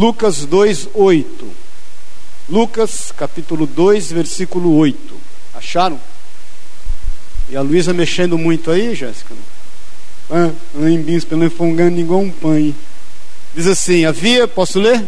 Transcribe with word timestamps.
Lucas 0.00 0.46
2, 0.46 0.88
8. 0.94 1.46
Lucas 2.48 3.12
capítulo 3.14 3.66
2, 3.66 4.12
versículo 4.12 4.74
8. 4.76 4.96
Acharam? 5.52 6.00
E 7.50 7.54
a 7.54 7.60
Luísa 7.60 7.92
mexendo 7.92 8.38
muito 8.38 8.70
aí, 8.70 8.94
Jéssica? 8.94 9.34
Ah, 10.30 10.52
em 10.88 11.02
bis, 11.02 11.22
pelo 11.22 11.44
enfongando 11.44 12.00
igual 12.00 12.20
um 12.20 12.30
pãe. 12.30 12.74
Diz 13.54 13.66
assim: 13.66 14.06
havia, 14.06 14.48
posso 14.48 14.80
ler? 14.80 15.06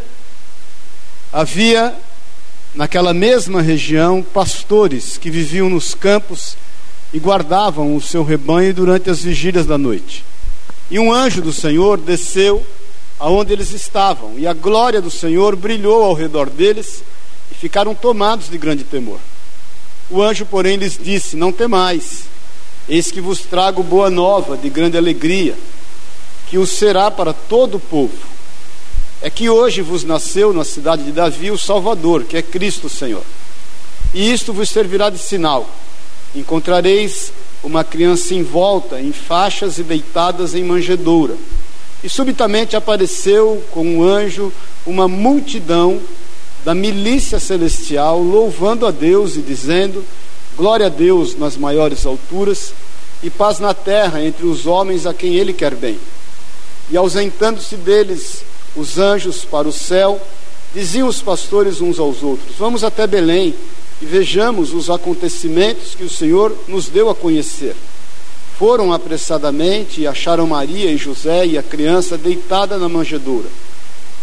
Havia 1.32 1.96
naquela 2.74 3.14
mesma 3.14 3.62
região 3.62 4.22
pastores 4.22 5.16
que 5.16 5.30
viviam 5.30 5.70
nos 5.70 5.94
campos 5.94 6.54
e 7.14 7.18
guardavam 7.18 7.96
o 7.96 8.00
seu 8.02 8.22
rebanho 8.22 8.74
durante 8.74 9.08
as 9.08 9.22
vigílias 9.22 9.64
da 9.64 9.78
noite. 9.78 10.22
E 10.90 10.98
um 10.98 11.10
anjo 11.10 11.40
do 11.40 11.50
Senhor 11.50 11.96
desceu 11.96 12.62
aonde 13.22 13.52
eles 13.52 13.70
estavam, 13.72 14.34
e 14.36 14.46
a 14.46 14.52
glória 14.52 15.00
do 15.00 15.10
Senhor 15.10 15.54
brilhou 15.54 16.02
ao 16.02 16.12
redor 16.12 16.50
deles, 16.50 17.02
e 17.50 17.54
ficaram 17.54 17.94
tomados 17.94 18.50
de 18.50 18.58
grande 18.58 18.84
temor. 18.84 19.20
O 20.10 20.20
anjo, 20.20 20.44
porém, 20.44 20.76
lhes 20.76 20.98
disse: 21.02 21.36
Não 21.36 21.52
temais, 21.52 22.24
eis 22.88 23.10
que 23.10 23.20
vos 23.20 23.40
trago 23.40 23.82
boa 23.82 24.10
nova 24.10 24.56
de 24.56 24.68
grande 24.68 24.98
alegria, 24.98 25.56
que 26.48 26.58
o 26.58 26.66
será 26.66 27.10
para 27.10 27.32
todo 27.32 27.76
o 27.76 27.80
povo 27.80 28.32
é 29.22 29.30
que 29.30 29.48
hoje 29.48 29.80
vos 29.82 30.02
nasceu 30.02 30.52
na 30.52 30.64
cidade 30.64 31.04
de 31.04 31.12
Davi 31.12 31.52
o 31.52 31.56
Salvador, 31.56 32.24
que 32.24 32.36
é 32.36 32.42
Cristo 32.42 32.88
Senhor. 32.88 33.22
E 34.12 34.32
isto 34.32 34.52
vos 34.52 34.68
servirá 34.68 35.08
de 35.08 35.18
sinal: 35.18 35.70
encontrareis 36.34 37.32
uma 37.62 37.84
criança 37.84 38.34
envolta 38.34 39.00
em 39.00 39.12
faixas 39.12 39.78
e 39.78 39.84
deitadas 39.84 40.56
em 40.56 40.64
manjedoura. 40.64 41.36
E 42.02 42.08
subitamente 42.08 42.74
apareceu 42.74 43.62
com 43.70 43.86
um 43.86 44.02
anjo 44.02 44.52
uma 44.84 45.06
multidão 45.06 46.00
da 46.64 46.74
milícia 46.74 47.38
celestial, 47.38 48.20
louvando 48.20 48.86
a 48.86 48.90
Deus 48.90 49.36
e 49.36 49.40
dizendo: 49.40 50.04
Glória 50.56 50.86
a 50.86 50.88
Deus 50.88 51.36
nas 51.36 51.56
maiores 51.56 52.04
alturas 52.04 52.72
e 53.22 53.30
paz 53.30 53.58
na 53.58 53.72
terra 53.72 54.22
entre 54.22 54.46
os 54.46 54.66
homens 54.66 55.06
a 55.06 55.14
quem 55.14 55.36
Ele 55.36 55.52
quer 55.52 55.74
bem. 55.74 55.98
E 56.90 56.96
ausentando-se 56.96 57.76
deles 57.76 58.44
os 58.74 58.98
anjos 58.98 59.44
para 59.44 59.68
o 59.68 59.72
céu, 59.72 60.20
diziam 60.74 61.08
os 61.08 61.22
pastores 61.22 61.80
uns 61.80 61.98
aos 61.98 62.22
outros: 62.22 62.56
Vamos 62.58 62.82
até 62.82 63.06
Belém 63.06 63.54
e 64.00 64.04
vejamos 64.04 64.74
os 64.74 64.90
acontecimentos 64.90 65.94
que 65.94 66.04
o 66.04 66.10
Senhor 66.10 66.56
nos 66.66 66.88
deu 66.88 67.08
a 67.08 67.14
conhecer. 67.14 67.76
Foram 68.62 68.92
apressadamente 68.92 70.02
e 70.02 70.06
acharam 70.06 70.46
Maria 70.46 70.88
e 70.88 70.96
José 70.96 71.44
e 71.44 71.58
a 71.58 71.64
criança 71.64 72.16
deitada 72.16 72.78
na 72.78 72.88
manjedoura. 72.88 73.48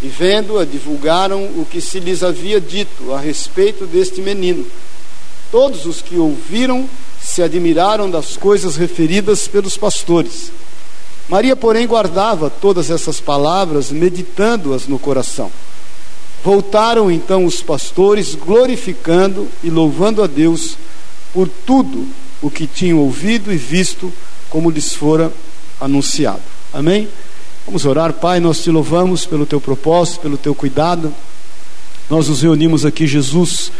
E 0.00 0.08
vendo-a, 0.08 0.64
divulgaram 0.64 1.44
o 1.44 1.66
que 1.70 1.78
se 1.78 2.00
lhes 2.00 2.22
havia 2.22 2.58
dito 2.58 3.12
a 3.12 3.20
respeito 3.20 3.84
deste 3.84 4.22
menino. 4.22 4.64
Todos 5.52 5.84
os 5.84 6.00
que 6.00 6.16
ouviram 6.16 6.88
se 7.22 7.42
admiraram 7.42 8.10
das 8.10 8.34
coisas 8.38 8.76
referidas 8.76 9.46
pelos 9.46 9.76
pastores. 9.76 10.50
Maria, 11.28 11.54
porém, 11.54 11.86
guardava 11.86 12.48
todas 12.48 12.90
essas 12.90 13.20
palavras, 13.20 13.90
meditando-as 13.92 14.86
no 14.86 14.98
coração. 14.98 15.52
Voltaram 16.42 17.10
então 17.10 17.44
os 17.44 17.62
pastores, 17.62 18.34
glorificando 18.34 19.46
e 19.62 19.68
louvando 19.68 20.22
a 20.22 20.26
Deus 20.26 20.78
por 21.34 21.46
tudo 21.46 22.08
o 22.40 22.50
que 22.50 22.66
tinham 22.66 23.00
ouvido 23.00 23.52
e 23.52 23.56
visto, 23.58 24.10
como 24.50 24.70
lhes 24.70 24.94
fora 24.94 25.32
anunciado. 25.80 26.42
Amém? 26.72 27.08
Vamos 27.64 27.86
orar, 27.86 28.12
Pai. 28.12 28.40
Nós 28.40 28.62
te 28.62 28.70
louvamos 28.70 29.24
pelo 29.24 29.46
teu 29.46 29.60
propósito, 29.60 30.20
pelo 30.20 30.36
teu 30.36 30.54
cuidado. 30.54 31.14
Nós 32.10 32.28
nos 32.28 32.42
reunimos 32.42 32.84
aqui, 32.84 33.06
Jesus, 33.06 33.72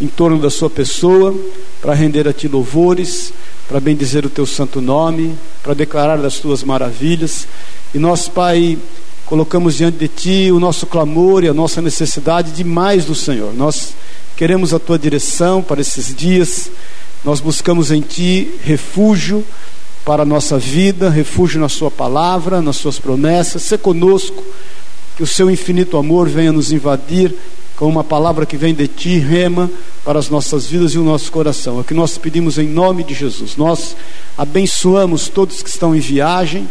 em 0.00 0.06
torno 0.06 0.38
da 0.38 0.48
Sua 0.48 0.70
pessoa, 0.70 1.34
para 1.80 1.92
render 1.92 2.26
a 2.26 2.32
Ti 2.32 2.48
louvores 2.48 3.32
para 3.72 3.80
bendizer 3.80 4.26
o 4.26 4.28
teu 4.28 4.44
santo 4.44 4.82
nome, 4.82 5.34
para 5.62 5.72
declarar 5.72 6.18
das 6.18 6.38
tuas 6.38 6.62
maravilhas. 6.62 7.48
E 7.94 7.98
nós, 7.98 8.28
Pai, 8.28 8.78
colocamos 9.24 9.76
diante 9.76 9.96
de 9.96 10.08
ti 10.08 10.52
o 10.52 10.60
nosso 10.60 10.86
clamor 10.86 11.42
e 11.42 11.48
a 11.48 11.54
nossa 11.54 11.80
necessidade 11.80 12.52
de 12.52 12.64
mais 12.64 13.06
do 13.06 13.14
Senhor. 13.14 13.54
Nós 13.54 13.94
queremos 14.36 14.74
a 14.74 14.78
tua 14.78 14.98
direção 14.98 15.62
para 15.62 15.80
esses 15.80 16.14
dias. 16.14 16.70
Nós 17.24 17.40
buscamos 17.40 17.90
em 17.90 18.02
ti 18.02 18.50
refúgio 18.62 19.42
para 20.04 20.22
a 20.22 20.26
nossa 20.26 20.58
vida, 20.58 21.08
refúgio 21.08 21.60
na 21.60 21.68
sua 21.68 21.90
palavra, 21.90 22.60
nas 22.60 22.76
suas 22.76 22.98
promessas. 22.98 23.62
Se 23.62 23.78
conosco, 23.78 24.42
que 25.16 25.22
o 25.22 25.26
seu 25.26 25.50
infinito 25.50 25.96
amor 25.96 26.28
venha 26.28 26.52
nos 26.52 26.72
invadir 26.72 27.34
com 27.76 27.86
uma 27.86 28.04
palavra 28.04 28.46
que 28.46 28.56
vem 28.56 28.74
de 28.74 28.86
ti, 28.86 29.18
rema, 29.18 29.70
para 30.04 30.18
as 30.18 30.28
nossas 30.28 30.66
vidas 30.66 30.92
e 30.92 30.98
o 30.98 31.04
nosso 31.04 31.30
coração. 31.30 31.78
É 31.78 31.80
o 31.80 31.84
que 31.84 31.94
nós 31.94 32.18
pedimos 32.18 32.58
em 32.58 32.68
nome 32.68 33.04
de 33.04 33.14
Jesus. 33.14 33.56
Nós 33.56 33.96
abençoamos 34.36 35.28
todos 35.28 35.62
que 35.62 35.68
estão 35.68 35.94
em 35.94 36.00
viagem, 36.00 36.68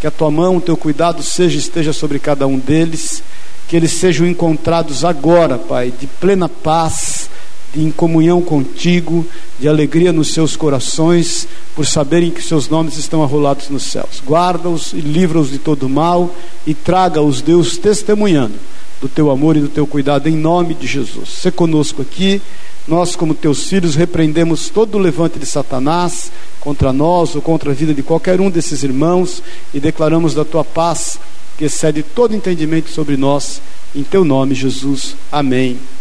que 0.00 0.06
a 0.06 0.10
tua 0.10 0.30
mão, 0.30 0.56
o 0.56 0.60
teu 0.60 0.76
cuidado 0.76 1.22
seja 1.22 1.58
esteja 1.58 1.92
sobre 1.92 2.18
cada 2.18 2.46
um 2.46 2.58
deles, 2.58 3.22
que 3.68 3.76
eles 3.76 3.92
sejam 3.92 4.26
encontrados 4.26 5.04
agora, 5.04 5.58
Pai, 5.58 5.92
de 5.98 6.06
plena 6.06 6.48
paz, 6.48 7.28
em 7.74 7.90
comunhão 7.90 8.40
contigo, 8.40 9.26
de 9.58 9.68
alegria 9.68 10.12
nos 10.12 10.32
seus 10.32 10.56
corações, 10.56 11.46
por 11.74 11.86
saberem 11.86 12.30
que 12.30 12.42
seus 12.42 12.68
nomes 12.68 12.96
estão 12.96 13.22
arrolados 13.22 13.68
nos 13.68 13.84
céus. 13.84 14.22
Guarda-os 14.26 14.92
e 14.92 15.00
livra-os 15.00 15.50
de 15.50 15.58
todo 15.58 15.88
mal 15.88 16.34
e 16.66 16.74
traga-os, 16.74 17.40
Deus, 17.40 17.76
testemunhando 17.76 18.54
do 19.00 19.08
teu 19.08 19.30
amor 19.30 19.56
e 19.56 19.60
do 19.60 19.68
teu 19.68 19.86
cuidado, 19.86 20.28
em 20.28 20.36
nome 20.36 20.74
de 20.74 20.86
Jesus. 20.86 21.28
Se 21.28 21.50
conosco 21.50 22.02
aqui, 22.02 22.40
nós, 22.88 23.16
como 23.16 23.34
teus 23.34 23.68
filhos, 23.68 23.94
repreendemos 23.94 24.68
todo 24.68 24.94
o 24.94 25.00
levante 25.00 25.38
de 25.38 25.46
Satanás 25.46 26.30
contra 26.60 26.92
nós 26.92 27.34
ou 27.34 27.42
contra 27.42 27.72
a 27.72 27.74
vida 27.74 27.92
de 27.92 28.02
qualquer 28.02 28.40
um 28.40 28.48
desses 28.48 28.82
irmãos 28.82 29.42
e 29.74 29.80
declaramos 29.80 30.34
da 30.34 30.44
tua 30.44 30.64
paz 30.64 31.18
que 31.58 31.64
excede 31.64 32.02
todo 32.02 32.34
entendimento 32.34 32.90
sobre 32.90 33.16
nós, 33.16 33.60
em 33.94 34.02
teu 34.02 34.24
nome, 34.24 34.54
Jesus. 34.54 35.16
Amém 35.32 35.95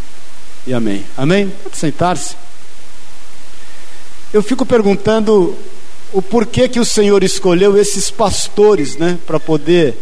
e 0.67 0.73
amém. 0.73 1.05
Amém? 1.17 1.51
Pode 1.63 1.77
sentar-se. 1.77 2.35
Eu 4.33 4.41
fico 4.41 4.65
perguntando 4.65 5.55
o 6.11 6.21
porquê 6.21 6.67
que 6.67 6.79
o 6.79 6.85
Senhor 6.85 7.23
escolheu 7.23 7.77
esses 7.77 8.09
pastores, 8.09 8.97
né, 8.97 9.17
para 9.25 9.39
poder 9.39 9.97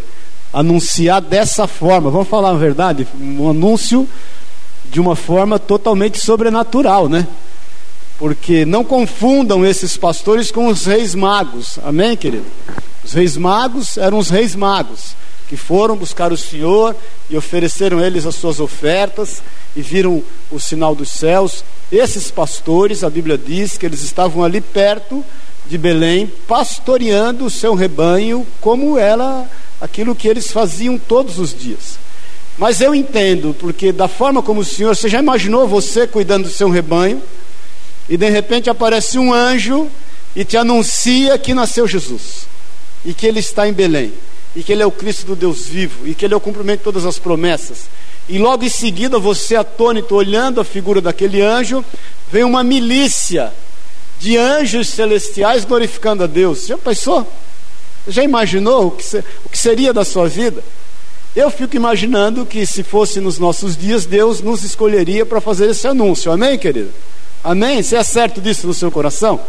anunciar 0.52 1.22
dessa 1.22 1.68
forma. 1.68 2.09
Vamos 2.09 2.28
falar 2.28 2.52
a 2.52 2.56
verdade? 2.56 3.07
Um 3.19 3.50
anúncio 3.50 4.07
de 4.85 5.00
uma 5.00 5.16
forma 5.16 5.57
totalmente 5.57 6.19
sobrenatural, 6.19 7.09
né? 7.09 7.28
Porque 8.19 8.63
não 8.63 8.84
confundam 8.84 9.66
esses 9.66 9.97
pastores 9.97 10.52
com 10.52 10.68
os 10.68 10.85
reis 10.85 11.16
magos. 11.16 11.79
Amém, 11.84 12.16
querido? 12.16 12.46
Os 13.03 13.13
reis 13.13 13.35
magos 13.35 13.97
eram 13.97 14.19
os 14.19 14.29
reis 14.29 14.56
magos 14.56 15.16
que 15.47 15.57
foram 15.57 15.95
buscar 15.95 16.31
o 16.31 16.37
Senhor 16.37 16.95
e 17.29 17.37
ofereceram 17.37 17.99
eles 17.99 18.25
as 18.25 18.35
suas 18.35 18.59
ofertas 18.59 19.41
e 19.75 19.81
viram 19.81 20.23
o 20.51 20.59
sinal 20.59 20.95
dos 20.95 21.09
céus. 21.11 21.63
Esses 21.91 22.31
pastores, 22.31 23.03
a 23.03 23.09
Bíblia 23.09 23.37
diz 23.37 23.77
que 23.77 23.85
eles 23.85 24.01
estavam 24.01 24.43
ali 24.43 24.61
perto 24.61 25.23
de 25.65 25.77
Belém, 25.77 26.31
pastoreando 26.47 27.45
o 27.45 27.49
seu 27.49 27.73
rebanho 27.73 28.45
como 28.59 28.97
ela 28.97 29.49
aquilo 29.79 30.15
que 30.15 30.27
eles 30.27 30.51
faziam 30.51 30.97
todos 30.97 31.39
os 31.39 31.53
dias. 31.53 31.97
Mas 32.57 32.81
eu 32.81 32.93
entendo, 32.93 33.55
porque 33.59 33.91
da 33.91 34.07
forma 34.07 34.41
como 34.41 34.61
o 34.61 34.65
Senhor, 34.65 34.95
você 34.95 35.09
já 35.09 35.19
imaginou 35.19 35.67
você 35.67 36.05
cuidando 36.05 36.43
do 36.43 36.49
seu 36.49 36.69
rebanho, 36.69 37.21
e 38.07 38.15
de 38.15 38.29
repente 38.29 38.69
aparece 38.69 39.17
um 39.17 39.33
anjo 39.33 39.89
e 40.35 40.45
te 40.45 40.57
anuncia 40.57 41.37
que 41.37 41.53
nasceu 41.53 41.87
Jesus, 41.87 42.47
e 43.03 43.13
que 43.13 43.25
ele 43.25 43.39
está 43.39 43.67
em 43.67 43.73
Belém, 43.73 44.13
e 44.55 44.64
que 44.64 44.72
ele 44.72 44.84
é 44.84 44.85
o 44.85 44.91
Cristo 44.91 45.26
do 45.26 45.35
Deus 45.35 45.66
vivo, 45.66 46.08
e 46.08 46.14
que 46.14 46.26
ele 46.26 46.34
é 46.34 46.38
o 46.38 46.41
cumprimento 46.41 46.79
de 46.79 46.84
todas 46.84 47.05
as 47.05 47.17
promessas. 47.17 47.88
E 48.29 48.38
logo 48.38 48.64
em 48.64 48.70
seguida, 48.70 49.20
você 49.20 49.55
atônito, 49.55 50.16
olhando 50.16 50.61
a 50.61 50.64
figura 50.64 51.02
daquele 51.02 51.41
anjo, 51.41 51.84
vem 52.32 52.44
uma 52.44 52.64
milícia 52.64 53.53
de 54.20 54.38
anjos 54.38 54.88
celestiais 54.90 55.66
glorificando 55.66 56.23
a 56.23 56.28
Deus. 56.28 56.66
Já 56.66 56.78
pensou? 56.78 57.28
Já 58.08 58.23
imaginou 58.23 58.88
o 58.88 58.91
que, 58.91 59.03
ser, 59.03 59.26
o 59.44 59.50
que 59.50 59.58
seria 59.58 59.91
da 59.91 60.05
sua 60.05 60.28
vida? 60.28 60.64
Eu 61.35 61.49
fico 61.49 61.76
imaginando 61.76 62.46
que 62.46 62.66
se 62.66 62.84
fosse 62.84 63.20
nos 63.20 63.40
nossos 63.40 63.76
dias, 63.76 64.06
Deus 64.06 64.40
nos 64.40 64.64
escolheria 64.64 65.26
para 65.26 65.41
fazer 65.41 65.70
esse 65.70 65.88
anúncio. 65.88 66.32
Amém, 66.32 66.58
querido? 66.58 66.91
Amém? 67.44 67.82
Você 67.82 67.96
é 67.96 68.03
certo 68.03 68.40
disso 68.40 68.67
no 68.67 68.73
seu 68.73 68.91
coração? 68.91 69.40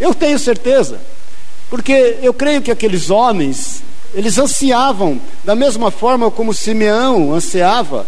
Eu 0.00 0.14
tenho 0.14 0.38
certeza. 0.38 0.98
Porque 1.68 2.18
eu 2.22 2.32
creio 2.32 2.62
que 2.62 2.70
aqueles 2.70 3.10
homens, 3.10 3.82
eles 4.14 4.38
ansiavam, 4.38 5.20
da 5.42 5.54
mesma 5.54 5.90
forma 5.90 6.30
como 6.30 6.54
Simeão 6.54 7.34
ansiava, 7.34 8.06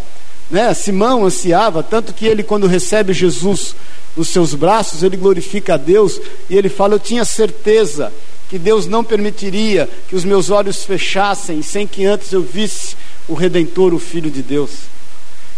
né? 0.49 0.73
Simão 0.73 1.25
ansiava, 1.25 1.83
tanto 1.83 2.13
que 2.13 2.25
ele, 2.25 2.43
quando 2.43 2.67
recebe 2.67 3.13
Jesus 3.13 3.75
nos 4.15 4.29
seus 4.29 4.53
braços, 4.53 5.03
ele 5.03 5.17
glorifica 5.17 5.73
a 5.73 5.77
Deus 5.77 6.19
e 6.49 6.57
ele 6.57 6.69
fala: 6.69 6.95
Eu 6.95 6.99
tinha 6.99 7.25
certeza 7.25 8.11
que 8.49 8.57
Deus 8.57 8.87
não 8.87 9.03
permitiria 9.03 9.89
que 10.07 10.15
os 10.15 10.23
meus 10.23 10.49
olhos 10.49 10.83
fechassem 10.83 11.61
sem 11.61 11.85
que 11.85 12.05
antes 12.05 12.31
eu 12.31 12.41
visse 12.41 12.95
o 13.27 13.33
Redentor, 13.33 13.93
o 13.93 13.99
Filho 13.99 14.31
de 14.31 14.41
Deus. 14.41 14.71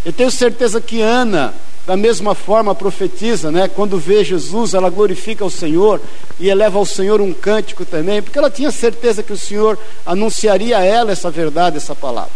Eu 0.03 0.11
tenho 0.11 0.31
certeza 0.31 0.81
que 0.81 1.01
Ana, 1.01 1.53
da 1.89 1.97
mesma 1.97 2.35
forma, 2.35 2.75
profetiza, 2.75 3.49
né? 3.49 3.67
Quando 3.67 3.97
vê 3.97 4.23
Jesus, 4.23 4.75
ela 4.75 4.91
glorifica 4.91 5.43
o 5.43 5.49
Senhor 5.49 5.99
e 6.39 6.47
eleva 6.47 6.77
ao 6.77 6.85
Senhor 6.85 7.19
um 7.19 7.33
cântico 7.33 7.83
também, 7.83 8.21
porque 8.21 8.37
ela 8.37 8.51
tinha 8.51 8.69
certeza 8.69 9.23
que 9.23 9.33
o 9.33 9.37
Senhor 9.37 9.75
anunciaria 10.05 10.77
a 10.77 10.83
ela 10.83 11.11
essa 11.11 11.31
verdade, 11.31 11.77
essa 11.77 11.95
palavra. 11.95 12.29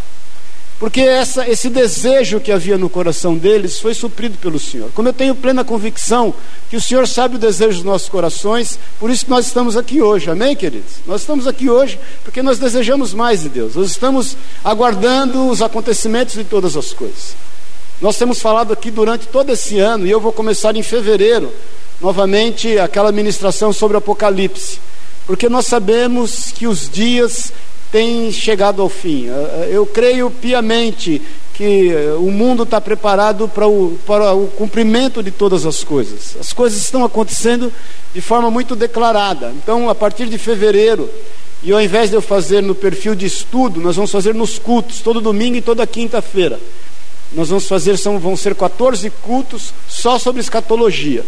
Porque 0.76 1.00
essa, 1.00 1.48
esse 1.48 1.70
desejo 1.70 2.40
que 2.40 2.50
havia 2.50 2.76
no 2.76 2.90
coração 2.90 3.36
deles 3.36 3.78
foi 3.78 3.94
suprido 3.94 4.36
pelo 4.38 4.58
Senhor. 4.58 4.90
Como 4.92 5.06
eu 5.06 5.12
tenho 5.12 5.36
plena 5.36 5.62
convicção 5.62 6.34
que 6.68 6.76
o 6.76 6.80
Senhor 6.80 7.06
sabe 7.06 7.36
o 7.36 7.38
desejo 7.38 7.76
dos 7.76 7.84
nossos 7.84 8.08
corações, 8.08 8.76
por 8.98 9.08
isso 9.08 9.24
que 9.24 9.30
nós 9.30 9.46
estamos 9.46 9.76
aqui 9.76 10.02
hoje, 10.02 10.28
amém, 10.28 10.56
queridos? 10.56 10.94
Nós 11.06 11.20
estamos 11.20 11.46
aqui 11.46 11.70
hoje 11.70 11.96
porque 12.24 12.42
nós 12.42 12.58
desejamos 12.58 13.14
mais 13.14 13.42
de 13.42 13.50
Deus, 13.50 13.76
nós 13.76 13.88
estamos 13.88 14.36
aguardando 14.64 15.48
os 15.48 15.62
acontecimentos 15.62 16.34
de 16.34 16.42
todas 16.42 16.76
as 16.76 16.92
coisas. 16.92 17.36
Nós 18.00 18.16
temos 18.18 18.40
falado 18.40 18.72
aqui 18.72 18.90
durante 18.90 19.26
todo 19.26 19.50
esse 19.50 19.78
ano, 19.78 20.06
e 20.06 20.10
eu 20.10 20.20
vou 20.20 20.32
começar 20.32 20.76
em 20.76 20.82
fevereiro, 20.82 21.52
novamente, 22.00 22.78
aquela 22.78 23.12
ministração 23.12 23.72
sobre 23.72 23.96
Apocalipse, 23.96 24.78
porque 25.26 25.48
nós 25.48 25.66
sabemos 25.66 26.52
que 26.52 26.66
os 26.66 26.90
dias 26.90 27.52
têm 27.90 28.32
chegado 28.32 28.82
ao 28.82 28.88
fim. 28.88 29.26
Eu 29.70 29.86
creio 29.86 30.28
piamente 30.28 31.22
que 31.54 31.92
o 32.18 32.32
mundo 32.32 32.64
está 32.64 32.80
preparado 32.80 33.48
para 33.48 33.68
o, 33.68 33.96
para 34.04 34.34
o 34.34 34.48
cumprimento 34.48 35.22
de 35.22 35.30
todas 35.30 35.64
as 35.64 35.84
coisas. 35.84 36.36
As 36.38 36.52
coisas 36.52 36.80
estão 36.80 37.04
acontecendo 37.04 37.72
de 38.12 38.20
forma 38.20 38.50
muito 38.50 38.74
declarada. 38.74 39.52
Então, 39.62 39.88
a 39.88 39.94
partir 39.94 40.26
de 40.26 40.36
fevereiro, 40.36 41.08
e 41.62 41.72
ao 41.72 41.80
invés 41.80 42.10
de 42.10 42.16
eu 42.16 42.20
fazer 42.20 42.60
no 42.60 42.74
perfil 42.74 43.14
de 43.14 43.24
estudo, 43.24 43.80
nós 43.80 43.94
vamos 43.94 44.10
fazer 44.10 44.34
nos 44.34 44.58
cultos, 44.58 45.00
todo 45.00 45.20
domingo 45.20 45.56
e 45.56 45.62
toda 45.62 45.86
quinta-feira. 45.86 46.58
Nós 47.34 47.48
vamos 47.48 47.66
fazer, 47.66 47.96
são, 47.98 48.18
vão 48.18 48.36
ser 48.36 48.54
14 48.54 49.10
cultos 49.22 49.72
só 49.88 50.18
sobre 50.18 50.40
escatologia. 50.40 51.24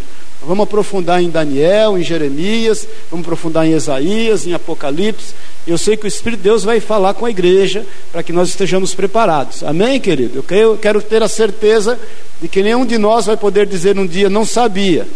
Vamos 0.47 0.65
aprofundar 0.65 1.21
em 1.21 1.31
Daniel, 1.31 1.99
em 1.99 2.03
Jeremias, 2.05 2.87
vamos 3.11 3.27
aprofundar 3.27 3.67
em 3.67 3.73
Isaías, 3.73 4.47
em 4.47 4.53
Apocalipse. 4.53 5.35
Eu 5.67 5.77
sei 5.77 5.97
que 5.97 6.05
o 6.05 6.09
Espírito 6.09 6.39
de 6.39 6.45
Deus 6.45 6.63
vai 6.63 6.79
falar 6.79 7.15
com 7.15 7.27
a 7.27 7.31
igreja 7.31 7.85
para 8.13 8.23
que 8.23 8.33
nós 8.33 8.51
estejamos 8.51 8.95
preparados. 8.95 9.65
Amém, 9.65 9.99
querido? 9.99 10.45
Eu 10.49 10.79
quero 10.79 11.03
ter 11.03 11.23
a 11.23 11.29
certeza 11.29 11.99
de 12.41 12.47
que 12.47 12.63
nenhum 12.63 12.87
de 12.87 12.99
nós 12.99 13.27
vai 13.27 13.37
poder 13.37 13.67
dizer 13.67 13.99
um 13.99 14.07
dia 14.07 14.31
não 14.31 14.45
sabia. 14.45 15.09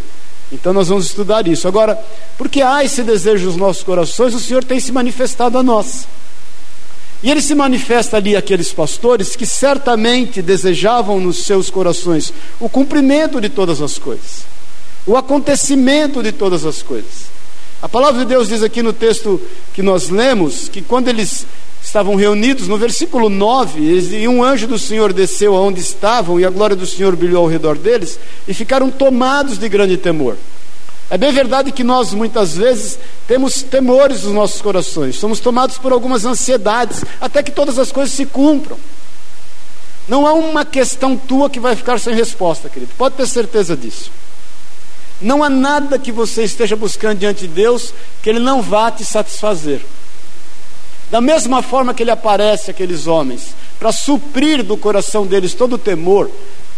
Então 0.50 0.72
nós 0.72 0.88
vamos 0.88 1.06
estudar 1.06 1.46
isso. 1.46 1.69
Agora, 1.69 1.96
porque 2.37 2.60
há 2.60 2.84
esse 2.84 3.02
desejo 3.02 3.46
nos 3.46 3.56
nossos 3.56 3.84
corações, 3.84 4.34
o 4.34 4.40
Senhor 4.40 4.64
tem 4.64 4.81
se 4.81 4.90
manifestado 4.90 5.56
a 5.56 5.62
nós. 5.62 6.08
E 7.22 7.31
ele 7.31 7.43
se 7.43 7.55
manifesta 7.55 8.17
ali 8.17 8.34
aqueles 8.34 8.72
pastores 8.72 9.37
que 9.37 9.44
certamente 9.44 10.40
desejavam 10.40 11.20
nos 11.20 11.44
seus 11.44 11.69
corações 11.69 12.32
o 12.58 12.69
cumprimento 12.69 13.40
de 13.40 13.49
todas 13.49 13.82
as 13.82 13.99
coisas, 13.99 14.44
o 15.06 15.17
acontecimento 15.17 16.22
de 16.22 16.32
todas 16.32 16.64
as 16.64 16.82
coisas. 16.82 17.31
A 17.82 17.88
palavra 17.88 18.20
de 18.20 18.26
Deus 18.26 18.49
diz 18.49 18.62
aqui 18.62 18.82
no 18.82 18.93
texto 18.93 19.40
que 19.75 19.82
nós 19.82 20.08
lemos 20.08 20.69
que 20.69 20.82
quando 20.82 21.08
eles 21.08 21.46
estavam 21.82 22.14
reunidos, 22.14 22.69
no 22.69 22.76
versículo 22.76 23.28
9, 23.28 23.81
e 23.81 24.28
um 24.28 24.44
anjo 24.44 24.66
do 24.66 24.78
Senhor 24.78 25.12
desceu 25.12 25.55
aonde 25.56 25.81
estavam, 25.81 26.38
e 26.38 26.44
a 26.44 26.50
glória 26.50 26.76
do 26.76 26.87
Senhor 26.87 27.16
brilhou 27.16 27.44
ao 27.44 27.50
redor 27.50 27.76
deles, 27.76 28.19
e 28.46 28.55
ficaram 28.55 28.90
tomados 28.90 29.58
de 29.58 29.69
grande 29.69 29.96
temor. 29.96 30.37
É 31.11 31.19
bem 31.19 31.33
verdade 31.33 31.73
que 31.73 31.83
nós 31.83 32.15
muitas 32.15 32.57
vezes 32.57 32.97
temos 33.27 33.62
temores 33.62 34.23
nos 34.23 34.33
nossos 34.33 34.62
corações, 34.62 35.17
somos 35.17 35.41
tomados 35.41 35.77
por 35.77 35.93
algumas 35.93 36.25
ansiedades, 36.25 37.05
até 37.21 37.43
que 37.43 37.51
todas 37.51 37.81
as 37.81 37.91
coisas 37.91 38.15
se 38.15 38.25
cumpram. 38.25 38.79
Não 40.09 40.25
há 40.25 40.33
uma 40.33 40.65
questão 40.65 41.17
tua 41.17 41.51
que 41.51 41.59
vai 41.59 41.75
ficar 41.75 41.99
sem 41.99 42.15
resposta, 42.15 42.69
querido, 42.69 42.93
pode 42.97 43.17
ter 43.17 43.27
certeza 43.27 43.77
disso. 43.77 44.12
Não 45.21 45.43
há 45.43 45.51
nada 45.51 45.99
que 45.99 46.12
você 46.12 46.45
esteja 46.45 46.77
buscando 46.77 47.19
diante 47.19 47.41
de 47.41 47.49
Deus 47.49 47.93
que 48.23 48.31
Ele 48.31 48.39
não 48.39 48.62
vá 48.62 48.91
te 48.91 49.05
satisfazer. 49.05 49.81
Da 51.11 51.21
mesma 51.21 51.61
forma 51.61 51.93
que 51.93 52.05
Ele 52.05 52.11
aparece 52.12 52.71
àqueles 52.71 53.09
homens, 53.09 53.55
para 53.81 53.91
suprir 53.91 54.62
do 54.62 54.77
coração 54.77 55.27
deles 55.27 55.55
todo 55.55 55.75
o 55.75 55.79
temor, 55.79 56.31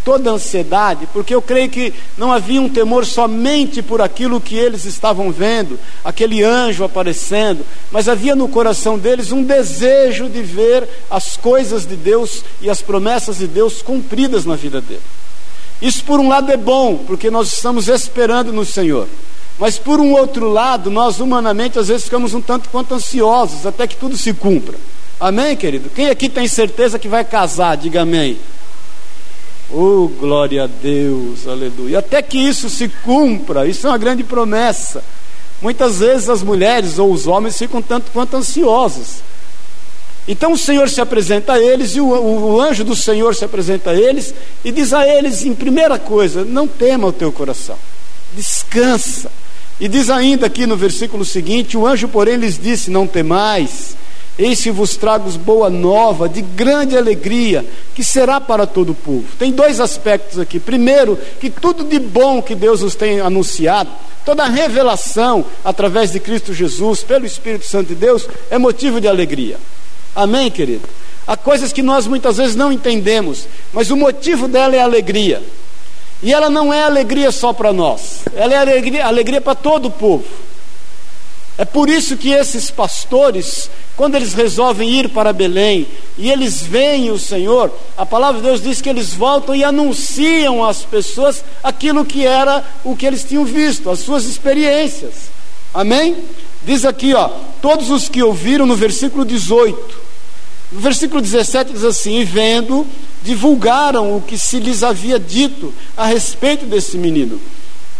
toda 0.04 0.31
a 0.31 0.34
ansiedade, 0.34 1.08
porque 1.12 1.34
eu 1.34 1.43
creio 1.43 1.69
que 1.69 1.93
não 2.16 2.32
havia 2.32 2.60
um 2.60 2.69
temor 2.69 3.06
somente 3.06 3.82
por 3.82 4.00
aquilo 4.00 4.40
que 4.40 4.56
eles 4.56 4.84
estavam 4.84 5.31
vendo, 5.31 5.78
aquele 6.04 6.43
anjo 6.43 6.84
aparecendo, 6.84 7.64
mas 7.90 8.08
havia 8.08 8.34
no 8.34 8.49
coração 8.49 8.99
deles 8.99 9.32
um 9.32 9.43
desejo 9.43 10.28
de 10.28 10.43
ver 10.43 10.88
as 11.10 11.37
coisas 11.37 11.87
de 11.87 11.96
Deus 11.96 12.44
e 12.60 12.69
as 12.69 12.82
promessas 12.82 13.38
de 13.38 13.46
Deus 13.46 13.82
cumpridas 13.82 14.44
na 14.44 14.56
vida 14.56 14.81
dele. 14.81 15.02
Isso, 15.81 16.05
por 16.05 16.20
um 16.20 16.28
lado, 16.28 16.52
é 16.52 16.56
bom, 16.56 16.96
porque 16.96 17.31
nós 17.31 17.52
estamos 17.52 17.88
esperando 17.88 18.52
no 18.52 18.64
Senhor. 18.64 19.08
Mas, 19.58 19.78
por 19.78 20.00
um 20.00 20.12
outro 20.12 20.48
lado, 20.48 20.90
nós 20.90 21.19
humanamente 21.20 21.78
às 21.78 21.88
vezes 21.88 22.05
ficamos 22.05 22.34
um 22.34 22.40
tanto 22.40 22.69
quanto 22.69 22.94
ansiosos 22.94 23.66
até 23.66 23.87
que 23.87 23.96
tudo 23.96 24.16
se 24.16 24.32
cumpra. 24.32 24.76
Amém, 25.20 25.56
querido? 25.56 25.90
Quem 25.90 26.08
aqui 26.08 26.28
tem 26.28 26.48
certeza 26.48 26.98
que 26.98 27.08
vai 27.08 27.25
casar? 27.25 27.76
Diga 27.76 28.02
amém. 28.02 28.38
Oh, 29.72 30.06
glória 30.20 30.64
a 30.64 30.66
Deus, 30.66 31.48
aleluia. 31.48 32.00
Até 32.00 32.20
que 32.20 32.36
isso 32.36 32.69
se 32.69 32.88
cumpra, 32.88 33.66
isso 33.66 33.86
é 33.86 33.90
uma 33.90 33.96
grande 33.96 34.22
promessa. 34.22 35.02
Muitas 35.62 36.00
vezes 36.00 36.28
as 36.28 36.42
mulheres 36.42 36.98
ou 36.98 37.10
os 37.10 37.26
homens 37.26 37.56
ficam 37.56 37.80
tanto 37.80 38.10
quanto 38.10 38.36
ansiosos. 38.36 39.22
Então 40.28 40.52
o 40.52 40.58
Senhor 40.58 40.90
se 40.90 41.00
apresenta 41.00 41.54
a 41.54 41.60
eles, 41.60 41.96
e 41.96 42.00
o, 42.00 42.06
o, 42.06 42.52
o, 42.52 42.60
anjo 42.60 42.84
do 42.84 42.94
Senhor 42.94 43.34
se 43.34 43.44
apresenta 43.44 43.90
a 43.90 43.94
eles, 43.94 44.34
e 44.62 44.70
diz 44.70 44.92
a 44.92 45.06
eles, 45.06 45.42
em 45.44 45.54
primeira 45.54 45.98
coisa: 45.98 46.44
não 46.44 46.69
tema 46.69 47.08
o 47.08 47.12
teu 47.12 47.32
coração, 47.32 47.76
descansa. 48.34 49.30
E 49.80 49.88
diz 49.88 50.10
ainda 50.10 50.46
aqui 50.46 50.66
no 50.66 50.76
versículo 50.76 51.24
seguinte: 51.24 51.76
o 51.76 51.86
anjo, 51.86 52.08
porém, 52.08 52.36
lhes 52.36 52.58
disse: 52.58 52.90
não 52.90 53.06
temais, 53.06 53.96
Eis 54.38 54.62
que 54.62 54.70
vos 54.70 54.96
trago 54.96 55.31
boa 55.38 55.69
nova 55.69 56.29
de 56.29 56.40
grande 56.40 56.96
alegria, 56.96 57.64
que 57.94 58.02
será 58.02 58.40
para 58.40 58.67
todo 58.67 58.93
o 58.93 58.94
povo. 58.94 59.25
Tem 59.38 59.52
dois 59.52 59.79
aspectos 59.79 60.38
aqui. 60.38 60.58
Primeiro, 60.58 61.19
que 61.38 61.50
tudo 61.50 61.84
de 61.84 61.99
bom 61.99 62.40
que 62.40 62.55
Deus 62.55 62.81
nos 62.81 62.94
tem 62.94 63.20
anunciado, 63.20 63.90
toda 64.25 64.44
a 64.44 64.49
revelação 64.49 65.44
através 65.62 66.12
de 66.12 66.20
Cristo 66.20 66.55
Jesus, 66.55 67.02
pelo 67.02 67.26
Espírito 67.26 67.67
Santo 67.67 67.89
de 67.89 67.94
Deus, 67.94 68.27
é 68.51 68.56
motivo 68.56 69.01
de 69.01 69.08
alegria. 69.08 69.58
Amém, 70.15 70.51
querido? 70.51 70.89
Há 71.27 71.36
coisas 71.36 71.72
que 71.72 71.82
nós 71.82 72.06
muitas 72.06 72.39
vezes 72.39 72.56
não 72.56 72.72
entendemos, 72.72 73.46
mas 73.72 73.91
o 73.91 73.96
motivo 73.96 74.48
dela 74.48 74.74
é 74.74 74.81
alegria. 74.81 75.43
E 76.22 76.32
ela 76.32 76.48
não 76.48 76.72
é 76.72 76.82
alegria 76.82 77.31
só 77.32 77.53
para 77.53 77.72
nós, 77.72 78.20
ela 78.34 78.55
é 78.55 78.56
alegria, 78.56 79.06
alegria 79.06 79.41
para 79.41 79.55
todo 79.55 79.86
o 79.86 79.91
povo. 79.91 80.24
É 81.62 81.64
por 81.64 81.88
isso 81.88 82.16
que 82.16 82.31
esses 82.31 82.72
pastores, 82.72 83.70
quando 83.96 84.16
eles 84.16 84.34
resolvem 84.34 84.98
ir 84.98 85.10
para 85.10 85.32
Belém 85.32 85.86
e 86.19 86.28
eles 86.28 86.60
veem 86.60 87.12
o 87.12 87.19
Senhor, 87.20 87.72
a 87.96 88.04
palavra 88.04 88.40
de 88.40 88.48
Deus 88.48 88.60
diz 88.60 88.81
que 88.81 88.88
eles 88.88 89.14
voltam 89.14 89.54
e 89.54 89.62
anunciam 89.62 90.64
às 90.64 90.82
pessoas 90.82 91.44
aquilo 91.62 92.04
que 92.04 92.26
era 92.26 92.64
o 92.82 92.96
que 92.96 93.06
eles 93.06 93.22
tinham 93.22 93.44
visto, 93.44 93.88
as 93.90 94.00
suas 94.00 94.24
experiências. 94.24 95.31
Amém? 95.72 96.16
Diz 96.64 96.84
aqui, 96.84 97.14
ó, 97.14 97.31
todos 97.60 97.90
os 97.90 98.08
que 98.08 98.24
ouviram 98.24 98.66
no 98.66 98.74
versículo 98.74 99.24
18. 99.24 100.00
No 100.72 100.81
versículo 100.81 101.22
17 101.22 101.74
diz 101.74 101.84
assim: 101.84 102.19
E 102.19 102.24
vendo, 102.24 102.84
divulgaram 103.22 104.16
o 104.16 104.20
que 104.20 104.36
se 104.36 104.58
lhes 104.58 104.82
havia 104.82 105.16
dito 105.16 105.72
a 105.96 106.06
respeito 106.06 106.66
desse 106.66 106.98
menino. 106.98 107.40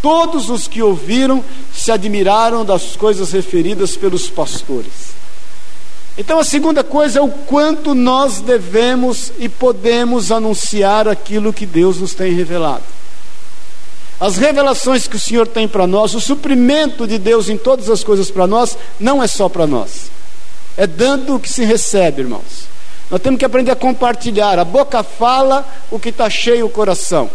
Todos 0.03 0.49
os 0.49 0.67
que 0.67 0.81
ouviram 0.81 1.41
se 1.73 1.89
admiraram 1.89 2.65
das 2.65 2.97
coisas 2.97 3.31
referidas 3.31 3.95
pelos 3.95 4.29
pastores. 4.29 5.13
Então, 6.17 6.37
a 6.37 6.43
segunda 6.43 6.83
coisa 6.83 7.19
é 7.19 7.21
o 7.21 7.29
quanto 7.29 7.95
nós 7.95 8.41
devemos 8.41 9.31
e 9.39 9.47
podemos 9.47 10.29
anunciar 10.29 11.07
aquilo 11.07 11.53
que 11.53 11.65
Deus 11.65 12.01
nos 12.01 12.13
tem 12.13 12.33
revelado. 12.33 12.83
As 14.19 14.35
revelações 14.35 15.07
que 15.07 15.15
o 15.15 15.19
Senhor 15.19 15.47
tem 15.47 15.69
para 15.69 15.87
nós, 15.87 16.13
o 16.13 16.19
suprimento 16.19 17.07
de 17.07 17.17
Deus 17.17 17.47
em 17.47 17.55
todas 17.57 17.89
as 17.89 18.03
coisas 18.03 18.29
para 18.29 18.45
nós, 18.45 18.77
não 18.99 19.23
é 19.23 19.27
só 19.27 19.47
para 19.47 19.65
nós, 19.65 20.11
é 20.75 20.85
dando 20.85 21.35
o 21.35 21.39
que 21.39 21.49
se 21.49 21.63
recebe, 21.63 22.23
irmãos. 22.23 22.67
Nós 23.09 23.21
temos 23.21 23.39
que 23.39 23.45
aprender 23.45 23.71
a 23.71 23.75
compartilhar. 23.75 24.59
A 24.59 24.65
boca 24.65 25.01
fala 25.01 25.65
o 25.89 25.97
que 25.97 26.09
está 26.09 26.29
cheio 26.29 26.65
o 26.65 26.69
coração. 26.69 27.29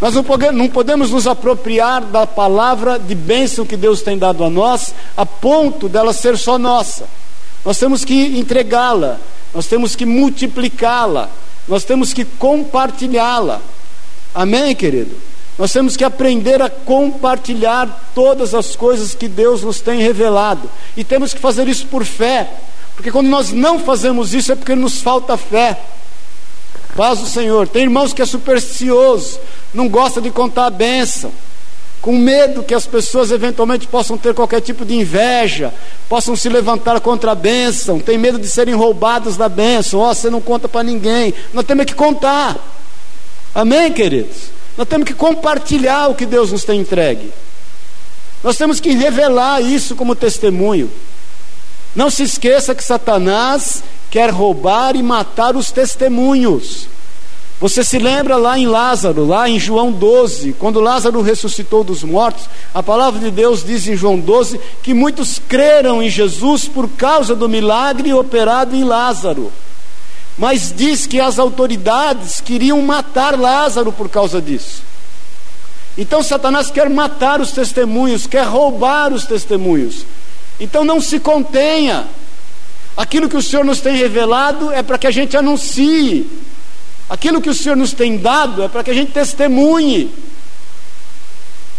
Nós 0.00 0.14
não 0.14 0.68
podemos 0.68 1.10
nos 1.10 1.26
apropriar 1.26 2.02
da 2.02 2.26
palavra 2.26 2.98
de 2.98 3.14
bênção 3.14 3.64
que 3.64 3.76
Deus 3.76 4.02
tem 4.02 4.18
dado 4.18 4.44
a 4.44 4.50
nós, 4.50 4.94
a 5.16 5.24
ponto 5.24 5.88
dela 5.88 6.12
ser 6.12 6.36
só 6.36 6.58
nossa. 6.58 7.08
Nós 7.64 7.78
temos 7.78 8.04
que 8.04 8.38
entregá-la, 8.38 9.18
nós 9.54 9.66
temos 9.66 9.96
que 9.96 10.04
multiplicá-la, 10.04 11.30
nós 11.66 11.82
temos 11.84 12.12
que 12.12 12.24
compartilhá-la. 12.24 13.60
Amém, 14.34 14.74
querido? 14.74 15.16
Nós 15.58 15.72
temos 15.72 15.96
que 15.96 16.04
aprender 16.04 16.60
a 16.60 16.68
compartilhar 16.68 18.10
todas 18.14 18.54
as 18.54 18.76
coisas 18.76 19.14
que 19.14 19.26
Deus 19.26 19.62
nos 19.62 19.80
tem 19.80 20.00
revelado, 20.00 20.70
e 20.94 21.02
temos 21.02 21.32
que 21.32 21.40
fazer 21.40 21.66
isso 21.66 21.86
por 21.86 22.04
fé, 22.04 22.50
Porque 22.96 23.12
quando 23.12 23.28
nós 23.28 23.52
não 23.52 23.78
fazemos 23.78 24.32
isso 24.32 24.50
é 24.50 24.56
porque 24.56 24.74
nos 24.74 25.02
falta 25.02 25.36
fé. 25.36 25.78
Paz 26.96 27.20
o 27.20 27.26
Senhor. 27.26 27.68
Tem 27.68 27.82
irmãos 27.82 28.12
que 28.12 28.22
é 28.22 28.26
supersticioso, 28.26 29.38
não 29.74 29.88
gosta 29.88 30.20
de 30.20 30.30
contar 30.30 30.66
a 30.66 30.70
bênção, 30.70 31.30
com 32.00 32.12
medo 32.12 32.62
que 32.62 32.72
as 32.72 32.86
pessoas 32.86 33.30
eventualmente 33.30 33.86
possam 33.86 34.16
ter 34.16 34.32
qualquer 34.32 34.60
tipo 34.62 34.84
de 34.84 34.94
inveja, 34.94 35.74
possam 36.08 36.34
se 36.34 36.48
levantar 36.48 36.98
contra 37.00 37.32
a 37.32 37.34
bênção, 37.34 38.00
tem 38.00 38.16
medo 38.16 38.38
de 38.38 38.48
serem 38.48 38.74
roubados 38.74 39.36
da 39.36 39.48
bênção. 39.48 40.00
Ó, 40.00 40.10
oh, 40.10 40.14
você 40.14 40.30
não 40.30 40.40
conta 40.40 40.68
para 40.68 40.82
ninguém. 40.82 41.34
Nós 41.52 41.64
temos 41.66 41.84
que 41.84 41.94
contar. 41.94 42.56
Amém, 43.54 43.92
queridos? 43.92 44.50
Nós 44.76 44.88
temos 44.88 45.06
que 45.06 45.14
compartilhar 45.14 46.08
o 46.08 46.14
que 46.14 46.24
Deus 46.24 46.52
nos 46.52 46.64
tem 46.64 46.80
entregue. 46.80 47.30
Nós 48.42 48.56
temos 48.56 48.80
que 48.80 48.92
revelar 48.92 49.60
isso 49.60 49.96
como 49.96 50.14
testemunho. 50.14 50.90
Não 51.96 52.10
se 52.10 52.22
esqueça 52.22 52.74
que 52.74 52.84
Satanás 52.84 53.82
quer 54.10 54.30
roubar 54.30 54.94
e 54.94 55.02
matar 55.02 55.56
os 55.56 55.72
testemunhos. 55.72 56.86
Você 57.58 57.82
se 57.82 57.98
lembra 57.98 58.36
lá 58.36 58.58
em 58.58 58.66
Lázaro, 58.66 59.24
lá 59.24 59.48
em 59.48 59.58
João 59.58 59.90
12, 59.90 60.52
quando 60.58 60.78
Lázaro 60.78 61.22
ressuscitou 61.22 61.82
dos 61.82 62.04
mortos, 62.04 62.50
a 62.74 62.82
palavra 62.82 63.18
de 63.18 63.30
Deus 63.30 63.64
diz 63.64 63.88
em 63.88 63.96
João 63.96 64.20
12 64.20 64.60
que 64.82 64.92
muitos 64.92 65.40
creram 65.48 66.02
em 66.02 66.10
Jesus 66.10 66.68
por 66.68 66.86
causa 66.86 67.34
do 67.34 67.48
milagre 67.48 68.12
operado 68.12 68.76
em 68.76 68.84
Lázaro. 68.84 69.50
Mas 70.36 70.70
diz 70.76 71.06
que 71.06 71.18
as 71.18 71.38
autoridades 71.38 72.42
queriam 72.42 72.82
matar 72.82 73.40
Lázaro 73.40 73.90
por 73.90 74.10
causa 74.10 74.38
disso. 74.42 74.82
Então 75.96 76.22
Satanás 76.22 76.70
quer 76.70 76.90
matar 76.90 77.40
os 77.40 77.52
testemunhos, 77.52 78.26
quer 78.26 78.44
roubar 78.44 79.14
os 79.14 79.24
testemunhos. 79.24 80.04
Então 80.58 80.84
não 80.84 81.00
se 81.00 81.20
contenha. 81.20 82.06
Aquilo 82.96 83.28
que 83.28 83.36
o 83.36 83.42
Senhor 83.42 83.64
nos 83.64 83.80
tem 83.80 83.96
revelado 83.96 84.72
é 84.72 84.82
para 84.82 84.96
que 84.96 85.06
a 85.06 85.10
gente 85.10 85.36
anuncie. 85.36 86.26
Aquilo 87.08 87.40
que 87.40 87.50
o 87.50 87.54
Senhor 87.54 87.76
nos 87.76 87.92
tem 87.92 88.16
dado 88.16 88.62
é 88.62 88.68
para 88.68 88.82
que 88.82 88.90
a 88.90 88.94
gente 88.94 89.12
testemunhe. 89.12 90.10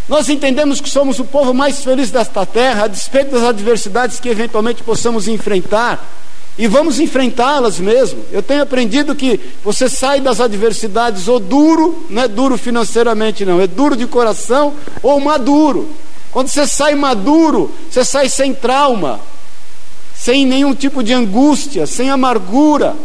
Nós 0.07 0.29
entendemos 0.29 0.79
que 0.79 0.89
somos 0.89 1.19
o 1.19 1.25
povo 1.25 1.53
mais 1.53 1.83
feliz 1.83 2.11
desta 2.11 2.45
terra, 2.45 2.85
a 2.85 2.87
despeito 2.87 3.31
das 3.31 3.43
adversidades 3.43 4.19
que 4.19 4.29
eventualmente 4.29 4.83
possamos 4.83 5.27
enfrentar. 5.27 6.05
E 6.57 6.65
vamos 6.65 6.99
enfrentá-las 6.99 7.77
mesmo. 7.79 8.23
Eu 8.31 8.41
tenho 8.41 8.63
aprendido 8.63 9.13
que 9.13 9.39
você 9.63 9.89
sai 9.89 10.21
das 10.21 10.39
adversidades 10.39 11.27
ou 11.27 11.39
duro, 11.39 12.05
não 12.09 12.23
é 12.23 12.27
duro 12.27 12.57
financeiramente, 12.57 13.45
não, 13.45 13.61
é 13.61 13.67
duro 13.67 13.95
de 13.95 14.07
coração 14.07 14.73
ou 15.03 15.19
maduro. 15.19 15.89
Quando 16.31 16.49
você 16.49 16.67
sai 16.67 16.95
maduro, 16.95 17.73
você 17.89 18.03
sai 18.03 18.29
sem 18.29 18.53
trauma, 18.53 19.19
sem 20.15 20.45
nenhum 20.45 20.73
tipo 20.73 21.03
de 21.03 21.13
angústia, 21.13 21.85
sem 21.87 22.09
amargura. 22.09 22.95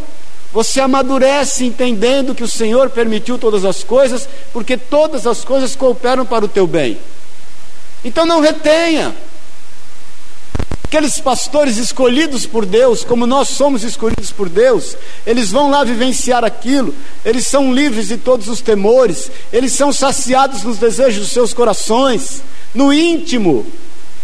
Você 0.52 0.80
amadurece 0.80 1.64
entendendo 1.64 2.34
que 2.34 2.44
o 2.44 2.48
Senhor 2.48 2.90
permitiu 2.90 3.38
todas 3.38 3.64
as 3.64 3.82
coisas, 3.82 4.28
porque 4.52 4.76
todas 4.76 5.26
as 5.26 5.44
coisas 5.44 5.74
cooperam 5.74 6.26
para 6.26 6.44
o 6.44 6.48
teu 6.48 6.66
bem. 6.66 6.98
Então 8.04 8.26
não 8.26 8.40
retenha. 8.40 9.14
Aqueles 10.84 11.18
pastores 11.18 11.78
escolhidos 11.78 12.44
por 12.44 12.66
Deus, 12.66 13.02
como 13.02 13.26
nós 13.26 13.48
somos 13.48 13.82
escolhidos 13.82 14.30
por 14.30 14.50
Deus, 14.50 14.94
eles 15.26 15.50
vão 15.50 15.70
lá 15.70 15.82
vivenciar 15.84 16.44
aquilo, 16.44 16.94
eles 17.24 17.46
são 17.46 17.72
livres 17.72 18.08
de 18.08 18.18
todos 18.18 18.46
os 18.46 18.60
temores, 18.60 19.30
eles 19.50 19.72
são 19.72 19.90
saciados 19.90 20.62
nos 20.64 20.76
desejos 20.76 21.20
dos 21.20 21.32
seus 21.32 21.54
corações, 21.54 22.42
no 22.74 22.92
íntimo, 22.92 23.66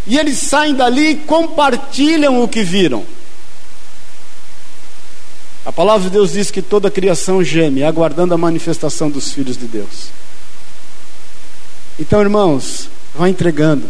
e 0.07 0.19
eles 0.19 0.39
saem 0.39 0.75
dali 0.75 1.11
e 1.11 1.17
compartilham 1.17 2.43
o 2.43 2.49
que 2.49 2.63
viram. 2.63 3.05
A 5.65 5.73
palavra 5.73 6.05
de 6.05 6.11
Deus 6.11 6.33
diz 6.33 6.51
que 6.51 6.63
toda 6.63 6.89
a 6.89 6.91
criação 6.91 7.45
geme, 7.45 7.85
aguardando 7.85 8.33
a 8.33 8.39
manifestação 8.39 9.11
dos 9.11 9.33
filhos 9.33 9.57
de 9.57 9.67
Deus. 9.67 10.09
Então, 11.99 12.23
irmãos, 12.23 12.89
vá 13.15 13.29
entregando. 13.29 13.85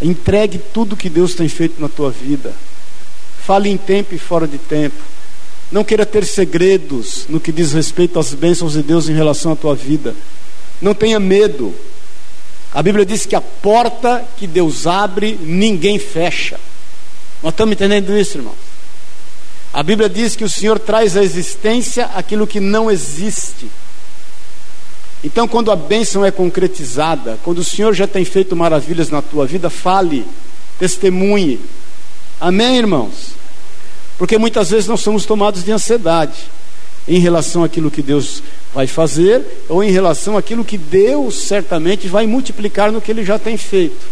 Entregue 0.00 0.58
tudo 0.58 0.96
que 0.96 1.08
Deus 1.08 1.34
tem 1.34 1.48
feito 1.48 1.80
na 1.80 1.88
tua 1.88 2.10
vida. 2.10 2.54
Fale 3.44 3.70
em 3.70 3.76
tempo 3.76 4.14
e 4.14 4.18
fora 4.18 4.46
de 4.46 4.58
tempo. 4.58 5.02
Não 5.72 5.82
queira 5.82 6.04
ter 6.04 6.24
segredos 6.24 7.24
no 7.28 7.40
que 7.40 7.50
diz 7.50 7.72
respeito 7.72 8.18
às 8.18 8.34
bênçãos 8.34 8.74
de 8.74 8.82
Deus 8.82 9.08
em 9.08 9.14
relação 9.14 9.52
à 9.52 9.56
tua 9.56 9.74
vida. 9.74 10.14
Não 10.80 10.94
tenha 10.94 11.18
medo. 11.18 11.74
A 12.74 12.82
Bíblia 12.82 13.04
diz 13.04 13.26
que 13.26 13.36
a 13.36 13.40
porta 13.40 14.24
que 14.36 14.46
Deus 14.46 14.86
abre, 14.86 15.38
ninguém 15.40 15.98
fecha. 15.98 16.58
Nós 17.42 17.52
estamos 17.52 17.72
entendendo 17.72 18.16
isso, 18.16 18.38
irmãos? 18.38 18.56
A 19.72 19.82
Bíblia 19.82 20.08
diz 20.08 20.36
que 20.36 20.44
o 20.44 20.48
Senhor 20.48 20.78
traz 20.78 21.16
à 21.16 21.22
existência 21.22 22.06
aquilo 22.14 22.46
que 22.46 22.60
não 22.60 22.90
existe. 22.90 23.70
Então, 25.24 25.46
quando 25.46 25.70
a 25.70 25.76
bênção 25.76 26.24
é 26.24 26.30
concretizada, 26.30 27.38
quando 27.44 27.58
o 27.58 27.64
Senhor 27.64 27.94
já 27.94 28.06
tem 28.06 28.24
feito 28.24 28.56
maravilhas 28.56 29.08
na 29.08 29.22
tua 29.22 29.46
vida, 29.46 29.70
fale, 29.70 30.26
testemunhe. 30.78 31.60
Amém, 32.40 32.76
irmãos? 32.76 33.32
Porque 34.18 34.36
muitas 34.36 34.70
vezes 34.70 34.88
nós 34.88 35.00
somos 35.00 35.24
tomados 35.24 35.64
de 35.64 35.72
ansiedade 35.72 36.50
em 37.06 37.18
relação 37.18 37.64
àquilo 37.64 37.90
que 37.90 38.02
Deus 38.02 38.42
vai 38.72 38.86
fazer 38.86 39.42
ou 39.68 39.82
em 39.82 39.90
relação 39.90 40.36
àquilo 40.36 40.64
que 40.64 40.78
Deus 40.78 41.42
certamente 41.42 42.08
vai 42.08 42.26
multiplicar 42.26 42.92
no 42.92 43.00
que 43.00 43.10
Ele 43.10 43.24
já 43.24 43.38
tem 43.38 43.56
feito. 43.56 44.06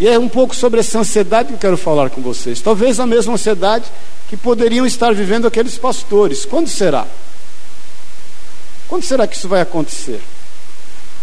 E 0.00 0.08
é 0.08 0.18
um 0.18 0.28
pouco 0.28 0.54
sobre 0.56 0.80
essa 0.80 0.98
ansiedade 0.98 1.48
que 1.48 1.54
eu 1.54 1.58
quero 1.58 1.76
falar 1.76 2.10
com 2.10 2.20
vocês. 2.20 2.60
Talvez 2.60 2.98
a 2.98 3.06
mesma 3.06 3.34
ansiedade 3.34 3.84
que 4.28 4.36
poderiam 4.36 4.86
estar 4.86 5.14
vivendo 5.14 5.46
aqueles 5.46 5.76
pastores. 5.76 6.44
Quando 6.44 6.68
será? 6.68 7.06
Quando 8.88 9.04
será 9.04 9.26
que 9.26 9.36
isso 9.36 9.48
vai 9.48 9.60
acontecer? 9.60 10.20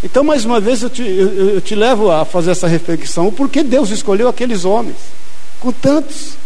Então, 0.03 0.23
mais 0.23 0.45
uma 0.45 0.61
vez, 0.61 0.81
eu 0.81 0.89
te, 0.89 1.01
eu, 1.01 1.55
eu 1.55 1.61
te 1.61 1.75
levo 1.75 2.09
a 2.09 2.23
fazer 2.23 2.51
essa 2.51 2.67
reflexão: 2.67 3.27
o 3.27 3.31
porquê 3.31 3.63
Deus 3.63 3.89
escolheu 3.89 4.29
aqueles 4.29 4.63
homens, 4.63 4.95
com 5.59 5.71
tantos? 5.71 6.37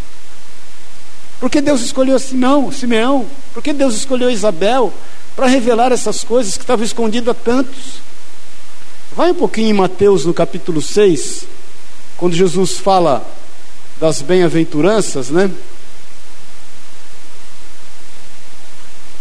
Por 1.44 1.50
que 1.50 1.60
Deus 1.60 1.82
escolheu 1.82 2.18
Simão, 2.20 2.72
Simeão? 2.72 3.28
Por 3.54 3.62
que 3.62 3.74
Deus 3.74 3.96
escolheu 3.96 4.32
Isabel 4.32 4.94
para 5.36 5.46
revelar 5.46 5.92
essas 5.92 6.24
coisas 6.24 6.56
que 6.56 6.64
estavam 6.64 6.86
escondidas 6.86 7.28
a 7.28 7.34
tantos? 7.34 7.96
Vai 9.14 9.32
um 9.32 9.36
pouquinho 9.36 9.72
em 9.72 9.74
Mateus 9.74 10.24
no 10.24 10.34
capítulo 10.34 10.82
6, 10.82 11.44
quando 12.16 12.34
Jesus 12.34 12.78
fala 12.78 13.30
das 14.00 14.22
bem-aventuranças, 14.22 15.32
né? 15.32 15.52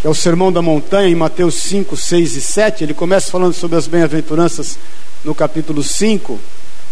que 0.00 0.07
é 0.07 0.09
o 0.09 0.14
Sermão 0.14 0.52
da 0.52 0.62
Montanha, 0.62 1.09
em 1.09 1.17
Mateus 1.17 1.57
5, 1.57 1.97
6 1.97 2.37
e 2.37 2.41
7. 2.41 2.85
Ele 2.85 2.95
começa 2.95 3.33
falando 3.33 3.52
sobre 3.52 3.76
as 3.76 3.88
bem-aventuranças 3.88 4.79
no 5.25 5.35
capítulo 5.35 5.83
5. 5.83 6.38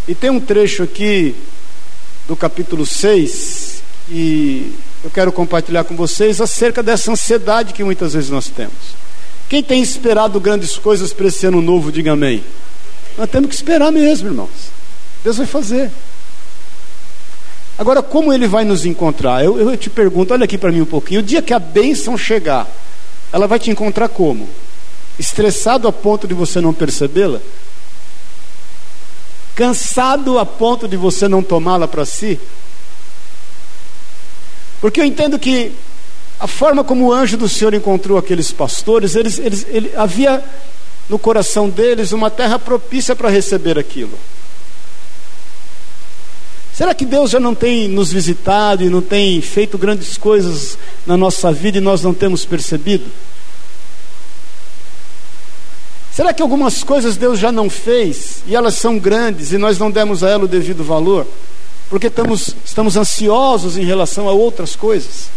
E 0.08 0.14
tem 0.16 0.28
um 0.28 0.40
trecho 0.40 0.82
aqui 0.82 1.36
do 2.26 2.34
capítulo 2.34 2.84
6 2.84 3.80
que 4.08 4.74
eu 5.02 5.10
quero 5.10 5.32
compartilhar 5.32 5.84
com 5.84 5.96
vocês 5.96 6.40
acerca 6.40 6.82
dessa 6.82 7.10
ansiedade 7.10 7.72
que 7.72 7.82
muitas 7.82 8.12
vezes 8.12 8.30
nós 8.30 8.48
temos. 8.48 9.00
Quem 9.48 9.62
tem 9.62 9.82
esperado 9.82 10.38
grandes 10.38 10.76
coisas 10.76 11.12
para 11.12 11.26
esse 11.26 11.46
ano 11.46 11.62
novo, 11.62 11.90
diga 11.90 12.12
amém. 12.12 12.44
Nós 13.16 13.28
temos 13.28 13.48
que 13.48 13.54
esperar 13.54 13.90
mesmo, 13.90 14.28
irmãos. 14.28 14.70
Deus 15.24 15.38
vai 15.38 15.46
fazer. 15.46 15.90
Agora, 17.78 18.02
como 18.02 18.32
ele 18.32 18.46
vai 18.46 18.62
nos 18.64 18.84
encontrar? 18.84 19.42
Eu, 19.42 19.58
eu 19.58 19.76
te 19.76 19.88
pergunto, 19.88 20.34
olha 20.34 20.44
aqui 20.44 20.58
para 20.58 20.70
mim 20.70 20.82
um 20.82 20.86
pouquinho. 20.86 21.20
O 21.20 21.22
dia 21.22 21.40
que 21.40 21.54
a 21.54 21.58
bênção 21.58 22.16
chegar, 22.16 22.68
ela 23.32 23.46
vai 23.46 23.58
te 23.58 23.70
encontrar 23.70 24.08
como? 24.08 24.48
Estressado 25.18 25.88
a 25.88 25.92
ponto 25.92 26.28
de 26.28 26.34
você 26.34 26.60
não 26.60 26.74
percebê-la? 26.74 27.40
Cansado 29.54 30.38
a 30.38 30.44
ponto 30.44 30.86
de 30.86 30.96
você 30.96 31.26
não 31.26 31.42
tomá-la 31.42 31.88
para 31.88 32.04
si? 32.04 32.38
Porque 34.80 35.00
eu 35.00 35.04
entendo 35.04 35.38
que 35.38 35.72
a 36.38 36.46
forma 36.46 36.82
como 36.82 37.06
o 37.06 37.12
anjo 37.12 37.36
do 37.36 37.48
Senhor 37.48 37.74
encontrou 37.74 38.16
aqueles 38.16 38.50
pastores, 38.50 39.14
eles, 39.14 39.38
eles, 39.38 39.66
ele, 39.68 39.92
havia 39.94 40.42
no 41.08 41.18
coração 41.18 41.68
deles 41.68 42.12
uma 42.12 42.30
terra 42.30 42.58
propícia 42.58 43.14
para 43.14 43.28
receber 43.28 43.78
aquilo. 43.78 44.18
Será 46.72 46.94
que 46.94 47.04
Deus 47.04 47.30
já 47.30 47.38
não 47.38 47.54
tem 47.54 47.88
nos 47.88 48.10
visitado 48.10 48.82
e 48.82 48.88
não 48.88 49.02
tem 49.02 49.42
feito 49.42 49.76
grandes 49.76 50.16
coisas 50.16 50.78
na 51.06 51.14
nossa 51.14 51.52
vida 51.52 51.76
e 51.76 51.80
nós 51.80 52.02
não 52.02 52.14
temos 52.14 52.46
percebido? 52.46 53.04
Será 56.10 56.32
que 56.32 56.40
algumas 56.40 56.82
coisas 56.82 57.18
Deus 57.18 57.38
já 57.38 57.52
não 57.52 57.68
fez 57.68 58.42
e 58.46 58.56
elas 58.56 58.76
são 58.76 58.98
grandes 58.98 59.52
e 59.52 59.58
nós 59.58 59.78
não 59.78 59.90
demos 59.90 60.24
a 60.24 60.30
ela 60.30 60.44
o 60.44 60.48
devido 60.48 60.82
valor? 60.82 61.26
Porque 61.90 62.06
estamos, 62.06 62.54
estamos 62.64 62.96
ansiosos 62.96 63.76
em 63.76 63.84
relação 63.84 64.28
a 64.28 64.32
outras 64.32 64.76
coisas? 64.76 65.28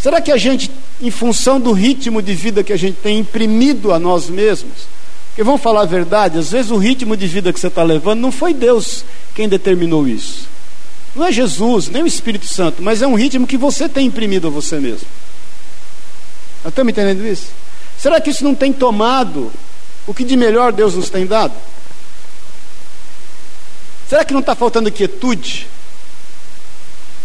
Será 0.00 0.20
que 0.20 0.30
a 0.30 0.36
gente, 0.36 0.70
em 1.00 1.10
função 1.10 1.58
do 1.58 1.72
ritmo 1.72 2.22
de 2.22 2.34
vida 2.34 2.62
que 2.62 2.72
a 2.72 2.76
gente 2.76 2.98
tem 3.02 3.18
imprimido 3.18 3.92
a 3.92 3.98
nós 3.98 4.28
mesmos, 4.28 4.86
porque 5.28 5.42
vamos 5.42 5.62
falar 5.62 5.82
a 5.82 5.86
verdade, 5.86 6.38
às 6.38 6.50
vezes 6.50 6.70
o 6.70 6.76
ritmo 6.76 7.16
de 7.16 7.26
vida 7.26 7.52
que 7.52 7.58
você 7.58 7.68
está 7.68 7.82
levando 7.82 8.20
não 8.20 8.30
foi 8.30 8.52
Deus 8.52 9.04
quem 9.34 9.48
determinou 9.48 10.06
isso. 10.06 10.48
Não 11.14 11.26
é 11.26 11.32
Jesus, 11.32 11.88
nem 11.88 12.02
o 12.02 12.06
Espírito 12.06 12.46
Santo, 12.46 12.82
mas 12.82 13.00
é 13.00 13.06
um 13.06 13.14
ritmo 13.14 13.46
que 13.46 13.56
você 13.56 13.88
tem 13.88 14.06
imprimido 14.06 14.48
a 14.48 14.50
você 14.50 14.78
mesmo. 14.78 15.06
Nós 16.62 16.72
estamos 16.72 16.90
entendendo 16.90 17.26
isso? 17.26 17.46
Será 17.98 18.20
que 18.20 18.30
isso 18.30 18.44
não 18.44 18.54
tem 18.54 18.72
tomado 18.72 19.50
o 20.06 20.12
que 20.12 20.24
de 20.24 20.36
melhor 20.36 20.72
Deus 20.72 20.94
nos 20.94 21.08
tem 21.08 21.26
dado? 21.26 21.54
Será 24.10 24.24
que 24.24 24.32
não 24.32 24.40
está 24.40 24.56
faltando 24.56 24.90
quietude? 24.90 25.68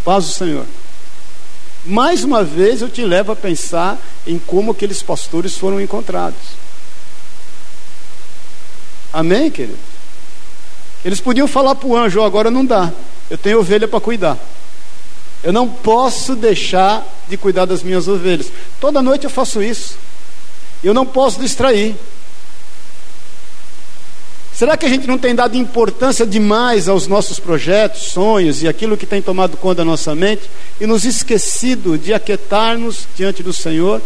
Paz 0.04 0.26
do 0.26 0.34
Senhor. 0.34 0.68
Mais 1.84 2.24
uma 2.24 2.44
vez 2.44 2.80
eu 2.80 2.88
te 2.88 3.04
levo 3.04 3.32
a 3.32 3.36
pensar 3.36 3.98
em 4.28 4.38
como 4.38 4.72
aqueles 4.72 5.02
pastores 5.02 5.58
foram 5.58 5.82
encontrados. 5.82 6.38
Amém, 9.12 9.50
querido? 9.50 9.80
Eles 11.04 11.20
podiam 11.20 11.48
falar 11.48 11.74
para 11.74 11.88
o 11.88 11.98
anjo: 11.98 12.22
agora 12.22 12.52
não 12.52 12.64
dá, 12.64 12.94
eu 13.32 13.38
tenho 13.40 13.62
ovelha 13.62 13.88
para 13.88 14.00
cuidar. 14.00 14.38
Eu 15.42 15.52
não 15.52 15.68
posso 15.68 16.36
deixar 16.36 17.04
de 17.28 17.36
cuidar 17.36 17.66
das 17.66 17.82
minhas 17.82 18.08
ovelhas. 18.08 18.52
Toda 18.80 19.02
noite 19.02 19.24
eu 19.24 19.32
faço 19.32 19.60
isso. 19.60 19.98
Eu 20.84 20.94
não 20.94 21.04
posso 21.04 21.40
distrair. 21.40 21.96
Será 24.56 24.78
que 24.78 24.86
a 24.86 24.90
gente 24.90 25.06
não 25.06 25.18
tem 25.18 25.36
dado 25.36 25.58
importância 25.58 26.26
demais 26.26 26.88
aos 26.88 27.08
nossos 27.08 27.40
projetos, 27.40 28.04
sonhos 28.04 28.64
e 28.64 28.70
aquilo 28.70 28.96
que 28.96 29.06
tem 29.06 29.22
tomado 29.22 29.58
conta 29.58 29.76
da 29.76 29.86
nossa 29.86 30.16
mente 30.16 30.44
e 30.80 30.88
nos 30.88 31.04
esquecido 31.04 31.98
de 31.98 32.14
aquietar-nos 32.14 33.06
diante 33.18 33.44
do 33.44 33.52
Senhor 33.52 34.02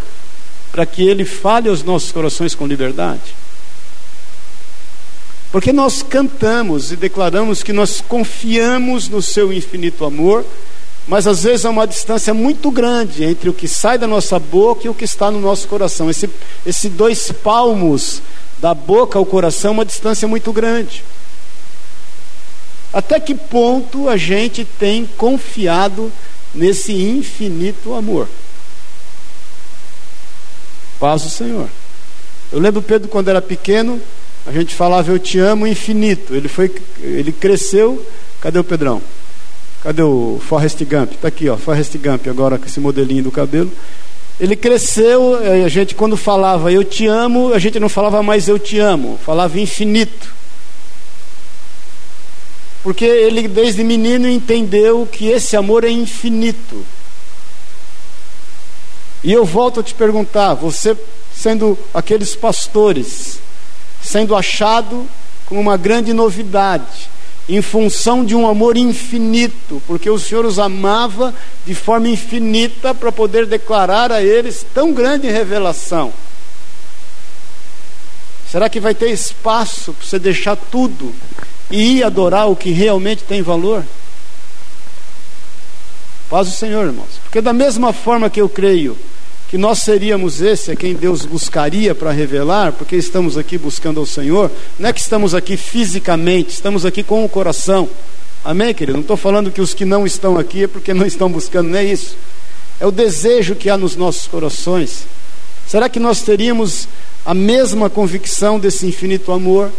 para 0.72 0.88
que 0.88 1.08
Ele 1.08 1.24
fale 1.24 1.70
aos 1.70 1.84
nossos 1.84 2.12
corações 2.12 2.56
com 2.56 2.66
liberdade? 2.66 3.36
Porque 5.52 5.72
nós 5.72 6.02
cantamos 6.02 6.92
e 6.92 6.96
declaramos 6.96 7.62
que 7.62 7.72
nós 7.72 8.02
confiamos 8.02 9.08
no 9.08 9.22
Seu 9.22 9.54
infinito 9.54 10.04
amor, 10.04 10.44
mas 11.08 11.28
às 11.28 11.44
vezes 11.44 11.64
há 11.64 11.70
uma 11.70 11.86
distância 11.86 12.34
muito 12.34 12.72
grande 12.72 13.24
entre 13.24 13.50
o 13.50 13.54
que 13.54 13.68
sai 13.68 14.00
da 14.00 14.08
nossa 14.08 14.40
boca 14.40 14.88
e 14.88 14.90
o 14.90 14.96
que 14.96 15.06
está 15.06 15.30
no 15.30 15.40
nosso 15.40 15.68
coração. 15.68 16.10
Esse, 16.10 16.28
esse 16.66 16.90
dois 16.90 17.32
palmos 17.32 18.20
da 18.62 18.74
boca 18.74 19.18
ao 19.18 19.26
coração 19.26 19.72
uma 19.72 19.86
distância 19.86 20.28
muito 20.28 20.52
grande. 20.52 21.04
Até 22.92 23.20
que 23.20 23.36
ponto 23.36 24.10
a 24.10 24.18
gente 24.18 24.66
tem 24.66 25.06
confiado 25.18 26.12
nesse 26.54 26.94
infinito 26.94 27.94
amor? 27.94 28.28
Paz 31.00 31.22
do 31.22 31.30
Senhor. 31.30 31.70
Eu 32.52 32.60
lembro 32.60 32.82
Pedro 32.82 33.08
quando 33.08 33.30
era 33.30 33.42
pequeno, 33.42 34.02
a 34.46 34.52
gente 34.52 34.74
falava 34.74 35.12
eu 35.12 35.20
te 35.20 35.38
amo 35.38 35.68
infinito. 35.68 36.36
Ele 36.36 36.48
foi, 36.48 36.74
ele 37.00 37.32
cresceu. 37.32 38.04
Cadê 38.42 38.58
o 38.58 38.64
Pedrão? 38.64 39.02
Cadê 39.84 40.02
o 40.02 40.42
Forrest 40.44 40.84
Gump? 40.84 41.14
Está 41.14 41.28
aqui, 41.28 41.48
ó, 41.48 41.58
Forrest 41.58 41.96
Gump 41.98 42.28
agora 42.28 42.58
com 42.58 42.66
esse 42.66 42.80
modelinho 42.80 43.24
do 43.24 43.32
cabelo. 43.32 43.72
Ele 44.40 44.56
cresceu, 44.56 45.36
a 45.66 45.68
gente 45.68 45.94
quando 45.94 46.16
falava 46.16 46.72
eu 46.72 46.84
te 46.84 47.06
amo, 47.06 47.54
a 47.54 47.60
gente 47.60 47.80
não 47.80 47.90
falava 47.90 48.24
mais 48.24 48.48
eu 48.48 48.58
te 48.58 48.80
amo, 48.80 49.20
falava 49.26 49.60
infinito. 49.60 50.34
Porque 52.82 53.04
ele 53.04 53.48
desde 53.48 53.84
menino 53.84 54.30
entendeu 54.30 55.06
que 55.12 55.28
esse 55.28 55.58
amor 55.58 55.84
é 55.84 55.90
infinito. 55.90 56.86
E 59.22 59.34
eu 59.34 59.44
volto 59.44 59.82
a 59.82 59.84
te 59.84 59.94
perguntar, 59.94 60.54
você 60.54 60.96
sendo 61.36 61.78
aqueles 61.94 62.36
pastores, 62.36 63.40
sendo 64.02 64.36
achado 64.36 65.06
com 65.46 65.60
uma 65.60 65.76
grande 65.76 66.14
novidade, 66.14 67.10
em 67.50 67.64
função 67.64 68.24
de 68.24 68.36
um 68.36 68.48
amor 68.48 68.78
infinito, 68.78 69.82
porque 69.88 70.08
o 70.08 70.20
Senhor 70.20 70.46
os 70.46 70.60
amava 70.60 71.34
de 71.66 71.74
forma 71.74 72.08
infinita 72.08 72.94
para 72.94 73.12
poder 73.12 73.48
declarar 73.48 74.12
a 74.12 74.22
eles 74.22 74.64
tão 74.72 74.94
grande 74.94 75.28
revelação. 75.28 76.14
Será 78.52 78.70
que 78.70 78.80
vai 78.80 78.94
ter 78.94 79.10
espaço 79.10 79.94
para 79.94 80.06
você 80.06 80.20
deixar 80.20 80.56
tudo 80.56 81.14
e 81.72 81.98
ir 81.98 82.04
adorar 82.04 82.50
o 82.50 82.56
que 82.56 82.70
realmente 82.70 83.24
tem 83.24 83.42
valor? 83.42 83.84
Paz 86.30 86.48
o 86.48 86.52
Senhor, 86.52 86.86
irmãos. 86.86 87.20
Porque 87.24 87.42
da 87.42 87.54
mesma 87.54 87.92
forma 87.92 88.30
que 88.30 88.40
eu 88.40 88.48
creio 88.48 88.96
que 89.50 89.58
nós 89.58 89.80
seríamos 89.80 90.42
esse 90.42 90.72
a 90.72 90.76
quem 90.76 90.94
Deus 90.94 91.26
buscaria 91.26 91.96
para 91.96 92.12
revelar, 92.12 92.72
porque 92.74 92.96
estamos 92.96 93.36
aqui 93.36 93.58
buscando 93.58 94.00
ao 94.00 94.06
Senhor, 94.06 94.52
não 94.78 94.88
é 94.88 94.94
que 94.94 95.00
estamos 95.02 95.34
aqui 95.34 95.58
fisicamente, 95.58 96.52
estamos 96.52 96.86
aqui 96.86 97.02
com 97.02 97.26
o 97.26 97.30
coração. 97.30 97.90
Amém, 98.46 98.76
querido? 98.76 98.94
Não 98.94 99.02
estou 99.02 99.18
falando 99.18 99.50
que 99.50 99.60
os 99.60 99.74
que 99.74 99.86
não 99.86 100.06
estão 100.06 100.38
aqui 100.38 100.66
é 100.66 100.68
porque 100.68 100.94
não 100.94 101.06
estão 101.06 101.32
buscando, 101.32 101.70
não 101.70 101.80
é 101.80 101.84
isso. 101.84 102.16
É 102.80 102.86
o 102.86 102.92
desejo 102.92 103.56
que 103.56 103.72
há 103.72 103.78
nos 103.78 103.96
nossos 103.96 104.28
corações. 104.28 105.08
Será 105.68 105.90
que 105.90 106.00
nós 106.00 106.22
teríamos 106.22 106.88
a 107.26 107.34
mesma 107.34 107.90
convicção 107.90 108.60
desse 108.60 108.86
infinito 108.86 109.32
amor 109.32 109.72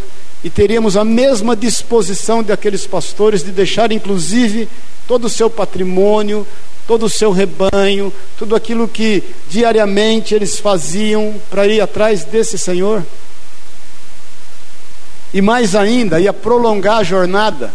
e 0.42 0.50
teríamos 0.50 0.96
a 0.96 1.04
mesma 1.04 1.54
disposição 1.54 2.42
daqueles 2.42 2.88
pastores 2.88 3.44
de 3.44 3.52
deixar, 3.52 3.92
inclusive, 3.92 4.68
todo 5.06 5.26
o 5.26 5.30
seu 5.30 5.48
patrimônio, 5.48 6.44
todo 6.86 7.06
o 7.06 7.10
seu 7.10 7.30
rebanho, 7.30 8.12
tudo 8.38 8.54
aquilo 8.56 8.88
que 8.88 9.22
diariamente 9.48 10.34
eles 10.34 10.58
faziam 10.58 11.34
para 11.50 11.66
ir 11.66 11.80
atrás 11.80 12.24
desse 12.24 12.58
Senhor. 12.58 13.04
E 15.32 15.40
mais 15.40 15.74
ainda, 15.74 16.20
ia 16.20 16.32
prolongar 16.32 16.98
a 16.98 17.04
jornada, 17.04 17.72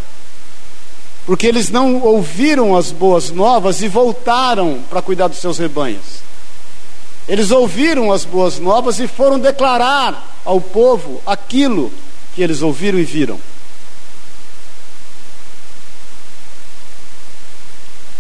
porque 1.26 1.48
eles 1.48 1.70
não 1.70 2.02
ouviram 2.02 2.76
as 2.76 2.92
boas 2.92 3.32
novas 3.32 3.82
e 3.82 3.88
voltaram 3.88 4.80
para 4.90 5.02
cuidar 5.02 5.28
dos 5.28 5.40
seus 5.40 5.58
rebanhos. 5.58 6.26
Eles 7.28 7.50
ouviram 7.50 8.12
as 8.12 8.26
boas 8.26 8.60
novas 8.60 9.00
e 9.00 9.08
foram 9.08 9.40
declarar 9.40 10.38
ao 10.44 10.62
povo 10.62 11.22
aquilo 11.26 11.92
que 12.36 12.44
eles 12.44 12.62
ouviram 12.62 13.00
e 13.00 13.04
viram. 13.04 13.40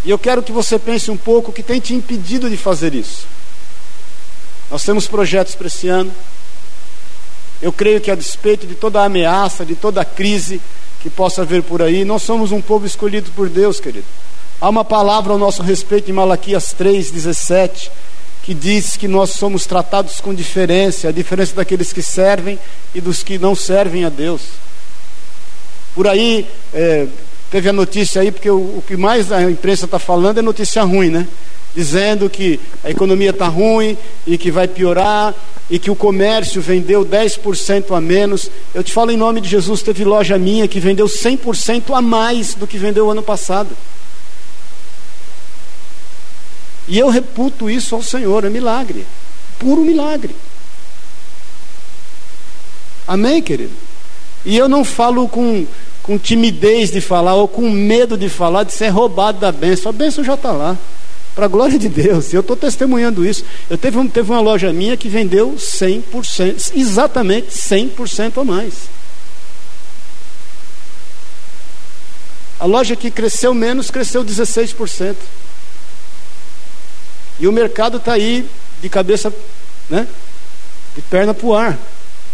E 0.05 0.09
eu 0.11 0.19
quero 0.19 0.43
que 0.43 0.51
você 0.51 0.77
pense 0.77 1.09
um 1.09 1.17
pouco 1.17 1.49
o 1.49 1.53
que 1.53 1.63
tem 1.63 1.79
te 1.79 1.95
impedido 1.95 2.47
de 2.47 2.55
fazer 2.55 2.93
isso. 2.93 3.25
Nós 4.69 4.83
temos 4.83 5.07
projetos 5.07 5.55
para 5.55 5.65
esse 5.65 5.87
ano. 5.87 6.11
Eu 7.59 7.73
creio 7.73 7.99
que 7.99 8.11
a 8.11 8.15
despeito 8.15 8.67
de 8.67 8.75
toda 8.75 9.01
a 9.01 9.05
ameaça, 9.05 9.65
de 9.65 9.75
toda 9.75 10.01
a 10.01 10.05
crise 10.05 10.61
que 11.01 11.09
possa 11.09 11.41
haver 11.41 11.63
por 11.63 11.81
aí, 11.81 12.05
nós 12.05 12.21
somos 12.21 12.51
um 12.51 12.61
povo 12.61 12.85
escolhido 12.85 13.31
por 13.31 13.49
Deus, 13.49 13.79
querido. 13.79 14.05
Há 14.61 14.69
uma 14.69 14.85
palavra 14.85 15.33
ao 15.33 15.39
nosso 15.39 15.61
respeito 15.61 16.09
em 16.09 16.13
Malaquias 16.13 16.75
3,17, 16.79 17.89
que 18.43 18.53
diz 18.53 18.95
que 18.95 19.07
nós 19.07 19.31
somos 19.31 19.65
tratados 19.65 20.19
com 20.19 20.33
diferença, 20.33 21.07
a 21.07 21.11
diferença 21.11 21.55
daqueles 21.55 21.91
que 21.91 22.01
servem 22.01 22.59
e 22.93 23.01
dos 23.01 23.23
que 23.23 23.39
não 23.39 23.55
servem 23.55 24.05
a 24.05 24.09
Deus. 24.09 24.41
Por 25.93 26.07
aí, 26.07 26.47
é, 26.73 27.07
Teve 27.55 27.69
a 27.69 27.73
notícia 27.73 28.21
aí, 28.21 28.33
porque 28.33 28.49
o, 28.49 28.57
o 28.57 28.83
que 28.85 28.97
mais 28.97 29.31
a 29.31 29.49
imprensa 29.49 29.85
está 29.85 29.97
falando 29.97 30.37
é 30.39 30.41
notícia 30.41 30.83
ruim, 30.83 31.09
né? 31.09 31.25
Dizendo 31.73 32.29
que 32.29 32.59
a 32.83 32.91
economia 32.91 33.29
está 33.29 33.47
ruim 33.47 33.97
e 34.27 34.37
que 34.37 34.51
vai 34.51 34.67
piorar 34.67 35.33
e 35.69 35.79
que 35.79 35.89
o 35.89 35.95
comércio 35.95 36.61
vendeu 36.61 37.05
10% 37.05 37.95
a 37.95 38.01
menos. 38.01 38.51
Eu 38.73 38.83
te 38.83 38.91
falo 38.91 39.09
em 39.09 39.15
nome 39.15 39.39
de 39.39 39.47
Jesus, 39.47 39.81
teve 39.81 40.03
loja 40.03 40.37
minha 40.37 40.67
que 40.67 40.81
vendeu 40.81 41.05
100% 41.05 41.97
a 41.97 42.01
mais 42.01 42.55
do 42.55 42.67
que 42.67 42.77
vendeu 42.77 43.09
ano 43.09 43.23
passado. 43.23 43.69
E 46.89 46.99
eu 46.99 47.07
reputo 47.07 47.69
isso 47.69 47.95
ao 47.95 48.03
Senhor, 48.03 48.43
é 48.43 48.49
milagre, 48.49 49.07
puro 49.57 49.81
milagre. 49.81 50.35
Amém, 53.07 53.41
querido? 53.41 53.71
E 54.43 54.57
eu 54.57 54.67
não 54.67 54.83
falo 54.83 55.29
com 55.29 55.65
com 56.05 56.19
timidez 56.19 56.91
de 56.91 57.01
falar 57.01 57.33
ou 57.33 57.47
com 57.47 57.67
medo 57.67 58.15
de 58.15 58.29
falar, 58.29 58.61
de 58.63 58.71
ser 58.71 58.89
roubado 58.89 59.39
da 59.39 59.51
bênção. 59.51 59.89
A 59.89 59.91
bênção 59.91 60.23
já 60.23 60.35
está 60.35 60.51
lá. 60.51 60.77
Para 61.33 61.45
a 61.45 61.47
glória 61.47 61.79
de 61.79 61.89
Deus, 61.89 62.31
eu 62.31 62.41
estou 62.41 62.55
testemunhando 62.55 63.25
isso. 63.25 63.43
Eu 63.67 63.75
teve, 63.75 63.97
um, 63.97 64.07
teve 64.07 64.29
uma 64.31 64.39
loja 64.39 64.71
minha 64.71 64.95
que 64.95 65.09
vendeu 65.09 65.55
100%, 65.57 66.73
exatamente 66.75 67.47
100% 67.47 68.39
a 68.39 68.43
mais. 68.43 68.73
A 72.59 72.65
loja 72.65 72.95
que 72.95 73.09
cresceu 73.09 73.55
menos, 73.55 73.89
cresceu 73.89 74.23
16%. 74.23 75.15
E 77.39 77.47
o 77.47 77.51
mercado 77.51 77.97
está 77.97 78.13
aí 78.13 78.47
de 78.79 78.89
cabeça, 78.89 79.33
né? 79.89 80.07
De 80.95 81.01
perna 81.01 81.33
para 81.33 81.47
o 81.47 81.55
ar, 81.55 81.79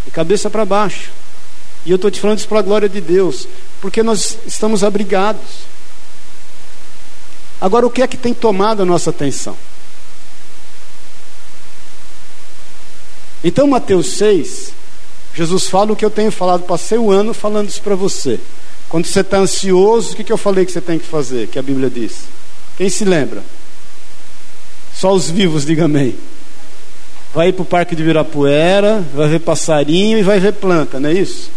de 0.03 0.11
cabeça 0.11 0.49
para 0.49 0.65
baixo. 0.65 1.21
E 1.85 1.91
eu 1.91 1.95
estou 1.95 2.11
te 2.11 2.19
falando 2.19 2.37
isso 2.37 2.47
para 2.47 2.59
a 2.59 2.63
glória 2.63 2.87
de 2.87 3.01
Deus, 3.01 3.47
porque 3.81 4.03
nós 4.03 4.37
estamos 4.45 4.83
abrigados. 4.83 5.41
Agora, 7.59 7.85
o 7.85 7.89
que 7.89 8.01
é 8.01 8.07
que 8.07 8.17
tem 8.17 8.33
tomado 8.33 8.81
a 8.81 8.85
nossa 8.85 9.09
atenção? 9.09 9.55
Então, 13.43 13.67
Mateus 13.67 14.13
6, 14.17 14.73
Jesus 15.35 15.67
fala 15.67 15.93
o 15.93 15.95
que 15.95 16.05
eu 16.05 16.11
tenho 16.11 16.31
falado, 16.31 16.63
passei 16.63 16.97
o 16.97 17.11
ano 17.11 17.33
falando 17.33 17.69
isso 17.69 17.81
para 17.81 17.95
você. 17.95 18.39
Quando 18.87 19.05
você 19.05 19.21
está 19.21 19.37
ansioso, 19.37 20.13
o 20.13 20.15
que, 20.15 20.23
que 20.23 20.33
eu 20.33 20.37
falei 20.37 20.65
que 20.65 20.71
você 20.71 20.81
tem 20.81 20.99
que 20.99 21.05
fazer? 21.05 21.47
Que 21.47 21.57
a 21.57 21.63
Bíblia 21.63 21.89
diz. 21.89 22.25
Quem 22.77 22.89
se 22.89 23.05
lembra? 23.05 23.43
Só 24.93 25.13
os 25.13 25.29
vivos, 25.29 25.65
diga 25.65 25.85
amém. 25.85 26.15
Vai 27.33 27.49
ir 27.49 27.53
para 27.53 27.61
o 27.63 27.65
Parque 27.65 27.95
de 27.95 28.03
Virapuera, 28.03 29.03
vai 29.15 29.29
ver 29.29 29.39
passarinho 29.39 30.17
e 30.17 30.23
vai 30.23 30.39
ver 30.39 30.53
planta, 30.53 30.99
não 30.99 31.09
é 31.09 31.13
isso? 31.13 31.49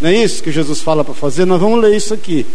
Não 0.00 0.08
é 0.08 0.14
isso 0.14 0.42
que 0.42 0.52
Jesus 0.52 0.80
fala 0.80 1.04
para 1.04 1.14
fazer? 1.14 1.44
Nós 1.44 1.60
vamos 1.60 1.80
ler 1.80 1.96
isso 1.96 2.14
aqui. 2.14 2.46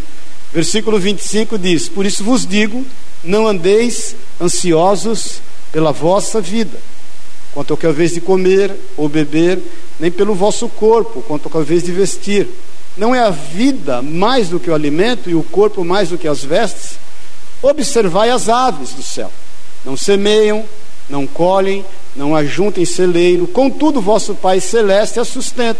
Versículo 0.53 0.99
25 0.99 1.57
diz: 1.57 1.89
Por 1.89 2.05
isso 2.05 2.23
vos 2.23 2.45
digo, 2.45 2.85
não 3.23 3.47
andeis 3.47 4.15
ansiosos 4.39 5.41
pela 5.71 5.91
vossa 5.91 6.39
vida, 6.39 6.77
quanto 7.53 7.73
ao 7.73 7.89
é 7.89 7.93
vez 7.93 8.13
de 8.13 8.21
comer 8.21 8.71
ou 8.95 9.09
beber, 9.09 9.59
nem 9.99 10.11
pelo 10.11 10.35
vosso 10.35 10.69
corpo, 10.69 11.21
quanto 11.23 11.49
ao 11.51 11.61
é 11.61 11.65
vez 11.65 11.83
de 11.83 11.91
vestir. 11.91 12.47
Não 12.95 13.15
é 13.15 13.19
a 13.19 13.31
vida 13.31 14.01
mais 14.01 14.49
do 14.49 14.59
que 14.59 14.69
o 14.69 14.75
alimento 14.75 15.29
e 15.29 15.33
o 15.33 15.41
corpo 15.41 15.83
mais 15.83 16.09
do 16.09 16.17
que 16.17 16.27
as 16.27 16.43
vestes? 16.43 16.99
Observai 17.61 18.29
as 18.29 18.49
aves 18.49 18.91
do 18.91 19.01
céu. 19.01 19.31
Não 19.83 19.97
semeiam, 19.97 20.63
não 21.09 21.25
colhem, 21.25 21.83
não 22.15 22.35
ajuntem 22.35 22.85
celeiro, 22.85 23.47
contudo 23.47 23.99
vosso 23.99 24.35
Pai 24.35 24.59
celeste 24.59 25.19
a 25.19 25.25
sustenta. 25.25 25.79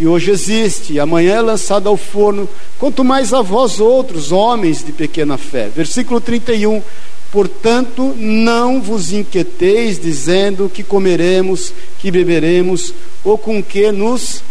que 0.00 0.06
hoje 0.06 0.30
existe 0.30 0.94
e 0.94 0.98
amanhã 0.98 1.34
é 1.34 1.40
lançada 1.42 1.86
ao 1.86 1.94
forno, 1.94 2.48
quanto 2.78 3.04
mais 3.04 3.34
a 3.34 3.42
vós 3.42 3.78
outros, 3.80 4.32
homens 4.32 4.82
de 4.82 4.92
pequena 4.92 5.36
fé. 5.36 5.68
Versículo 5.68 6.22
31. 6.22 6.82
Portanto, 7.30 8.14
não 8.16 8.80
vos 8.80 9.12
inquieteis 9.12 10.00
dizendo 10.00 10.70
que 10.72 10.82
comeremos, 10.82 11.74
que 11.98 12.10
beberemos 12.10 12.94
ou 13.22 13.36
com 13.36 13.62
que 13.62 13.92
nos 13.92 14.42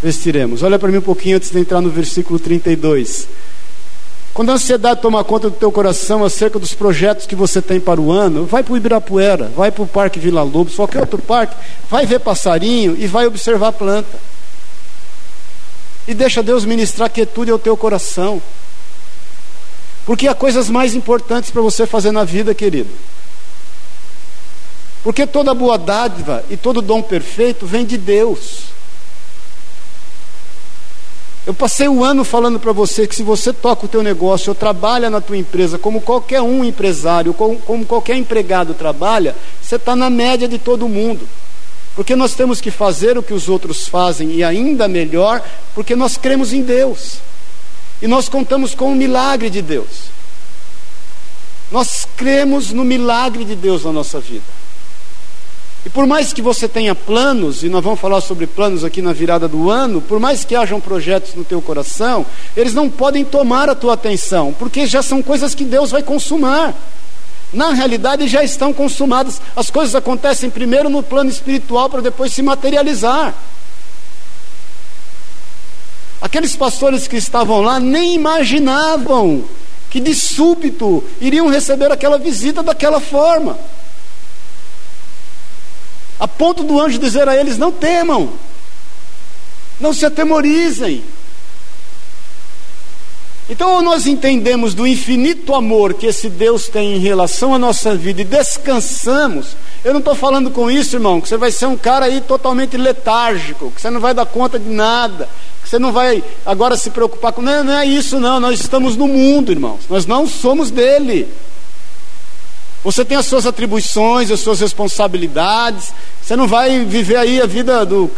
vestiremos. 0.00 0.62
Olha 0.62 0.78
para 0.78 0.92
mim 0.92 0.98
um 0.98 1.02
pouquinho 1.02 1.38
antes 1.38 1.50
de 1.50 1.58
entrar 1.58 1.80
no 1.80 1.90
versículo 1.90 2.38
32. 2.38 3.26
Quando 4.32 4.50
a 4.50 4.54
ansiedade 4.54 5.02
toma 5.02 5.24
conta 5.24 5.50
do 5.50 5.56
teu 5.56 5.72
coração 5.72 6.24
acerca 6.24 6.56
dos 6.56 6.72
projetos 6.72 7.26
que 7.26 7.34
você 7.34 7.60
tem 7.60 7.80
para 7.80 8.00
o 8.00 8.12
ano, 8.12 8.44
vai 8.46 8.62
para 8.62 8.74
o 8.74 8.76
Ibirapuera, 8.76 9.50
vai 9.56 9.72
para 9.72 9.82
o 9.82 9.88
Parque 9.88 10.20
Vila 10.20 10.44
Lobos, 10.44 10.76
qualquer 10.76 11.00
outro 11.00 11.18
parque, 11.18 11.56
vai 11.90 12.06
ver 12.06 12.20
passarinho 12.20 12.96
e 12.96 13.08
vai 13.08 13.26
observar 13.26 13.72
planta. 13.72 14.33
E 16.06 16.14
deixa 16.14 16.42
Deus 16.42 16.64
ministrar 16.64 17.10
quietude 17.10 17.50
ao 17.50 17.58
teu 17.58 17.76
coração. 17.76 18.42
Porque 20.04 20.28
há 20.28 20.34
coisas 20.34 20.68
mais 20.68 20.94
importantes 20.94 21.50
para 21.50 21.62
você 21.62 21.86
fazer 21.86 22.12
na 22.12 22.24
vida, 22.24 22.54
querido. 22.54 22.90
Porque 25.02 25.26
toda 25.26 25.54
boa 25.54 25.78
dádiva 25.78 26.44
e 26.50 26.56
todo 26.56 26.82
dom 26.82 27.02
perfeito 27.02 27.66
vem 27.66 27.84
de 27.84 27.96
Deus. 27.96 28.74
Eu 31.46 31.52
passei 31.52 31.86
um 31.88 32.02
ano 32.02 32.24
falando 32.24 32.58
para 32.58 32.72
você 32.72 33.06
que 33.06 33.14
se 33.14 33.22
você 33.22 33.52
toca 33.52 33.84
o 33.84 33.88
teu 33.88 34.02
negócio 34.02 34.48
ou 34.48 34.54
trabalha 34.54 35.10
na 35.10 35.20
tua 35.20 35.36
empresa, 35.36 35.78
como 35.78 36.00
qualquer 36.00 36.40
um 36.40 36.64
empresário, 36.64 37.34
como, 37.34 37.58
como 37.58 37.84
qualquer 37.84 38.16
empregado 38.16 38.72
trabalha, 38.72 39.36
você 39.60 39.76
está 39.76 39.94
na 39.94 40.08
média 40.08 40.48
de 40.48 40.58
todo 40.58 40.88
mundo. 40.88 41.28
Porque 41.94 42.16
nós 42.16 42.34
temos 42.34 42.60
que 42.60 42.70
fazer 42.70 43.16
o 43.16 43.22
que 43.22 43.32
os 43.32 43.48
outros 43.48 43.86
fazem 43.86 44.32
e 44.32 44.42
ainda 44.42 44.88
melhor, 44.88 45.42
porque 45.74 45.94
nós 45.94 46.16
cremos 46.16 46.52
em 46.52 46.62
Deus. 46.62 47.18
E 48.02 48.06
nós 48.06 48.28
contamos 48.28 48.74
com 48.74 48.90
o 48.92 48.94
milagre 48.94 49.48
de 49.48 49.62
Deus. 49.62 50.14
Nós 51.70 52.06
cremos 52.16 52.72
no 52.72 52.84
milagre 52.84 53.44
de 53.44 53.54
Deus 53.54 53.84
na 53.84 53.92
nossa 53.92 54.20
vida. 54.20 54.64
E 55.86 55.90
por 55.90 56.06
mais 56.06 56.32
que 56.32 56.40
você 56.40 56.66
tenha 56.66 56.94
planos, 56.94 57.62
e 57.62 57.68
nós 57.68 57.84
vamos 57.84 58.00
falar 58.00 58.20
sobre 58.22 58.46
planos 58.46 58.84
aqui 58.84 59.02
na 59.02 59.12
virada 59.12 59.46
do 59.46 59.70
ano, 59.70 60.00
por 60.00 60.18
mais 60.18 60.42
que 60.42 60.56
hajam 60.56 60.80
projetos 60.80 61.34
no 61.34 61.44
teu 61.44 61.60
coração, 61.60 62.24
eles 62.56 62.72
não 62.72 62.88
podem 62.88 63.24
tomar 63.24 63.68
a 63.68 63.74
tua 63.74 63.92
atenção, 63.92 64.54
porque 64.58 64.86
já 64.86 65.02
são 65.02 65.22
coisas 65.22 65.54
que 65.54 65.64
Deus 65.64 65.90
vai 65.90 66.02
consumar. 66.02 66.74
Na 67.54 67.72
realidade 67.72 68.28
já 68.28 68.42
estão 68.42 68.72
consumadas. 68.72 69.40
As 69.54 69.70
coisas 69.70 69.94
acontecem 69.94 70.50
primeiro 70.50 70.88
no 70.88 71.02
plano 71.02 71.30
espiritual 71.30 71.88
para 71.88 72.02
depois 72.02 72.32
se 72.32 72.42
materializar. 72.42 73.34
Aqueles 76.20 76.56
pastores 76.56 77.06
que 77.06 77.16
estavam 77.16 77.62
lá 77.62 77.78
nem 77.78 78.14
imaginavam 78.14 79.44
que 79.88 80.00
de 80.00 80.14
súbito 80.14 81.04
iriam 81.20 81.48
receber 81.48 81.92
aquela 81.92 82.18
visita 82.18 82.62
daquela 82.62 83.00
forma 83.00 83.56
a 86.18 86.28
ponto 86.28 86.62
do 86.62 86.80
anjo 86.80 86.98
dizer 86.98 87.28
a 87.28 87.36
eles: 87.36 87.58
Não 87.58 87.72
temam, 87.72 88.32
não 89.80 89.92
se 89.92 90.06
atemorizem. 90.06 91.04
Então, 93.48 93.82
nós 93.82 94.06
entendemos 94.06 94.72
do 94.72 94.86
infinito 94.86 95.54
amor 95.54 95.92
que 95.94 96.06
esse 96.06 96.30
Deus 96.30 96.68
tem 96.68 96.96
em 96.96 96.98
relação 96.98 97.54
à 97.54 97.58
nossa 97.58 97.94
vida 97.94 98.22
e 98.22 98.24
descansamos. 98.24 99.48
Eu 99.84 99.92
não 99.92 99.98
estou 99.98 100.14
falando 100.14 100.50
com 100.50 100.70
isso, 100.70 100.96
irmão, 100.96 101.20
que 101.20 101.28
você 101.28 101.36
vai 101.36 101.52
ser 101.52 101.66
um 101.66 101.76
cara 101.76 102.06
aí 102.06 102.22
totalmente 102.22 102.74
letárgico, 102.78 103.70
que 103.70 103.82
você 103.82 103.90
não 103.90 104.00
vai 104.00 104.14
dar 104.14 104.24
conta 104.24 104.58
de 104.58 104.70
nada, 104.70 105.28
que 105.62 105.68
você 105.68 105.78
não 105.78 105.92
vai 105.92 106.24
agora 106.46 106.74
se 106.74 106.88
preocupar 106.88 107.32
com. 107.32 107.42
Não, 107.42 107.62
não 107.62 107.74
é 107.74 107.84
isso, 107.84 108.18
não. 108.18 108.40
Nós 108.40 108.60
estamos 108.60 108.96
no 108.96 109.06
mundo, 109.06 109.52
irmãos. 109.52 109.80
Nós 109.90 110.06
não 110.06 110.26
somos 110.26 110.70
dele. 110.70 111.28
Você 112.84 113.02
tem 113.02 113.16
as 113.16 113.24
suas 113.24 113.46
atribuições, 113.46 114.30
as 114.30 114.40
suas 114.40 114.60
responsabilidades. 114.60 115.90
Você 116.22 116.36
não 116.36 116.46
vai 116.46 116.84
viver 116.84 117.16
aí 117.16 117.40
a 117.40 117.46
vida 117.46 117.84
do 117.86 118.10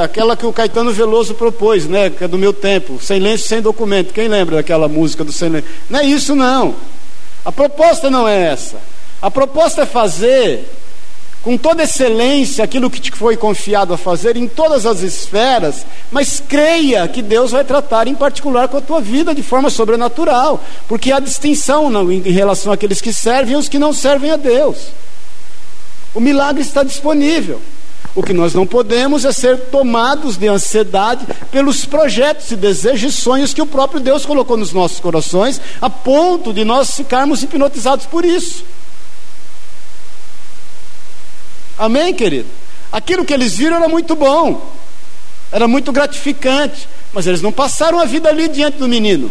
aquela 0.00 0.36
que 0.36 0.46
o 0.46 0.52
Caetano 0.52 0.92
Veloso 0.92 1.34
propôs, 1.34 1.86
né, 1.86 2.10
que 2.10 2.22
é 2.22 2.28
do 2.28 2.38
meu 2.38 2.52
tempo, 2.52 3.00
sem 3.02 3.18
lenço, 3.18 3.48
sem 3.48 3.60
documento. 3.60 4.14
Quem 4.14 4.28
lembra 4.28 4.56
daquela 4.56 4.86
música 4.86 5.24
do 5.24 5.32
sem 5.32 5.48
lenço? 5.48 5.66
Não 5.90 5.98
é 5.98 6.04
isso 6.04 6.36
não. 6.36 6.76
A 7.44 7.50
proposta 7.50 8.08
não 8.08 8.26
é 8.26 8.52
essa. 8.52 8.78
A 9.20 9.30
proposta 9.30 9.82
é 9.82 9.86
fazer 9.86 10.64
com 11.44 11.58
toda 11.58 11.82
excelência 11.82 12.64
aquilo 12.64 12.90
que 12.90 12.98
te 12.98 13.12
foi 13.12 13.36
confiado 13.36 13.92
a 13.92 13.98
fazer 13.98 14.34
em 14.34 14.48
todas 14.48 14.86
as 14.86 15.02
esferas, 15.02 15.84
mas 16.10 16.42
creia 16.48 17.06
que 17.06 17.20
Deus 17.20 17.50
vai 17.50 17.62
tratar 17.62 18.08
em 18.08 18.14
particular 18.14 18.66
com 18.66 18.78
a 18.78 18.80
tua 18.80 18.98
vida 18.98 19.34
de 19.34 19.42
forma 19.42 19.68
sobrenatural, 19.68 20.64
porque 20.88 21.12
há 21.12 21.20
distinção 21.20 22.10
em 22.10 22.22
relação 22.22 22.72
àqueles 22.72 23.02
que 23.02 23.12
servem 23.12 23.52
e 23.52 23.56
os 23.58 23.68
que 23.68 23.78
não 23.78 23.92
servem 23.92 24.30
a 24.30 24.36
Deus. 24.36 24.86
O 26.14 26.20
milagre 26.20 26.62
está 26.62 26.82
disponível. 26.82 27.60
O 28.14 28.22
que 28.22 28.32
nós 28.32 28.54
não 28.54 28.66
podemos 28.66 29.26
é 29.26 29.32
ser 29.32 29.58
tomados 29.66 30.38
de 30.38 30.46
ansiedade 30.46 31.26
pelos 31.50 31.84
projetos 31.84 32.50
e 32.52 32.56
desejos 32.56 33.12
e 33.12 33.20
sonhos 33.20 33.52
que 33.52 33.60
o 33.60 33.66
próprio 33.66 34.00
Deus 34.00 34.24
colocou 34.24 34.56
nos 34.56 34.72
nossos 34.72 34.98
corações, 34.98 35.60
a 35.78 35.90
ponto 35.90 36.54
de 36.54 36.64
nós 36.64 36.92
ficarmos 36.92 37.42
hipnotizados 37.42 38.06
por 38.06 38.24
isso. 38.24 38.64
Amém, 41.78 42.14
querido? 42.14 42.48
Aquilo 42.92 43.24
que 43.24 43.34
eles 43.34 43.56
viram 43.56 43.76
era 43.76 43.88
muito 43.88 44.14
bom, 44.14 44.72
era 45.50 45.66
muito 45.66 45.90
gratificante, 45.90 46.88
mas 47.12 47.26
eles 47.26 47.42
não 47.42 47.52
passaram 47.52 47.98
a 47.98 48.04
vida 48.04 48.28
ali 48.28 48.48
diante 48.48 48.78
do 48.78 48.88
menino. 48.88 49.30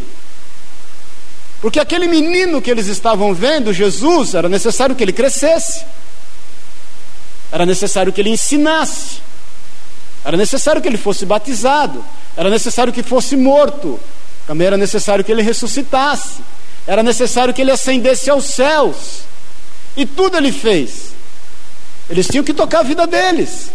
Porque 1.61 1.79
aquele 1.79 2.07
menino 2.07 2.61
que 2.61 2.69
eles 2.69 2.87
estavam 2.87 3.33
vendo, 3.33 3.71
Jesus, 3.71 4.33
era 4.33 4.49
necessário 4.49 4.95
que 4.95 5.01
ele 5.01 5.13
crescesse, 5.13 5.85
era 7.49 7.65
necessário 7.65 8.11
que 8.11 8.19
ele 8.19 8.31
ensinasse, 8.31 9.21
era 10.25 10.35
necessário 10.35 10.81
que 10.81 10.87
ele 10.89 10.97
fosse 10.97 11.25
batizado, 11.25 12.03
era 12.35 12.49
necessário 12.49 12.91
que 12.91 13.01
fosse 13.01 13.37
morto, 13.37 13.97
também 14.45 14.67
era 14.67 14.75
necessário 14.75 15.23
que 15.23 15.31
ele 15.31 15.41
ressuscitasse, 15.41 16.41
era 16.85 17.01
necessário 17.01 17.53
que 17.53 17.61
ele 17.61 17.71
ascendesse 17.71 18.29
aos 18.29 18.43
céus, 18.43 19.21
e 19.95 20.05
tudo 20.05 20.35
ele 20.35 20.51
fez. 20.51 21.13
Eles 22.09 22.27
tinham 22.27 22.43
que 22.43 22.53
tocar 22.53 22.79
a 22.79 22.83
vida 22.83 23.07
deles, 23.07 23.71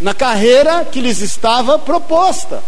na 0.00 0.12
carreira 0.12 0.84
que 0.84 1.00
lhes 1.00 1.20
estava 1.20 1.78
proposta. 1.78 2.62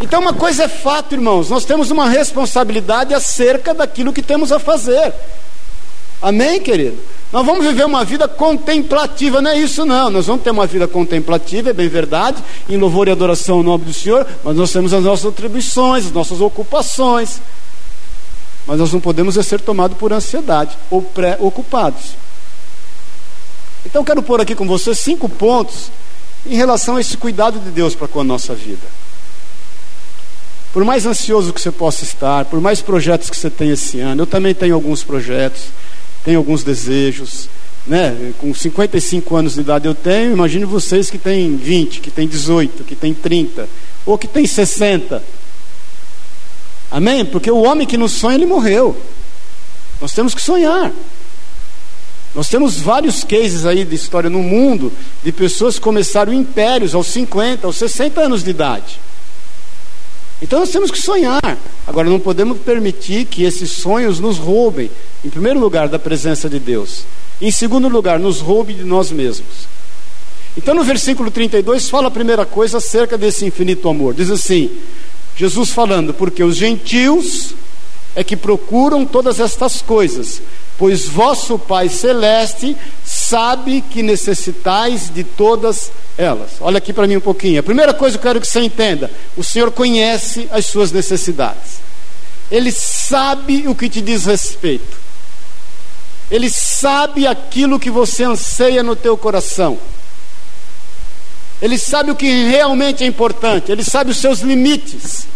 Então, 0.00 0.20
uma 0.20 0.32
coisa 0.32 0.64
é 0.64 0.68
fato, 0.68 1.14
irmãos, 1.14 1.50
nós 1.50 1.64
temos 1.64 1.90
uma 1.90 2.08
responsabilidade 2.08 3.12
acerca 3.12 3.74
daquilo 3.74 4.12
que 4.12 4.22
temos 4.22 4.50
a 4.50 4.58
fazer. 4.58 5.12
Amém, 6.22 6.60
querido? 6.60 6.98
Nós 7.32 7.46
vamos 7.46 7.64
viver 7.64 7.84
uma 7.84 8.04
vida 8.04 8.26
contemplativa, 8.26 9.40
não 9.40 9.50
é 9.50 9.58
isso 9.58 9.84
não. 9.84 10.10
Nós 10.10 10.26
vamos 10.26 10.42
ter 10.42 10.50
uma 10.50 10.66
vida 10.66 10.88
contemplativa, 10.88 11.70
é 11.70 11.72
bem 11.72 11.88
verdade, 11.88 12.42
em 12.68 12.76
louvor 12.76 13.08
e 13.08 13.10
adoração 13.10 13.58
ao 13.58 13.62
nome 13.62 13.84
do 13.84 13.92
Senhor, 13.92 14.26
mas 14.42 14.56
nós 14.56 14.72
temos 14.72 14.92
as 14.92 15.04
nossas 15.04 15.26
atribuições, 15.26 16.06
as 16.06 16.12
nossas 16.12 16.40
ocupações. 16.40 17.40
Mas 18.66 18.78
nós 18.78 18.92
não 18.92 19.00
podemos 19.00 19.34
ser 19.46 19.60
tomados 19.60 19.96
por 19.96 20.12
ansiedade 20.12 20.76
ou 20.90 21.02
pré-ocupados. 21.02 22.16
Então 23.84 24.04
quero 24.04 24.22
pôr 24.22 24.40
aqui 24.40 24.54
com 24.54 24.66
você 24.66 24.94
cinco 24.94 25.28
pontos 25.28 25.90
em 26.46 26.54
relação 26.54 26.96
a 26.96 27.00
esse 27.00 27.16
cuidado 27.16 27.58
de 27.58 27.70
Deus 27.70 27.94
para 27.94 28.08
com 28.08 28.20
a 28.20 28.24
nossa 28.24 28.54
vida. 28.54 28.86
Por 30.72 30.84
mais 30.84 31.04
ansioso 31.04 31.52
que 31.52 31.60
você 31.60 31.72
possa 31.72 32.04
estar, 32.04 32.44
por 32.44 32.60
mais 32.60 32.80
projetos 32.80 33.28
que 33.28 33.36
você 33.36 33.50
tenha 33.50 33.72
esse 33.72 33.98
ano, 33.98 34.22
eu 34.22 34.26
também 34.26 34.54
tenho 34.54 34.74
alguns 34.74 35.02
projetos, 35.02 35.62
tenho 36.24 36.38
alguns 36.38 36.62
desejos, 36.62 37.48
né? 37.86 38.32
Com 38.38 38.54
55 38.54 39.34
anos 39.34 39.54
de 39.54 39.60
idade 39.60 39.86
eu 39.86 39.94
tenho, 39.94 40.32
imagine 40.32 40.64
vocês 40.64 41.10
que 41.10 41.18
têm 41.18 41.56
20, 41.56 42.00
que 42.00 42.10
têm 42.10 42.28
18, 42.28 42.84
que 42.84 42.94
têm 42.94 43.12
30, 43.12 43.68
ou 44.06 44.16
que 44.16 44.28
têm 44.28 44.46
60. 44.46 45.22
Amém? 46.90 47.24
Porque 47.24 47.50
o 47.50 47.62
homem 47.62 47.86
que 47.86 47.96
não 47.96 48.08
sonha, 48.08 48.36
ele 48.36 48.46
morreu. 48.46 48.96
Nós 50.00 50.12
temos 50.12 50.34
que 50.34 50.42
sonhar. 50.42 50.92
Nós 52.34 52.48
temos 52.48 52.78
vários 52.78 53.24
cases 53.24 53.66
aí 53.66 53.84
de 53.84 53.94
história 53.94 54.30
no 54.30 54.42
mundo 54.42 54.92
de 55.22 55.32
pessoas 55.32 55.76
que 55.76 55.80
começaram 55.80 56.32
impérios 56.32 56.94
aos 56.94 57.08
50, 57.08 57.66
aos 57.66 57.76
60 57.76 58.20
anos 58.20 58.44
de 58.44 58.50
idade. 58.50 59.00
Então 60.40 60.60
nós 60.60 60.70
temos 60.70 60.90
que 60.90 61.00
sonhar. 61.00 61.58
Agora 61.86 62.08
não 62.08 62.20
podemos 62.20 62.58
permitir 62.58 63.26
que 63.26 63.42
esses 63.42 63.72
sonhos 63.72 64.20
nos 64.20 64.38
roubem, 64.38 64.90
em 65.24 65.28
primeiro 65.28 65.58
lugar, 65.58 65.88
da 65.88 65.98
presença 65.98 66.48
de 66.48 66.58
Deus. 66.58 67.04
Em 67.40 67.50
segundo 67.50 67.88
lugar, 67.88 68.18
nos 68.18 68.40
roube 68.40 68.74
de 68.74 68.84
nós 68.84 69.10
mesmos. 69.10 69.68
Então 70.56 70.74
no 70.74 70.82
versículo 70.82 71.30
32 71.30 71.88
fala 71.88 72.08
a 72.08 72.10
primeira 72.10 72.44
coisa 72.44 72.78
acerca 72.78 73.16
desse 73.16 73.44
infinito 73.44 73.88
amor. 73.88 74.14
Diz 74.14 74.30
assim: 74.30 74.70
Jesus 75.36 75.70
falando, 75.70 76.12
porque 76.12 76.42
os 76.42 76.56
gentios 76.56 77.54
é 78.14 78.24
que 78.24 78.36
procuram 78.36 79.06
todas 79.06 79.38
estas 79.38 79.80
coisas, 79.80 80.42
pois 80.80 81.06
vosso 81.06 81.58
Pai 81.58 81.90
Celeste 81.90 82.74
sabe 83.04 83.82
que 83.82 84.02
necessitais 84.02 85.12
de 85.12 85.22
todas 85.22 85.92
elas. 86.16 86.52
Olha 86.58 86.78
aqui 86.78 86.90
para 86.90 87.06
mim 87.06 87.16
um 87.16 87.20
pouquinho. 87.20 87.60
A 87.60 87.62
primeira 87.62 87.92
coisa 87.92 88.16
que 88.16 88.26
eu 88.26 88.30
quero 88.30 88.40
que 88.40 88.46
você 88.46 88.60
entenda: 88.60 89.10
o 89.36 89.44
Senhor 89.44 89.70
conhece 89.70 90.48
as 90.50 90.64
suas 90.64 90.90
necessidades, 90.90 91.82
Ele 92.50 92.72
sabe 92.72 93.68
o 93.68 93.74
que 93.74 93.90
te 93.90 94.00
diz 94.00 94.24
respeito, 94.24 94.96
Ele 96.30 96.48
sabe 96.48 97.26
aquilo 97.26 97.78
que 97.78 97.90
você 97.90 98.24
anseia 98.24 98.82
no 98.82 98.96
teu 98.96 99.18
coração. 99.18 99.78
Ele 101.60 101.76
sabe 101.76 102.10
o 102.10 102.16
que 102.16 102.44
realmente 102.44 103.04
é 103.04 103.06
importante, 103.06 103.70
ele 103.70 103.84
sabe 103.84 104.12
os 104.12 104.16
seus 104.16 104.40
limites. 104.40 105.26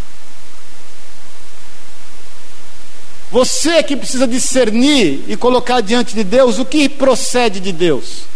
Você 3.35 3.71
é 3.71 3.83
que 3.83 3.97
precisa 3.97 4.29
discernir 4.29 5.25
e 5.27 5.37
colocar 5.37 5.81
diante 5.81 6.15
de 6.15 6.23
Deus 6.23 6.61
o 6.61 6.65
que 6.65 6.89
procede 6.89 7.59
de 7.59 7.73
Deus. 7.73 8.27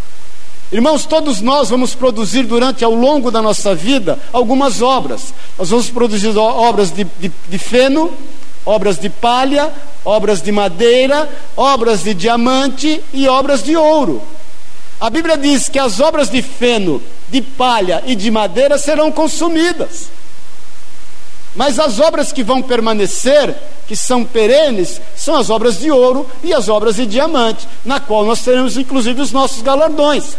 Irmãos, 0.73 1.07
todos 1.07 1.41
nós 1.41 1.71
vamos 1.71 1.95
produzir 1.95 2.43
durante 2.43 2.85
ao 2.85 2.93
longo 2.93 3.31
da 3.31 3.41
nossa 3.41 3.77
vida 3.77 4.19
algumas 4.33 4.83
obras. 4.83 5.33
Nós 5.57 5.71
vamos 5.71 5.89
produzir 5.89 6.37
obras 6.37 6.91
de, 6.91 7.05
de, 7.21 7.31
de 7.49 7.59
feno, 7.59 8.13
obras 8.67 8.99
de 8.99 9.09
palha, 9.09 9.73
obras 10.05 10.43
de 10.43 10.51
madeira, 10.51 11.31
obras 11.57 12.03
de 12.03 12.13
diamante 12.13 13.01
e 13.15 13.29
obras 13.29 13.63
de 13.63 13.77
ouro. 13.77 14.21
A 15.01 15.09
Bíblia 15.09 15.39
diz 15.39 15.69
que 15.69 15.79
as 15.79 16.01
obras 16.01 16.29
de 16.29 16.43
feno, 16.43 17.01
de 17.29 17.41
palha 17.41 18.03
e 18.05 18.17
de 18.17 18.33
madeira 18.33 18.77
serão 18.77 19.13
consumidas. 19.13 20.11
Mas 21.59 21.81
as 21.81 21.99
obras 21.99 22.31
que 22.31 22.45
vão 22.45 22.63
permanecer, 22.63 23.53
que 23.89 23.97
são 23.97 24.25
perenes, 24.25 25.01
são 25.17 25.35
as 25.35 25.51
obras 25.51 25.81
de 25.81 25.91
ouro 25.91 26.25
e 26.45 26.55
as 26.55 26.69
obras 26.69 26.95
de 26.95 27.05
diamante, 27.05 27.67
na 27.85 27.99
qual 27.99 28.25
nós 28.25 28.45
teremos 28.45 28.77
inclusive 28.77 29.21
os 29.21 29.33
nossos 29.33 29.61
galardões. 29.61 30.37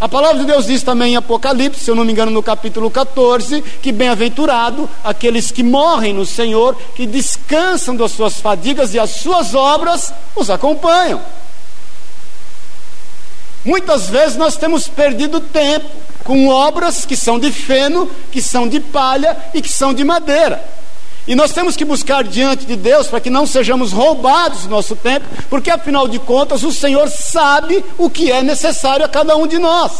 A 0.00 0.08
palavra 0.08 0.38
de 0.38 0.46
Deus 0.46 0.66
diz 0.66 0.84
também 0.84 1.14
em 1.14 1.16
Apocalipse, 1.16 1.82
se 1.82 1.90
eu 1.90 1.96
não 1.96 2.04
me 2.04 2.12
engano, 2.12 2.30
no 2.30 2.40
capítulo 2.40 2.88
14, 2.88 3.60
que 3.82 3.90
bem-aventurado 3.90 4.88
aqueles 5.02 5.50
que 5.50 5.64
morrem 5.64 6.14
no 6.14 6.24
Senhor, 6.24 6.76
que 6.94 7.04
descansam 7.04 7.96
das 7.96 8.12
suas 8.12 8.38
fadigas 8.38 8.94
e 8.94 8.98
as 9.00 9.10
suas 9.10 9.56
obras 9.56 10.14
os 10.36 10.50
acompanham. 10.50 11.20
Muitas 13.64 14.08
vezes 14.08 14.36
nós 14.36 14.56
temos 14.56 14.88
perdido 14.88 15.40
tempo 15.40 15.88
com 16.24 16.48
obras 16.48 17.04
que 17.04 17.16
são 17.16 17.38
de 17.38 17.50
feno, 17.52 18.10
que 18.30 18.40
são 18.40 18.68
de 18.68 18.80
palha 18.80 19.36
e 19.52 19.60
que 19.60 19.68
são 19.68 19.92
de 19.92 20.04
madeira. 20.04 20.62
E 21.26 21.34
nós 21.34 21.52
temos 21.52 21.76
que 21.76 21.84
buscar 21.84 22.24
diante 22.24 22.64
de 22.64 22.76
Deus 22.76 23.06
para 23.06 23.20
que 23.20 23.30
não 23.30 23.46
sejamos 23.46 23.92
roubados 23.92 24.62
do 24.62 24.70
nosso 24.70 24.96
tempo, 24.96 25.26
porque 25.48 25.70
afinal 25.70 26.08
de 26.08 26.18
contas 26.18 26.64
o 26.64 26.72
Senhor 26.72 27.08
sabe 27.08 27.84
o 27.98 28.08
que 28.08 28.32
é 28.32 28.42
necessário 28.42 29.04
a 29.04 29.08
cada 29.08 29.36
um 29.36 29.46
de 29.46 29.58
nós. 29.58 29.92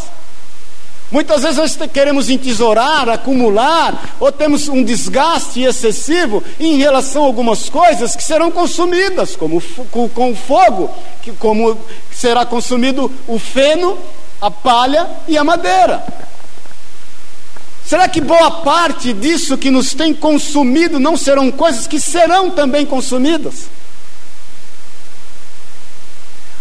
Muitas 1.11 1.42
vezes 1.42 1.57
nós 1.57 1.77
queremos 1.92 2.31
entesourar, 2.31 3.09
acumular, 3.09 4.14
ou 4.20 4.31
temos 4.31 4.68
um 4.68 4.83
desgaste 4.85 5.61
excessivo 5.61 6.42
em 6.59 6.77
relação 6.77 7.25
a 7.25 7.27
algumas 7.27 7.68
coisas 7.68 8.14
que 8.14 8.23
serão 8.23 8.51
consumidas, 8.51 9.35
como 9.35 9.61
com 9.90 10.31
o 10.31 10.37
fogo, 10.37 10.88
que 11.20 11.33
como 11.33 11.77
será 12.12 12.46
consumido 12.46 13.11
o 13.27 13.38
feno 13.38 13.99
a 14.40 14.51
palha 14.51 15.09
e 15.29 15.37
a 15.37 15.44
madeira. 15.44 16.03
Será 17.85 18.09
que 18.09 18.20
boa 18.20 18.62
parte 18.62 19.12
disso 19.12 19.59
que 19.59 19.70
nos 19.70 19.92
tem 19.92 20.14
consumido 20.14 21.01
não 21.01 21.16
serão 21.16 21.51
coisas 21.51 21.87
que 21.87 22.01
serão 22.01 22.51
também 22.51 22.87
consumidas? 22.87 23.68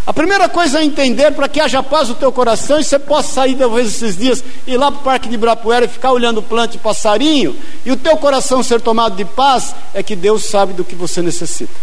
A 0.10 0.14
primeira 0.14 0.50
coisa 0.50 0.80
a 0.80 0.84
entender 0.84 1.30
para 1.34 1.48
que 1.48 1.60
haja 1.60 1.84
paz 1.84 2.10
no 2.10 2.16
teu 2.16 2.32
coração 2.32 2.80
e 2.80 2.84
você 2.84 2.98
possa 2.98 3.32
sair 3.32 3.56
talvez 3.56 3.90
esses 3.90 4.18
dias 4.18 4.44
ir 4.66 4.76
lá 4.76 4.92
para 4.92 5.02
o 5.02 5.04
Parque 5.04 5.30
de 5.30 5.36
Ibirapuera 5.36 5.86
e 5.86 5.88
ficar 5.88 6.12
olhando 6.12 6.42
planta 6.42 6.76
e 6.76 6.80
passarinho 6.80 7.56
e 7.86 7.92
o 7.92 7.96
teu 7.96 8.18
coração 8.18 8.64
ser 8.64 8.82
tomado 8.82 9.16
de 9.16 9.24
paz 9.24 9.76
é 9.94 10.02
que 10.02 10.16
Deus 10.16 10.46
sabe 10.46 10.74
do 10.74 10.84
que 10.84 10.96
você 10.96 11.22
necessita. 11.22 11.76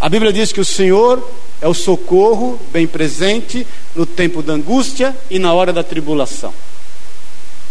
A 0.00 0.08
Bíblia 0.08 0.32
diz 0.32 0.50
que 0.50 0.60
o 0.60 0.64
Senhor 0.64 1.24
é 1.60 1.68
o 1.68 1.74
socorro 1.74 2.60
bem 2.72 2.88
presente 2.88 3.64
no 3.94 4.04
tempo 4.04 4.42
da 4.42 4.52
angústia 4.52 5.16
e 5.30 5.38
na 5.38 5.54
hora 5.54 5.72
da 5.72 5.84
tribulação. 5.84 6.52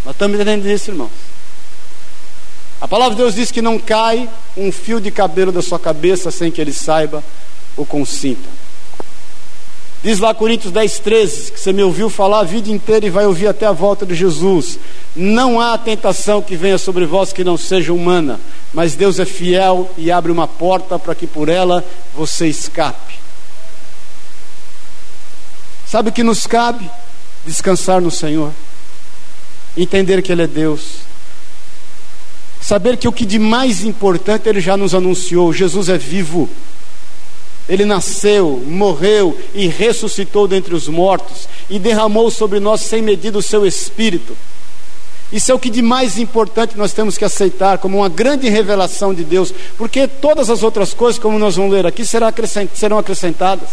Nós 0.05 0.15
estamos 0.15 0.39
entendendo 0.39 0.65
isso, 0.65 0.91
irmãos. 0.91 1.11
A 2.81 2.87
palavra 2.87 3.15
de 3.15 3.21
Deus 3.21 3.35
diz 3.35 3.51
que 3.51 3.61
não 3.61 3.77
cai 3.77 4.29
um 4.55 4.71
fio 4.71 5.01
de 5.01 5.11
cabelo 5.11 5.51
da 5.51 5.61
sua 5.61 5.79
cabeça 5.79 6.31
sem 6.31 6.49
que 6.49 6.61
ele 6.61 6.71
saiba 6.71 7.23
ou 7.75 7.85
consinta. 7.85 8.47
Diz 10.01 10.19
lá 10.19 10.33
Coríntios 10.33 10.71
10, 10.71 10.99
13, 10.99 11.51
que 11.51 11.59
você 11.59 11.73
me 11.73 11.83
ouviu 11.83 12.09
falar 12.09 12.39
a 12.39 12.43
vida 12.43 12.69
inteira 12.69 13.05
e 13.05 13.09
vai 13.09 13.25
ouvir 13.25 13.47
até 13.47 13.65
a 13.65 13.73
volta 13.73 14.05
de 14.05 14.15
Jesus. 14.15 14.79
Não 15.13 15.59
há 15.59 15.77
tentação 15.77 16.41
que 16.41 16.55
venha 16.55 16.77
sobre 16.77 17.05
vós 17.05 17.33
que 17.33 17.43
não 17.43 17.57
seja 17.57 17.91
humana, 17.91 18.39
mas 18.73 18.95
Deus 18.95 19.19
é 19.19 19.25
fiel 19.25 19.91
e 19.97 20.09
abre 20.09 20.31
uma 20.31 20.47
porta 20.47 20.97
para 20.97 21.13
que 21.13 21.27
por 21.27 21.49
ela 21.49 21.83
você 22.15 22.47
escape. 22.47 23.19
Sabe 25.85 26.09
o 26.09 26.13
que 26.13 26.23
nos 26.23 26.47
cabe? 26.47 26.89
Descansar 27.45 27.99
no 27.99 28.11
Senhor, 28.11 28.53
entender 29.75 30.21
que 30.21 30.31
Ele 30.31 30.43
é 30.43 30.47
Deus, 30.47 30.99
saber 32.61 32.97
que 32.97 33.07
o 33.07 33.11
que 33.11 33.25
de 33.25 33.39
mais 33.39 33.83
importante 33.83 34.47
Ele 34.47 34.61
já 34.61 34.75
nos 34.75 34.93
anunciou: 34.93 35.53
Jesus 35.53 35.89
é 35.89 35.97
vivo. 35.97 36.49
Ele 37.67 37.85
nasceu, 37.85 38.63
morreu 38.65 39.37
e 39.53 39.67
ressuscitou 39.67 40.47
dentre 40.47 40.73
os 40.73 40.87
mortos 40.87 41.47
e 41.69 41.77
derramou 41.77 42.31
sobre 42.31 42.59
nós 42.59 42.81
sem 42.81 43.01
medida 43.01 43.37
o 43.37 43.43
seu 43.43 43.65
espírito. 43.65 44.35
Isso 45.31 45.51
é 45.51 45.55
o 45.55 45.59
que 45.59 45.69
de 45.69 45.81
mais 45.81 46.17
importante 46.17 46.75
nós 46.75 46.91
temos 46.93 47.15
que 47.15 47.23
aceitar 47.23 47.77
como 47.77 47.97
uma 47.97 48.09
grande 48.09 48.49
revelação 48.49 49.13
de 49.13 49.23
Deus, 49.23 49.53
porque 49.77 50.07
todas 50.07 50.49
as 50.49 50.63
outras 50.63 50.93
coisas, 50.93 51.21
como 51.21 51.37
nós 51.37 51.55
vamos 51.55 51.71
ler 51.71 51.85
aqui, 51.85 52.03
serão 52.03 52.27
acrescentadas. 52.97 53.69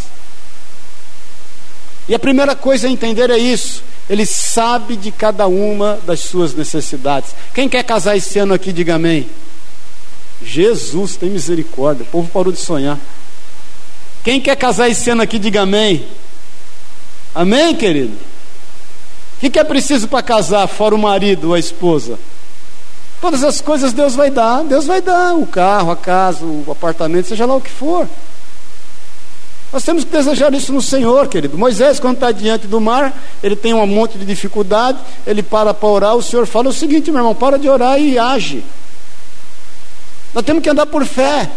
E 2.09 2.15
a 2.15 2.19
primeira 2.19 2.55
coisa 2.55 2.87
a 2.87 2.91
entender 2.91 3.31
é 3.31 3.39
isso. 3.39 3.83
Ele 4.09 4.25
sabe 4.25 4.97
de 4.97 5.11
cada 5.11 5.47
uma 5.49 5.99
das 6.07 6.21
suas 6.21 6.55
necessidades. 6.55 7.35
Quem 7.53 7.69
quer 7.69 7.83
casar 7.83 8.17
esse 8.17 8.39
ano 8.39 8.55
aqui, 8.55 8.73
diga 8.73 8.95
amém. 8.95 9.29
Jesus 10.41 11.17
tem 11.17 11.31
misericórdia. 11.31 12.05
O 12.05 12.07
povo 12.07 12.29
parou 12.29 12.53
de 12.53 12.59
sonhar. 12.59 12.99
Quem 14.23 14.41
quer 14.41 14.57
casar 14.57 14.89
esse 14.89 15.11
ano 15.11 15.23
aqui, 15.23 15.39
diga 15.39 15.63
amém. 15.63 16.07
Amém, 17.35 17.75
querido? 17.75 18.15
O 19.37 19.41
que, 19.41 19.51
que 19.51 19.59
é 19.59 19.65
preciso 19.65 20.09
para 20.09 20.23
casar, 20.23 20.67
fora 20.67 20.95
o 20.95 20.99
marido 20.99 21.49
ou 21.49 21.55
a 21.55 21.59
esposa? 21.59 22.19
Todas 23.21 23.43
as 23.43 23.61
coisas 23.61 23.93
Deus 23.93 24.15
vai 24.15 24.31
dar, 24.31 24.63
Deus 24.63 24.87
vai 24.87 25.01
dar 25.01 25.35
o 25.35 25.47
carro, 25.47 25.91
a 25.91 25.97
casa, 25.97 26.45
o 26.45 26.65
apartamento, 26.71 27.29
seja 27.29 27.45
lá 27.45 27.55
o 27.55 27.61
que 27.61 27.71
for. 27.71 28.09
Nós 29.77 29.85
temos 29.85 30.05
que 30.05 30.11
desejar 30.11 30.55
isso 30.55 30.73
no 30.73 30.81
Senhor, 30.81 31.29
querido. 31.29 31.59
Moisés, 31.59 32.01
quando 32.01 32.15
está 32.15 32.33
diante 32.33 32.67
do 32.67 32.81
mar, 32.81 33.15
ele 33.43 33.55
tem 33.55 33.75
um 33.75 33.87
monte 33.87 34.17
de 34.17 34.25
dificuldade, 34.25 34.97
ele 35.27 35.43
para 35.43 35.75
para 35.75 35.87
orar, 35.87 36.17
o 36.17 36.23
Senhor 36.23 36.47
fala 36.47 36.71
o 36.71 36.73
seguinte, 36.73 37.11
meu 37.11 37.21
irmão, 37.21 37.35
para 37.35 37.59
de 37.59 37.69
orar 37.69 38.01
e 38.01 38.19
age. 38.19 38.65
Nós 40.33 40.43
temos 40.47 40.63
que 40.63 40.71
andar 40.71 40.87
por 40.87 41.05
fé. 41.05 41.51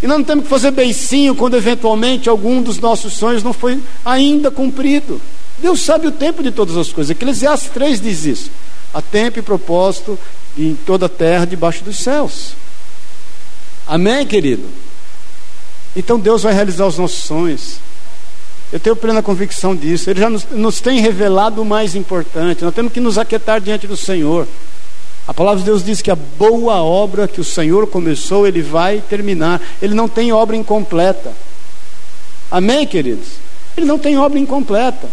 E 0.00 0.06
nós 0.06 0.18
não 0.18 0.24
temos 0.24 0.44
que 0.44 0.50
fazer 0.50 0.70
beicinho 0.70 1.34
quando 1.34 1.56
eventualmente 1.56 2.28
algum 2.28 2.62
dos 2.62 2.78
nossos 2.78 3.14
sonhos 3.14 3.42
não 3.42 3.52
foi 3.52 3.82
ainda 4.04 4.52
cumprido. 4.52 5.20
Deus 5.58 5.80
sabe 5.80 6.06
o 6.06 6.12
tempo 6.12 6.44
de 6.44 6.52
todas 6.52 6.76
as 6.76 6.92
coisas. 6.92 7.10
Eclesiastes 7.10 7.70
3 7.70 8.00
diz 8.00 8.24
isso. 8.24 8.50
Há 8.94 9.02
tempo 9.02 9.40
e 9.40 9.42
propósito 9.42 10.16
em 10.56 10.76
toda 10.86 11.06
a 11.06 11.08
terra 11.08 11.44
debaixo 11.44 11.82
dos 11.82 11.98
céus. 11.98 12.52
Amém, 13.84 14.24
querido? 14.24 14.91
Então 15.94 16.18
Deus 16.18 16.42
vai 16.42 16.52
realizar 16.52 16.86
os 16.86 16.98
nossos 16.98 17.24
sonhos. 17.24 17.78
Eu 18.72 18.80
tenho 18.80 18.96
plena 18.96 19.22
convicção 19.22 19.76
disso. 19.76 20.08
Ele 20.08 20.20
já 20.20 20.30
nos, 20.30 20.46
nos, 20.50 20.80
tem 20.80 21.00
revelado 21.00 21.60
o 21.60 21.64
mais 21.64 21.94
importante. 21.94 22.64
Nós 22.64 22.74
temos 22.74 22.92
que 22.92 23.00
nos 23.00 23.18
aquietar 23.18 23.60
diante 23.60 23.86
do 23.86 23.96
Senhor. 23.96 24.48
A 25.28 25.34
palavra 25.34 25.58
de 25.58 25.66
Deus 25.66 25.84
diz 25.84 26.00
que 26.00 26.10
a 26.10 26.16
boa 26.16 26.82
obra 26.82 27.28
que 27.28 27.40
o 27.40 27.44
Senhor 27.44 27.86
começou, 27.86 28.46
Ele 28.46 28.62
vai 28.62 29.00
terminar. 29.00 29.60
Ele 29.80 29.94
não 29.94 30.08
tem 30.08 30.32
obra 30.32 30.56
incompleta. 30.56 31.32
Amém, 32.50 32.86
queridos? 32.86 33.28
Ele 33.76 33.86
não 33.86 33.98
tem 33.98 34.18
obra 34.18 34.38
incompleta. 34.38 35.08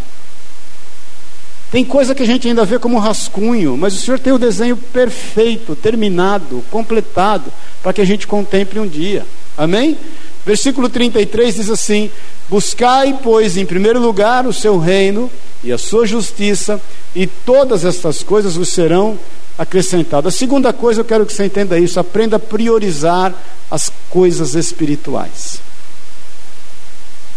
Tem 1.72 1.86
coisa 1.86 2.16
que 2.16 2.24
a 2.24 2.26
gente 2.26 2.48
ainda 2.48 2.66
vê 2.66 2.80
como 2.80 2.98
rascunho, 2.98 3.78
mas 3.78 3.94
o 3.94 3.98
Senhor 3.98 4.20
tem 4.20 4.34
o 4.34 4.40
desenho 4.40 4.76
perfeito, 4.76 5.76
terminado, 5.76 6.64
completado, 6.72 7.52
para 7.84 7.94
que 7.94 8.02
a 8.02 8.06
gente 8.06 8.26
contemple 8.26 8.80
um 8.80 8.88
dia. 8.88 9.26
Amém? 9.56 9.96
Versículo 10.46 10.90
33 10.90 11.56
diz 11.56 11.70
assim: 11.70 12.10
Buscai, 12.50 13.20
pois, 13.22 13.58
em 13.58 13.66
primeiro 13.66 14.00
lugar 14.00 14.48
o 14.48 14.54
seu 14.54 14.78
reino 14.78 15.30
e 15.64 15.72
a 15.72 15.78
sua 15.78 16.08
justiça, 16.08 16.82
e 17.16 17.28
todas 17.28 17.84
estas 17.84 18.24
coisas 18.24 18.56
vos 18.56 18.70
serão 18.70 19.20
acrescentadas. 19.58 20.34
A 20.34 20.38
segunda 20.38 20.72
coisa, 20.72 21.02
eu 21.02 21.06
quero 21.06 21.26
que 21.26 21.34
você 21.34 21.46
entenda 21.46 21.78
isso: 21.78 22.00
aprenda 22.00 22.38
a 22.38 22.40
priorizar 22.40 23.34
as 23.70 23.92
coisas 24.10 24.56
espirituais. 24.56 25.60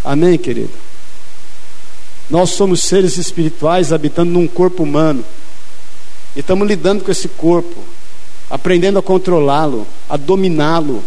Amém, 0.05 0.39
querido? 0.39 0.73
Nós 2.31 2.51
somos 2.51 2.83
seres 2.83 3.19
espirituais 3.19 3.93
habitando 3.93 4.31
num 4.31 4.47
corpo 4.47 4.85
humano, 4.85 5.25
e 6.35 6.41
estamos 6.41 6.67
lidando 6.67 7.05
com 7.05 7.11
esse 7.11 7.29
corpo, 7.29 7.83
aprendendo 8.49 8.99
a 8.99 9.03
controlá-lo, 9.03 9.87
a 10.09 10.17
dominá-lo 10.17 11.03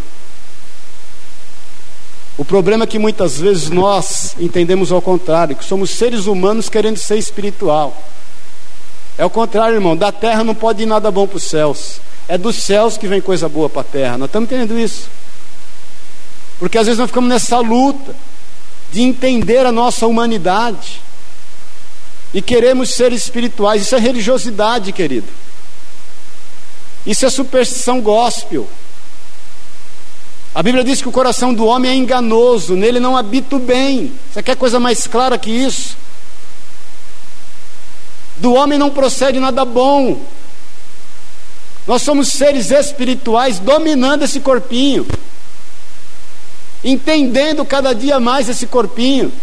o 2.37 2.43
problema 2.43 2.83
é 2.83 2.87
que 2.87 2.99
muitas 2.99 3.39
vezes 3.39 3.69
nós 3.69 4.35
entendemos 4.37 4.91
ao 4.91 5.01
contrário, 5.01 5.55
que 5.55 5.63
somos 5.63 5.89
seres 5.89 6.25
humanos 6.25 6.67
querendo 6.67 6.97
ser 6.97 7.17
espiritual. 7.17 7.95
É 9.17 9.23
o 9.23 9.29
contrário, 9.29 9.75
irmão. 9.75 9.95
Da 9.95 10.11
terra 10.11 10.43
não 10.43 10.53
pode 10.53 10.83
ir 10.83 10.85
nada 10.85 11.09
bom 11.09 11.25
para 11.25 11.37
os 11.37 11.43
céus. 11.43 12.01
É 12.27 12.37
dos 12.37 12.57
céus 12.57 12.97
que 12.97 13.07
vem 13.07 13.21
coisa 13.21 13.47
boa 13.47 13.69
para 13.69 13.81
a 13.81 13.85
terra. 13.85 14.17
Nós 14.17 14.27
estamos 14.27 14.51
entendendo 14.51 14.77
isso. 14.77 15.07
Porque 16.59 16.77
às 16.77 16.87
vezes 16.87 16.99
nós 16.99 17.07
ficamos 17.07 17.29
nessa 17.29 17.59
luta 17.59 18.13
de 18.91 19.01
entender 19.01 19.65
a 19.65 19.71
nossa 19.71 20.05
humanidade 20.05 21.01
e 22.33 22.41
queremos 22.41 22.93
ser 22.93 23.13
espirituais. 23.13 23.81
Isso 23.81 23.95
é 23.95 23.99
religiosidade, 23.99 24.91
querido. 24.91 25.27
Isso 27.05 27.25
é 27.25 27.29
superstição 27.29 28.01
gospel. 28.01 28.67
A 30.55 30.63
Bíblia 30.63 30.85
diz 30.85 31.01
que 31.01 31.09
o 31.09 31.11
coração 31.11 31.53
do 31.53 31.65
homem 31.65 31.91
é 31.91 31.95
enganoso, 31.95 32.77
nele 32.77 32.97
não 32.97 33.17
habita 33.17 33.57
o 33.57 33.59
bem. 33.59 34.13
Você 34.31 34.41
quer 34.41 34.55
coisa 34.55 34.79
mais 34.79 35.05
clara 35.05 35.37
que 35.37 35.51
isso? 35.51 35.97
Do 38.37 38.53
homem 38.53 38.79
não 38.79 38.89
procede 38.89 39.37
nada 39.37 39.65
bom. 39.65 40.17
Nós 41.85 42.03
somos 42.03 42.29
seres 42.29 42.71
espirituais 42.71 43.59
dominando 43.59 44.23
esse 44.23 44.39
corpinho, 44.39 45.05
entendendo 46.81 47.65
cada 47.65 47.93
dia 47.93 48.17
mais 48.17 48.47
esse 48.47 48.65
corpinho. 48.65 49.33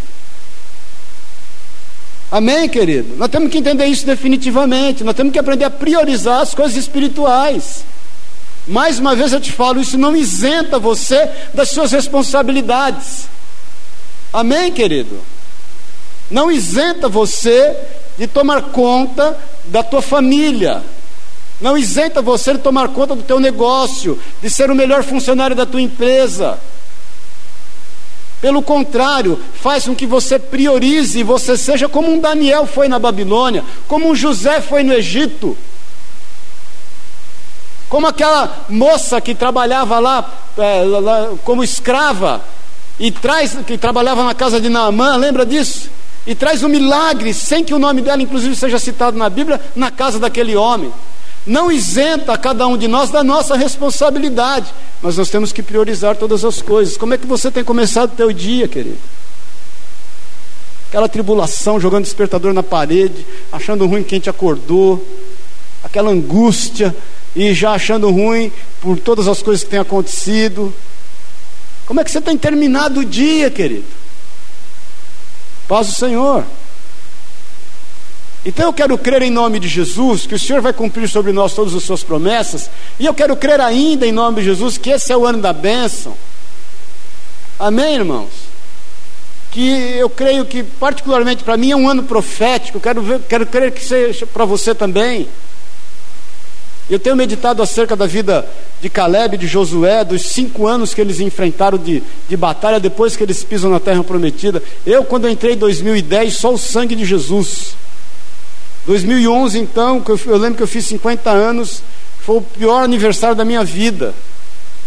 Amém, 2.31 2.71
querido? 2.71 3.19
Nós 3.19 3.29
temos 3.29 3.51
que 3.51 3.59
entender 3.59 3.85
isso 3.85 4.07
definitivamente. 4.07 5.05
Nós 5.05 5.15
temos 5.15 5.31
que 5.31 5.39
aprender 5.39 5.67
a 5.67 5.71
priorizar 5.71 6.41
as 6.41 6.55
coisas 6.55 6.75
espirituais. 6.75 7.85
Mais 8.67 8.99
uma 8.99 9.15
vez 9.17 9.33
eu 9.33 9.41
te 9.41 9.51
falo, 9.51 9.81
isso 9.81 9.99
não 9.99 10.17
isenta 10.17 10.79
você 10.79 11.29
das 11.53 11.71
suas 11.71 11.91
responsabilidades. 11.91 13.27
Amém, 14.33 14.71
querido? 14.71 15.21
Não 16.31 16.51
isenta 16.51 17.09
você 17.09 17.77
de 18.17 18.27
tomar 18.27 18.63
conta 18.63 19.37
da 19.65 19.83
tua 19.83 20.01
família. 20.01 20.83
Não 21.61 21.77
isenta 21.77 22.23
você 22.23 22.53
de 22.53 22.59
tomar 22.59 22.89
conta 22.89 23.15
do 23.15 23.23
teu 23.23 23.39
negócio, 23.39 24.19
de 24.41 24.49
ser 24.49 24.71
o 24.71 24.75
melhor 24.75 25.03
funcionário 25.03 25.55
da 25.55 25.67
tua 25.67 25.81
empresa. 25.81 26.59
Pelo 28.41 28.63
contrário, 28.63 29.39
faz 29.55 29.85
com 29.85 29.95
que 29.95 30.07
você 30.07 30.39
priorize 30.39 31.21
e 31.21 31.23
você 31.23 31.57
seja 31.57 31.89
como 31.89 32.11
um 32.11 32.19
Daniel 32.19 32.67
foi 32.67 32.89
na 32.89 32.99
Babilônia, 32.99 33.65
como 33.87 34.11
um 34.11 34.15
José 34.15 34.61
foi 34.61 34.83
no 34.83 34.93
Egito. 34.93 35.57
Como 37.93 38.07
aquela 38.07 38.65
moça 38.71 39.21
que 39.21 39.35
trabalhava 39.35 39.99
lá, 39.99 40.27
é, 40.57 40.83
lá 40.83 41.33
como 41.45 41.63
escrava 41.63 42.43
e 42.99 43.11
traz 43.11 43.55
que 43.67 43.77
trabalhava 43.77 44.25
na 44.25 44.35
casa 44.35 44.59
de 44.59 44.71
Naamã, 44.71 45.15
lembra 45.17 45.45
disso? 45.45 45.91
E 46.27 46.35
traz 46.35 46.63
um 46.63 46.69
milagre 46.69 47.35
sem 47.35 47.63
que 47.63 47.75
o 47.75 47.79
nome 47.79 48.01
dela 48.01 48.23
inclusive 48.23 48.57
seja 48.57 48.79
citado 48.79 49.19
na 49.19 49.29
Bíblia 49.29 49.61
na 49.77 49.91
casa 49.91 50.19
daquele 50.19 50.57
homem. 50.57 50.91
Não 51.47 51.71
isenta 51.71 52.39
cada 52.39 52.67
um 52.67 52.79
de 52.79 52.89
nós 52.89 53.11
da 53.11 53.23
nossa 53.23 53.59
responsabilidade, 53.59 54.73
mas 55.03 55.19
nós 55.19 55.29
temos 55.29 55.53
que 55.53 55.63
priorizar 55.63 56.17
todas 56.17 56.47
as 56.47 56.63
coisas. 56.63 56.97
Como 56.97 57.13
é 57.13 57.19
que 57.19 57.27
você 57.27 57.51
tem 57.51 57.63
começado 57.63 58.13
o 58.13 58.17
teu 58.17 58.33
dia, 58.33 58.67
querido? 58.69 58.97
Aquela 60.89 61.11
tribulação, 61.11 61.79
jogando 61.79 62.05
despertador 62.05 62.55
na 62.55 62.63
parede, 62.63 63.27
achando 63.53 63.87
ruim 63.87 64.03
quem 64.03 64.19
te 64.19 64.31
acordou, 64.31 65.07
aquela 65.85 66.11
angústia, 66.11 66.97
e 67.35 67.55
já 67.55 67.73
achando 67.73 68.11
ruim 68.11 68.53
por 68.81 68.99
todas 68.99 69.27
as 69.29 69.43
coisas 69.43 69.65
que 69.65 69.71
têm 69.71 69.81
acontecido. 69.81 70.73
Como 71.87 72.01
é 72.01 72.05
que 72.05 72.11
você 72.11 72.21
tem 72.21 72.37
terminado 72.37 73.01
o 73.01 73.05
dia, 73.05 73.51
querido? 73.51 73.85
Paz 75.67 75.89
do 75.89 75.95
Senhor. 75.95 76.45
Então 78.45 78.67
eu 78.67 78.73
quero 78.73 78.99
crer 78.99 79.23
em 79.23 79.31
nome 79.31 79.61
de 79.61 79.69
Jesus 79.69 80.27
que 80.27 80.35
o 80.35 80.39
Senhor 80.39 80.61
vai 80.61 80.73
cumprir 80.73 81.09
sobre 81.09 81.33
nós 81.33 81.55
todas 81.55 81.75
as 81.75 81.83
suas 81.85 82.03
promessas, 82.03 82.69
e 82.99 83.07
eu 83.07 83.15
quero 83.15 83.37
crer 83.37 83.61
ainda 83.61 84.07
em 84.07 84.11
nome 84.11 84.41
de 84.41 84.47
Jesus 84.47 84.77
que 84.77 84.91
esse 84.91 85.13
é 85.13 85.17
o 85.17 85.25
ano 85.25 85.41
da 85.41 85.53
bênção. 85.53 86.17
Amém, 87.59 87.95
irmãos? 87.95 88.31
Que 89.53 89.95
eu 89.97 90.11
creio 90.11 90.45
que, 90.45 90.65
particularmente 90.65 91.45
para 91.45 91.57
mim, 91.57 91.71
é 91.71 91.77
um 91.77 91.89
ano 91.89 92.03
profético, 92.03 92.81
quero, 92.81 93.01
ver, 93.03 93.21
quero 93.29 93.47
crer 93.47 93.71
que 93.71 93.85
seja 93.85 94.27
para 94.27 94.45
você 94.45 94.75
também. 94.75 95.29
Eu 96.91 96.99
tenho 96.99 97.17
meditado 97.17 97.63
acerca 97.63 97.95
da 97.97 98.07
vida 98.07 98.47
de 98.81 98.91
Caleb 98.91 99.37
de 99.37 99.47
Josué, 99.47 100.05
dos 100.05 100.23
cinco 100.23 100.67
anos 100.67 100.93
que 100.93 101.01
eles 101.01 101.21
enfrentaram 101.21 101.79
de, 101.79 102.03
de 102.29 102.37
batalha 102.37 102.81
depois 102.81 103.17
que 103.17 103.23
eles 103.23 103.45
pisam 103.45 103.71
na 103.71 103.79
terra 103.79 104.03
prometida. 104.03 104.63
Eu, 104.85 105.05
quando 105.05 105.29
entrei 105.29 105.55
em 105.55 105.59
2010, 105.59 106.35
só 106.35 106.53
o 106.53 106.59
sangue 106.59 106.95
de 106.95 107.05
Jesus. 107.05 107.75
2011, 108.87 109.59
então, 109.59 110.03
eu 110.27 110.37
lembro 110.37 110.57
que 110.57 110.63
eu 110.63 110.67
fiz 110.67 110.85
50 110.87 111.31
anos, 111.31 111.83
foi 112.21 112.39
o 112.39 112.43
pior 112.43 112.83
aniversário 112.83 113.37
da 113.37 113.45
minha 113.45 113.63
vida. 113.63 114.13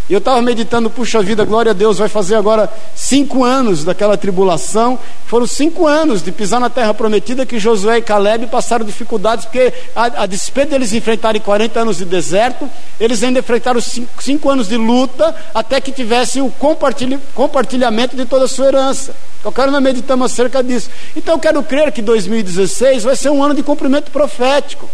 E 0.08 0.14
eu 0.14 0.20
estava 0.20 0.40
meditando, 0.40 0.88
puxa 0.88 1.20
vida, 1.24 1.44
glória 1.44 1.72
a 1.72 1.74
Deus, 1.74 1.98
vai 1.98 2.08
fazer 2.08 2.36
agora 2.36 2.72
cinco 2.94 3.44
anos 3.44 3.84
daquela 3.84 4.16
tribulação. 4.16 5.00
Foram 5.26 5.48
cinco 5.48 5.88
anos 5.88 6.22
de 6.22 6.32
pisar 6.32 6.60
na 6.60 6.70
terra 6.70 6.94
prometida 6.94 7.44
que 7.44 7.58
Josué 7.58 7.98
e 7.98 8.02
Caleb 8.04 8.46
passaram 8.46 8.86
dificuldades, 8.86 9.46
porque 9.46 9.74
a, 9.96 10.24
a 10.24 10.26
despeito 10.28 10.70
deles 10.70 10.94
enfrentarem 10.94 11.42
40 11.42 11.80
anos 11.80 11.98
de 11.98 12.06
deserto, 12.06 12.70
eles 13.00 13.24
ainda 13.24 13.40
enfrentaram 13.40 13.82
cinco, 13.82 14.22
cinco 14.22 14.48
anos 14.48 14.68
de 14.68 14.78
luta 14.78 15.36
até 15.56 15.82
que 15.82 15.92
tivessem 15.92 16.40
o 16.40 16.52
compartilha, 16.52 17.20
compartilhamento 17.34 18.16
de 18.16 18.26
toda 18.26 18.46
a 18.46 18.48
sua 18.48 18.68
herança. 18.68 19.16
Eu 19.44 19.52
quero 19.52 19.72
nós 19.72 19.82
meditamos 19.82 20.32
acerca 20.32 20.64
disso. 20.64 20.88
Então 21.16 21.34
eu 21.34 21.40
quero 21.40 21.64
crer 21.64 21.92
que 21.92 22.04
2016 22.04 23.04
vai 23.04 23.16
ser 23.16 23.32
um 23.32 23.44
ano 23.44 23.56
de 23.56 23.64
cumprimento 23.64 24.12
profético. 24.12 24.88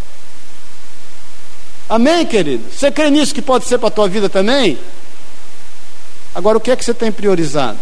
Amém, 1.89 2.25
querido? 2.25 2.63
Você 2.71 2.89
crê 2.89 3.09
nisso 3.09 3.35
que 3.35 3.41
pode 3.41 3.65
ser 3.65 3.77
para 3.77 3.89
a 3.89 3.91
tua 3.91 4.07
vida 4.07 4.29
também? 4.29 4.77
Agora, 6.33 6.57
o 6.57 6.61
que 6.61 6.71
é 6.71 6.75
que 6.75 6.85
você 6.85 6.93
tem 6.93 7.11
priorizado? 7.11 7.77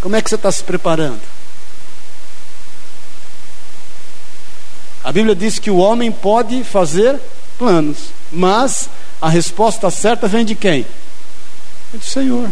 Como 0.00 0.14
é 0.14 0.22
que 0.22 0.28
você 0.28 0.36
está 0.36 0.52
se 0.52 0.62
preparando? 0.62 1.20
A 5.02 5.12
Bíblia 5.12 5.34
diz 5.34 5.58
que 5.58 5.70
o 5.70 5.78
homem 5.78 6.10
pode 6.10 6.64
fazer 6.64 7.18
planos, 7.58 8.10
mas 8.30 8.88
a 9.20 9.28
resposta 9.28 9.90
certa 9.90 10.28
vem 10.28 10.44
de 10.44 10.54
quem? 10.54 10.84
É 11.94 11.96
do 11.96 12.04
Senhor. 12.04 12.50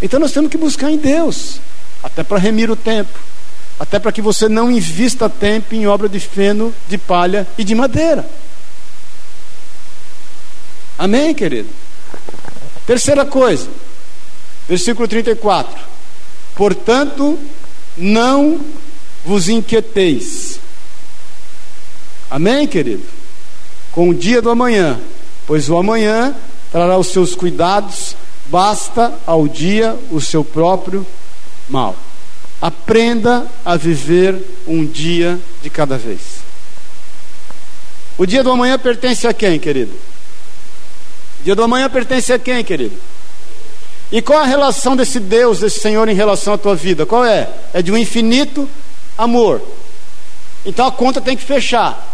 Então 0.00 0.20
nós 0.20 0.32
temos 0.32 0.50
que 0.50 0.58
buscar 0.58 0.90
em 0.90 0.98
Deus, 0.98 1.58
até 2.02 2.22
para 2.22 2.38
remir 2.38 2.70
o 2.70 2.76
tempo, 2.76 3.18
até 3.80 3.98
para 3.98 4.12
que 4.12 4.20
você 4.20 4.48
não 4.48 4.70
invista 4.70 5.28
tempo 5.28 5.74
em 5.74 5.86
obra 5.86 6.08
de 6.08 6.20
feno, 6.20 6.74
de 6.88 6.98
palha 6.98 7.46
e 7.56 7.64
de 7.64 7.74
madeira. 7.74 8.28
Amém, 10.98 11.34
querido? 11.34 11.68
Terceira 12.86 13.24
coisa, 13.24 13.68
versículo 14.68 15.06
34. 15.06 15.78
Portanto, 16.54 17.38
não 17.96 18.60
vos 19.24 19.48
inquieteis. 19.48 20.58
Amém, 22.30 22.66
querido? 22.66 23.04
Com 23.92 24.10
o 24.10 24.14
dia 24.14 24.40
do 24.40 24.50
amanhã, 24.50 25.00
pois 25.46 25.68
o 25.68 25.76
amanhã 25.76 26.34
trará 26.70 26.98
os 26.98 27.08
seus 27.08 27.34
cuidados, 27.34 28.16
basta 28.46 29.14
ao 29.26 29.48
dia 29.48 29.96
o 30.10 30.20
seu 30.20 30.44
próprio 30.44 31.06
mal. 31.68 31.96
Aprenda 32.60 33.46
a 33.64 33.76
viver 33.76 34.40
um 34.66 34.84
dia 34.84 35.38
de 35.62 35.68
cada 35.68 35.98
vez. 35.98 36.20
O 38.16 38.24
dia 38.24 38.42
do 38.42 38.50
amanhã 38.50 38.78
pertence 38.78 39.26
a 39.26 39.34
quem, 39.34 39.58
querido? 39.58 39.92
Dia 41.46 41.54
do 41.54 41.62
amanhã 41.62 41.88
pertence 41.88 42.32
a 42.32 42.40
quem, 42.40 42.64
querido? 42.64 42.96
E 44.10 44.20
qual 44.20 44.40
a 44.40 44.44
relação 44.44 44.96
desse 44.96 45.20
Deus, 45.20 45.60
desse 45.60 45.78
Senhor 45.78 46.08
em 46.08 46.12
relação 46.12 46.54
à 46.54 46.58
tua 46.58 46.74
vida? 46.74 47.06
Qual 47.06 47.24
é? 47.24 47.48
É 47.72 47.80
de 47.80 47.92
um 47.92 47.96
infinito 47.96 48.68
amor. 49.16 49.62
Então 50.64 50.84
a 50.84 50.90
conta 50.90 51.20
tem 51.20 51.36
que 51.36 51.44
fechar. 51.44 52.04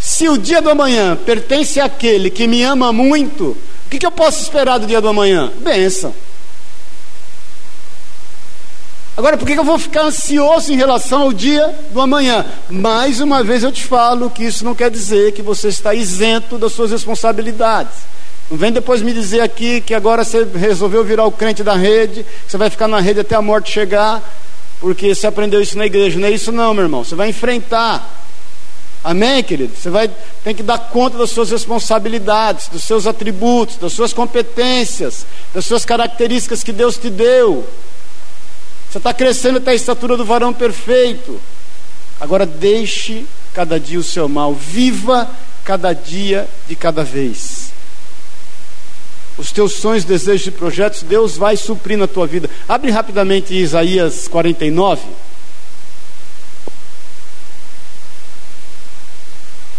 Se 0.00 0.30
o 0.30 0.38
dia 0.38 0.62
do 0.62 0.70
amanhã 0.70 1.14
pertence 1.14 1.78
àquele 1.78 2.30
que 2.30 2.46
me 2.46 2.62
ama 2.62 2.90
muito, 2.90 3.48
o 3.48 3.90
que, 3.90 3.98
que 3.98 4.06
eu 4.06 4.10
posso 4.10 4.40
esperar 4.40 4.78
do 4.78 4.86
dia 4.86 5.02
do 5.02 5.08
amanhã? 5.08 5.52
Bênção. 5.58 6.14
Agora, 9.14 9.36
por 9.36 9.46
que 9.46 9.52
eu 9.52 9.62
vou 9.62 9.78
ficar 9.78 10.04
ansioso 10.04 10.72
em 10.72 10.76
relação 10.76 11.20
ao 11.20 11.34
dia 11.34 11.78
do 11.92 12.00
amanhã? 12.00 12.46
Mais 12.70 13.20
uma 13.20 13.44
vez 13.44 13.62
eu 13.62 13.70
te 13.70 13.84
falo 13.84 14.30
que 14.30 14.42
isso 14.42 14.64
não 14.64 14.74
quer 14.74 14.90
dizer 14.90 15.32
que 15.32 15.42
você 15.42 15.68
está 15.68 15.92
isento 15.92 16.56
das 16.56 16.72
suas 16.72 16.90
responsabilidades. 16.90 18.08
Não 18.50 18.58
vem 18.58 18.72
depois 18.72 19.00
me 19.00 19.12
dizer 19.12 19.40
aqui 19.40 19.80
que 19.80 19.94
agora 19.94 20.24
você 20.24 20.42
resolveu 20.42 21.04
virar 21.04 21.24
o 21.24 21.30
crente 21.30 21.62
da 21.62 21.76
rede, 21.76 22.26
você 22.48 22.56
vai 22.56 22.68
ficar 22.68 22.88
na 22.88 22.98
rede 22.98 23.20
até 23.20 23.36
a 23.36 23.42
morte 23.42 23.70
chegar, 23.70 24.20
porque 24.80 25.14
você 25.14 25.28
aprendeu 25.28 25.60
isso 25.60 25.78
na 25.78 25.86
igreja. 25.86 26.18
Não 26.18 26.26
é 26.26 26.32
isso 26.32 26.50
não, 26.50 26.74
meu 26.74 26.82
irmão. 26.82 27.04
Você 27.04 27.14
vai 27.14 27.28
enfrentar. 27.28 28.18
Amém, 29.04 29.42
querido? 29.44 29.72
Você 29.74 29.88
vai 29.88 30.10
tem 30.42 30.52
que 30.52 30.64
dar 30.64 30.78
conta 30.78 31.16
das 31.16 31.30
suas 31.30 31.50
responsabilidades, 31.50 32.68
dos 32.68 32.82
seus 32.82 33.06
atributos, 33.06 33.76
das 33.76 33.92
suas 33.92 34.12
competências, 34.12 35.24
das 35.54 35.64
suas 35.64 35.84
características 35.84 36.64
que 36.64 36.72
Deus 36.72 36.98
te 36.98 37.08
deu. 37.08 37.64
Você 38.90 38.98
está 38.98 39.14
crescendo 39.14 39.58
até 39.58 39.70
a 39.70 39.74
estatura 39.74 40.16
do 40.16 40.24
varão 40.24 40.52
perfeito. 40.52 41.40
Agora 42.20 42.44
deixe 42.44 43.24
cada 43.54 43.78
dia 43.78 43.98
o 44.00 44.02
seu 44.02 44.28
mal, 44.28 44.52
viva 44.52 45.30
cada 45.64 45.92
dia 45.92 46.48
de 46.68 46.74
cada 46.74 47.04
vez. 47.04 47.69
Os 49.40 49.50
teus 49.50 49.72
sonhos, 49.76 50.04
desejos 50.04 50.48
e 50.48 50.50
projetos, 50.50 51.02
Deus 51.02 51.38
vai 51.38 51.56
suprir 51.56 51.96
na 51.96 52.06
tua 52.06 52.26
vida. 52.26 52.50
Abre 52.68 52.90
rapidamente 52.90 53.54
Isaías 53.54 54.28
49. 54.28 55.00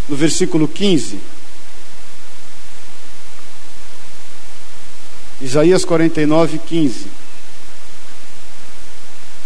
No 0.09 0.15
versículo 0.15 0.67
15. 0.67 1.19
Isaías 5.39 5.85
49, 5.85 6.57
15. 6.57 7.05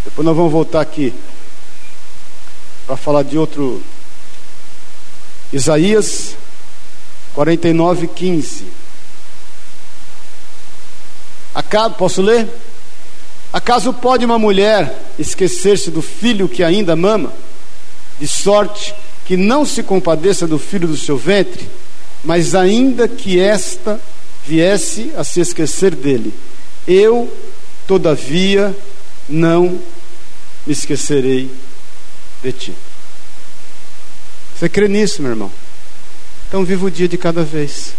Depois 0.05 0.25
nós 0.25 0.37
vamos 0.37 0.51
voltar 0.53 0.79
aqui 0.79 1.13
para 2.87 2.95
falar 2.95 3.23
de 3.23 3.37
outro. 3.37 3.83
Isaías 5.51 6.37
49, 7.33 8.07
15. 8.07 8.84
Acaso, 11.55 11.95
posso 11.95 12.21
ler? 12.21 12.45
Acaso 13.53 13.93
pode 13.93 14.25
uma 14.25 14.37
mulher 14.37 14.93
esquecer-se 15.17 15.89
do 15.89 16.01
filho 16.01 16.49
que 16.49 16.61
ainda 16.61 16.93
mama, 16.93 17.31
de 18.19 18.27
sorte 18.27 18.93
que 19.25 19.37
não 19.37 19.65
se 19.65 19.81
compadeça 19.81 20.45
do 20.45 20.59
filho 20.59 20.87
do 20.87 20.97
seu 20.97 21.17
ventre, 21.17 21.67
mas 22.23 22.53
ainda 22.53 23.07
que 23.07 23.39
esta 23.39 23.99
viesse 24.45 25.11
a 25.15 25.23
se 25.23 25.39
esquecer 25.39 25.95
dele, 25.95 26.33
eu, 26.85 27.33
todavia, 27.87 28.75
não 29.27 29.79
me 30.67 30.73
esquecerei 30.73 31.49
de 32.43 32.51
ti. 32.51 32.73
Você 34.55 34.67
crê 34.67 34.87
nisso, 34.87 35.21
meu 35.21 35.31
irmão? 35.31 35.51
Então 36.47 36.63
viva 36.63 36.85
o 36.85 36.91
dia 36.91 37.07
de 37.07 37.17
cada 37.17 37.43
vez. 37.43 37.93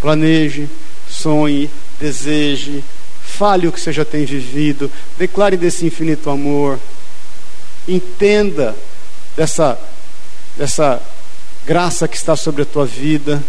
Planeje, 0.00 0.68
sonhe, 1.14 1.70
deseje, 2.00 2.82
fale 3.22 3.66
o 3.66 3.72
que 3.72 3.80
você 3.80 3.92
já 3.92 4.04
tem 4.04 4.24
vivido, 4.24 4.90
declare 5.18 5.56
desse 5.56 5.86
infinito 5.86 6.30
amor, 6.30 6.78
entenda 7.86 8.74
dessa, 9.36 9.78
dessa 10.56 11.00
graça 11.66 12.08
que 12.08 12.16
está 12.16 12.36
sobre 12.36 12.62
a 12.62 12.66
tua 12.66 12.86
vida. 12.86 13.42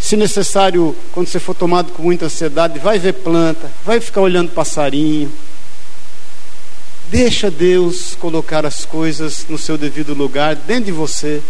Se 0.00 0.16
necessário, 0.16 0.96
quando 1.12 1.28
você 1.28 1.38
for 1.38 1.54
tomado 1.54 1.92
com 1.92 2.02
muita 2.02 2.26
ansiedade, 2.26 2.78
vai 2.78 2.98
ver 2.98 3.14
planta, 3.14 3.70
vai 3.84 4.00
ficar 4.00 4.22
olhando 4.22 4.50
passarinho 4.50 5.30
Deixa 7.10 7.50
Deus 7.50 8.14
colocar 8.14 8.64
as 8.64 8.84
coisas 8.84 9.44
no 9.48 9.58
seu 9.58 9.76
devido 9.76 10.14
lugar 10.14 10.54
dentro 10.54 10.84
de 10.84 10.92
você. 10.92 11.42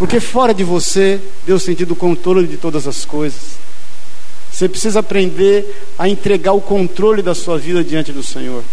Porque 0.00 0.18
fora 0.18 0.54
de 0.54 0.64
você, 0.64 1.20
Deus 1.44 1.62
tem 1.62 1.74
tido 1.74 1.90
o 1.90 1.94
controle 1.94 2.46
de 2.46 2.56
todas 2.56 2.86
as 2.86 3.04
coisas. 3.04 3.58
Você 4.50 4.66
precisa 4.66 5.00
aprender 5.00 5.84
a 5.98 6.08
entregar 6.08 6.54
o 6.54 6.60
controle 6.62 7.20
da 7.20 7.34
sua 7.34 7.58
vida 7.58 7.84
diante 7.84 8.10
do 8.10 8.22
Senhor. 8.22 8.64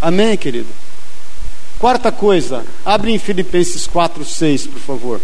Amém, 0.00 0.36
querido? 0.36 0.66
Quarta 1.78 2.10
coisa, 2.10 2.66
abre 2.84 3.12
em 3.12 3.20
Filipenses 3.20 3.86
4, 3.86 4.24
6, 4.24 4.66
por 4.66 4.80
favor. 4.80 5.20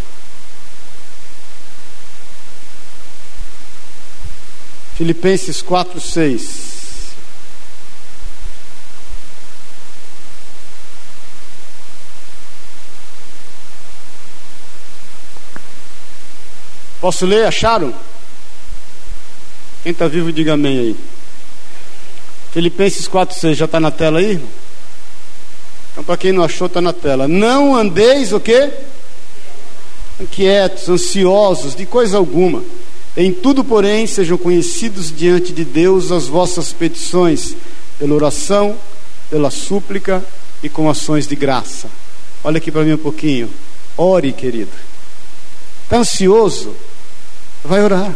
Filipenses 4.94 5.60
4, 5.62 6.00
6. 6.00 6.79
Posso 17.00 17.24
ler? 17.24 17.46
Acharam? 17.46 17.94
Quem 19.82 19.92
está 19.92 20.06
vivo, 20.06 20.30
diga 20.30 20.52
amém 20.52 20.78
aí. 20.78 20.96
Filipenses 22.52 23.08
4,6 23.08 23.54
já 23.54 23.64
está 23.64 23.80
na 23.80 23.90
tela 23.90 24.18
aí? 24.18 24.38
Então, 25.92 26.04
para 26.04 26.16
quem 26.16 26.32
não 26.32 26.44
achou, 26.44 26.66
está 26.66 26.80
na 26.80 26.92
tela. 26.92 27.26
Não 27.26 27.74
andeis 27.74 28.32
o 28.32 28.40
quê? 28.40 28.70
Inquietos, 30.20 30.88
ansiosos, 30.88 31.74
de 31.74 31.86
coisa 31.86 32.18
alguma. 32.18 32.62
Em 33.16 33.32
tudo, 33.32 33.64
porém, 33.64 34.06
sejam 34.06 34.36
conhecidos 34.36 35.14
diante 35.14 35.52
de 35.52 35.64
Deus 35.64 36.12
as 36.12 36.26
vossas 36.26 36.72
petições, 36.72 37.56
pela 37.98 38.14
oração, 38.14 38.76
pela 39.30 39.50
súplica 39.50 40.24
e 40.62 40.68
com 40.68 40.90
ações 40.90 41.26
de 41.26 41.34
graça. 41.34 41.88
Olha 42.44 42.58
aqui 42.58 42.70
para 42.70 42.82
mim 42.82 42.92
um 42.92 42.98
pouquinho. 42.98 43.48
Ore, 43.96 44.32
querido. 44.32 44.70
Está 45.84 45.98
ansioso? 45.98 46.74
Vai 47.64 47.82
orar. 47.82 48.14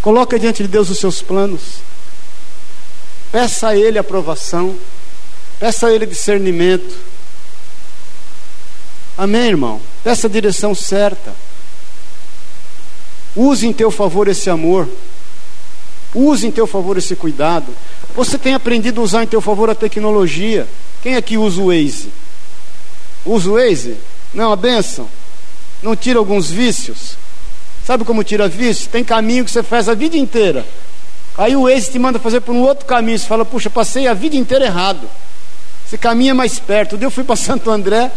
Coloca 0.00 0.38
diante 0.38 0.62
de 0.62 0.68
Deus 0.68 0.88
os 0.88 0.98
seus 0.98 1.20
planos. 1.20 1.80
Peça 3.30 3.68
a 3.68 3.76
Ele 3.76 3.98
aprovação. 3.98 4.76
Peça 5.58 5.88
a 5.88 5.92
Ele 5.92 6.06
discernimento. 6.06 6.96
Amém, 9.16 9.48
irmão? 9.48 9.80
Peça 10.02 10.26
a 10.26 10.30
direção 10.30 10.74
certa. 10.74 11.34
Use 13.36 13.66
em 13.66 13.72
teu 13.72 13.90
favor 13.90 14.28
esse 14.28 14.48
amor. 14.48 14.88
Use 16.14 16.46
em 16.46 16.50
teu 16.50 16.66
favor 16.66 16.96
esse 16.96 17.14
cuidado. 17.14 17.74
Você 18.14 18.38
tem 18.38 18.54
aprendido 18.54 19.00
a 19.00 19.04
usar 19.04 19.22
em 19.22 19.26
teu 19.26 19.40
favor 19.40 19.70
a 19.70 19.74
tecnologia. 19.74 20.66
Quem 21.02 21.14
aqui 21.14 21.36
usa 21.36 21.60
o 21.60 21.66
Waze? 21.66 22.10
Usa 23.24 23.50
o 23.50 23.54
Waze? 23.54 23.96
Não, 24.32 24.50
a 24.50 24.56
benção. 24.56 25.08
Não 25.82 25.94
tira 25.94 26.18
alguns 26.18 26.50
vícios? 26.50 27.16
Sabe 27.90 28.04
como 28.04 28.22
tira 28.22 28.46
vício? 28.46 28.88
Tem 28.88 29.02
caminho 29.02 29.44
que 29.44 29.50
você 29.50 29.64
faz 29.64 29.88
a 29.88 29.94
vida 29.94 30.16
inteira. 30.16 30.64
Aí 31.36 31.56
o 31.56 31.68
ex 31.68 31.88
te 31.88 31.98
manda 31.98 32.20
fazer 32.20 32.40
por 32.40 32.54
um 32.54 32.62
outro 32.62 32.86
caminho. 32.86 33.18
Você 33.18 33.26
fala, 33.26 33.44
puxa, 33.44 33.68
passei 33.68 34.06
a 34.06 34.14
vida 34.14 34.36
inteira 34.36 34.64
errado. 34.64 35.10
Esse 35.84 35.98
caminho 35.98 36.30
é 36.30 36.34
mais 36.34 36.56
perto. 36.60 36.96
Eu 37.00 37.10
fui 37.10 37.24
para 37.24 37.34
Santo 37.34 37.68
André, 37.68 38.12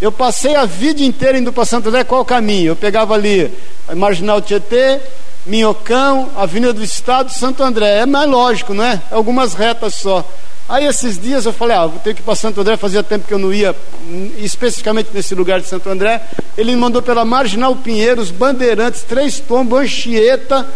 eu 0.00 0.10
passei 0.10 0.56
a 0.56 0.64
vida 0.64 1.04
inteira 1.04 1.38
indo 1.38 1.52
para 1.52 1.64
Santo 1.64 1.88
André, 1.88 2.02
qual 2.02 2.22
o 2.22 2.24
caminho? 2.24 2.70
Eu 2.70 2.74
pegava 2.74 3.14
ali 3.14 3.48
a 3.86 3.94
Marginal 3.94 4.42
Tietê, 4.42 4.98
Minhocão, 5.46 6.28
Avenida 6.36 6.72
do 6.72 6.82
Estado, 6.82 7.32
Santo 7.32 7.62
André. 7.62 7.98
É 7.98 8.06
mais 8.06 8.28
lógico, 8.28 8.74
não 8.74 8.82
é 8.82 9.00
algumas 9.08 9.54
retas 9.54 9.94
só. 9.94 10.28
Aí 10.72 10.86
esses 10.86 11.18
dias 11.18 11.44
eu 11.44 11.52
falei, 11.52 11.76
ah, 11.76 11.84
vou 11.84 11.98
ter 11.98 12.14
que 12.14 12.22
ir 12.22 12.24
para 12.24 12.34
Santo 12.34 12.58
André, 12.58 12.78
fazia 12.78 13.02
tempo 13.02 13.28
que 13.28 13.34
eu 13.34 13.38
não 13.38 13.52
ia 13.52 13.76
especificamente 14.38 15.10
nesse 15.12 15.34
lugar 15.34 15.60
de 15.60 15.68
Santo 15.68 15.86
André. 15.90 16.22
Ele 16.56 16.70
me 16.70 16.78
mandou 16.78 17.02
pela 17.02 17.26
Marginal 17.26 17.76
Pinheiros, 17.76 18.30
Bandeirantes, 18.30 19.02
Três 19.02 19.38
Tombos, 19.38 19.80
Anchieta. 19.80 20.66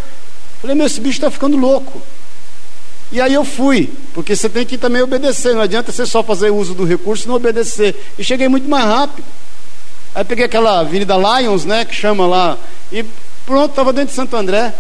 Falei, 0.61 0.77
meu, 0.77 0.85
esse 0.85 1.01
bicho 1.01 1.17
está 1.17 1.31
ficando 1.31 1.57
louco. 1.57 2.03
E 3.11 3.23
aí 3.23 3.33
eu 3.33 3.43
fui, 3.43 3.91
porque 4.13 4.37
você 4.37 4.51
tem 4.51 4.67
que 4.67 4.77
também 4.77 5.01
obedecer, 5.01 5.55
não 5.55 5.63
adianta 5.63 5.91
você 5.91 6.05
só 6.05 6.23
fazer 6.23 6.51
uso 6.51 6.75
do 6.75 6.85
recurso 6.85 7.25
e 7.25 7.29
não 7.29 7.37
obedecer. 7.37 7.97
E 8.19 8.23
cheguei 8.23 8.49
muito 8.49 8.69
mais 8.69 8.85
rápido. 8.85 9.25
Aí 10.15 10.25
peguei 10.25 10.45
aquela 10.45 10.81
Avenida 10.81 11.15
Lions, 11.17 11.65
né, 11.65 11.87
que 11.87 11.95
chama 11.95 12.27
lá, 12.27 12.59
e 12.93 13.03
pronto, 13.47 13.71
estava 13.71 13.95
dentro 13.95 14.11
de 14.11 14.15
Santo 14.15 14.37
André. 14.37 14.75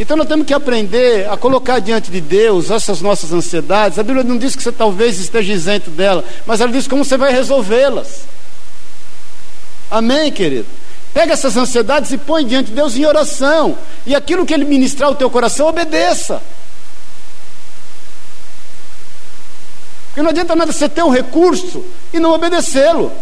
Então 0.00 0.16
nós 0.16 0.26
temos 0.26 0.46
que 0.46 0.54
aprender 0.54 1.28
a 1.28 1.36
colocar 1.36 1.78
diante 1.78 2.10
de 2.10 2.22
Deus 2.22 2.70
essas 2.70 3.02
nossas 3.02 3.34
ansiedades. 3.34 3.98
A 3.98 4.02
Bíblia 4.02 4.24
não 4.24 4.38
diz 4.38 4.56
que 4.56 4.62
você 4.62 4.72
talvez 4.72 5.20
esteja 5.20 5.52
isento 5.52 5.90
dela, 5.90 6.24
mas 6.46 6.58
ela 6.62 6.72
diz 6.72 6.88
como 6.88 7.04
você 7.04 7.18
vai 7.18 7.30
resolvê-las. 7.30 8.22
Amém, 9.90 10.32
querido? 10.32 10.66
Pega 11.12 11.34
essas 11.34 11.54
ansiedades 11.54 12.10
e 12.12 12.16
põe 12.16 12.46
diante 12.46 12.68
de 12.68 12.76
Deus 12.76 12.96
em 12.96 13.04
oração. 13.04 13.76
E 14.06 14.14
aquilo 14.14 14.46
que 14.46 14.54
Ele 14.54 14.64
ministrar 14.64 15.10
o 15.10 15.14
teu 15.14 15.28
coração, 15.28 15.68
obedeça. 15.68 16.40
Porque 20.06 20.22
não 20.22 20.30
adianta 20.30 20.56
nada 20.56 20.72
você 20.72 20.88
ter 20.88 21.04
um 21.04 21.10
recurso 21.10 21.84
e 22.10 22.18
não 22.18 22.32
obedecê-lo. 22.32 23.12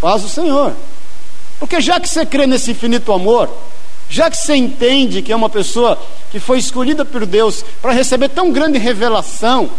Paz 0.00 0.22
o 0.22 0.28
Senhor. 0.28 0.72
Porque 1.62 1.80
já 1.80 2.00
que 2.00 2.08
você 2.08 2.26
crê 2.26 2.44
nesse 2.44 2.72
infinito 2.72 3.12
amor, 3.12 3.48
já 4.10 4.28
que 4.28 4.36
você 4.36 4.56
entende 4.56 5.22
que 5.22 5.30
é 5.32 5.36
uma 5.36 5.48
pessoa 5.48 5.96
que 6.32 6.40
foi 6.40 6.58
escolhida 6.58 7.04
por 7.04 7.24
Deus 7.24 7.64
para 7.80 7.92
receber 7.92 8.30
tão 8.30 8.50
grande 8.50 8.78
revelação, 8.78 9.70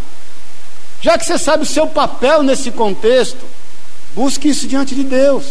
já 1.01 1.17
que 1.17 1.25
você 1.25 1.37
sabe 1.37 1.63
o 1.63 1.65
seu 1.65 1.85
papel 1.85 2.41
nesse 2.41 2.71
contexto, 2.71 3.45
busque 4.15 4.47
isso 4.47 4.65
diante 4.65 4.95
de 4.95 5.03
Deus. 5.03 5.43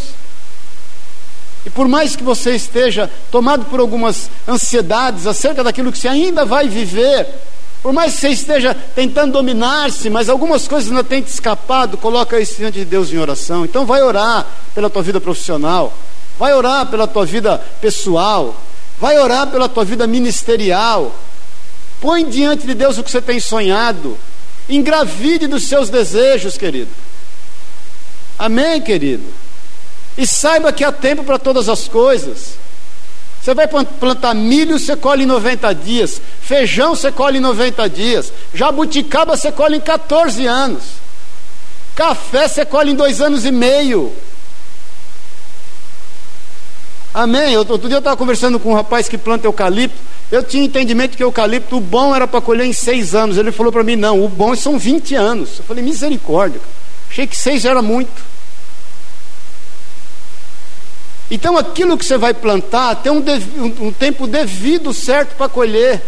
E 1.67 1.71
por 1.71 1.87
mais 1.87 2.17
que 2.17 2.23
você 2.23 2.55
esteja 2.55 3.11
tomado 3.31 3.67
por 3.67 3.79
algumas 3.79 4.31
ansiedades 4.49 5.27
acerca 5.27 5.63
daquilo 5.63 5.93
que 5.93 5.99
você 5.99 6.09
ainda 6.09 6.47
vai 6.47 6.67
viver, 6.67 7.29
por 7.83 7.93
mais 7.93 8.15
que 8.15 8.21
você 8.23 8.29
esteja 8.31 8.75
tentando 8.75 9.33
dominar-se, 9.33 10.09
mas 10.09 10.31
algumas 10.31 10.67
coisas 10.67 10.89
ainda 10.91 11.05
têm 11.05 11.21
te 11.21 11.29
escapado, 11.29 11.99
coloca 11.99 12.41
isso 12.41 12.57
diante 12.57 12.79
de 12.79 12.87
Deus 12.87 13.13
em 13.13 13.19
oração. 13.19 13.67
Então 13.67 13.85
vai 13.85 14.03
orar 14.03 14.47
pela 14.75 14.89
tua 14.89 15.03
vida 15.03 15.21
profissional, 15.21 15.93
vai 16.43 16.55
orar 16.55 16.87
pela 16.87 17.07
tua 17.07 17.25
vida 17.25 17.57
pessoal, 17.81 18.57
Vai 18.99 19.19
orar 19.19 19.49
pela 19.49 19.69
tua 19.69 19.85
vida 19.85 20.07
ministerial. 20.07 21.13
Põe 22.01 22.29
diante 22.29 22.67
de 22.67 22.75
Deus 22.75 22.99
o 22.99 23.03
que 23.03 23.11
você 23.11 23.21
tem 23.21 23.41
sonhado. 23.41 24.17
Engravide 24.69 25.49
dos 25.49 25.67
seus 25.67 25.89
desejos, 25.89 26.57
querido. 26.57 26.91
Amém, 28.39 28.81
querido? 28.81 29.25
E 30.17 30.25
saiba 30.25 30.73
que 30.73 30.85
há 30.85 30.93
tempo 30.93 31.25
para 31.25 31.39
todas 31.39 31.69
as 31.69 31.89
coisas. 31.89 32.55
Você 33.41 33.55
vai 33.55 33.67
plantar 33.67 34.35
milho, 34.35 34.79
você 34.79 34.95
colhe 34.95 35.25
em 35.25 35.27
90 35.27 35.73
dias. 35.75 36.21
Feijão, 36.41 36.95
você 36.95 37.11
colhe 37.11 37.39
em 37.39 37.41
90 37.41 37.89
dias. 37.91 38.33
Jabuticaba, 38.55 39.37
você 39.37 39.51
colhe 39.51 39.77
em 39.77 39.81
14 39.81 40.47
anos. 40.47 40.83
Café, 41.97 42.47
você 42.47 42.65
colhe 42.65 42.93
em 42.93 42.97
dois 42.97 43.21
anos 43.21 43.45
e 43.45 43.51
meio. 43.51 44.13
Amém. 47.15 47.57
Outro 47.57 47.79
dia 47.79 47.97
eu 47.97 47.99
estava 47.99 48.17
conversando 48.17 48.59
com 48.59 48.71
um 48.71 48.75
rapaz 48.75 49.09
que 49.09 49.19
planta 49.19 49.47
eucalipto. 49.47 49.99
Eu 50.31 50.43
tinha 50.43 50.65
entendimento 50.65 51.17
que 51.17 51.23
eucalipto, 51.23 51.77
o 51.77 51.81
bom 51.81 52.15
era 52.15 52.27
para 52.27 52.41
colher 52.41 52.67
em 52.67 52.73
seis 52.73 53.15
anos. 53.15 53.37
Ele 53.37 53.53
falou 53.53 53.71
para 53.71 53.85
mim: 53.85 53.97
não, 53.97 54.25
o 54.25 54.29
bom 54.29 54.55
são 54.57 54.79
20 54.79 55.15
anos. 55.15 55.59
Eu 55.59 55.65
falei: 55.65 55.85
misericórdia. 55.85 56.61
Achei 57.11 57.27
que 57.27 57.37
seis 57.37 57.67
era 57.67 57.83
muito. 57.83 58.33
Então 61.31 61.57
aquilo 61.57 61.97
que 61.97 62.05
você 62.05 62.17
vai 62.17 62.33
plantar 62.33 62.97
tem 62.97 63.13
um, 63.13 63.23
um 63.81 63.93
tempo 63.93 64.27
devido 64.27 64.93
certo 64.95 65.37
para 65.37 65.49
colher. 65.49 66.03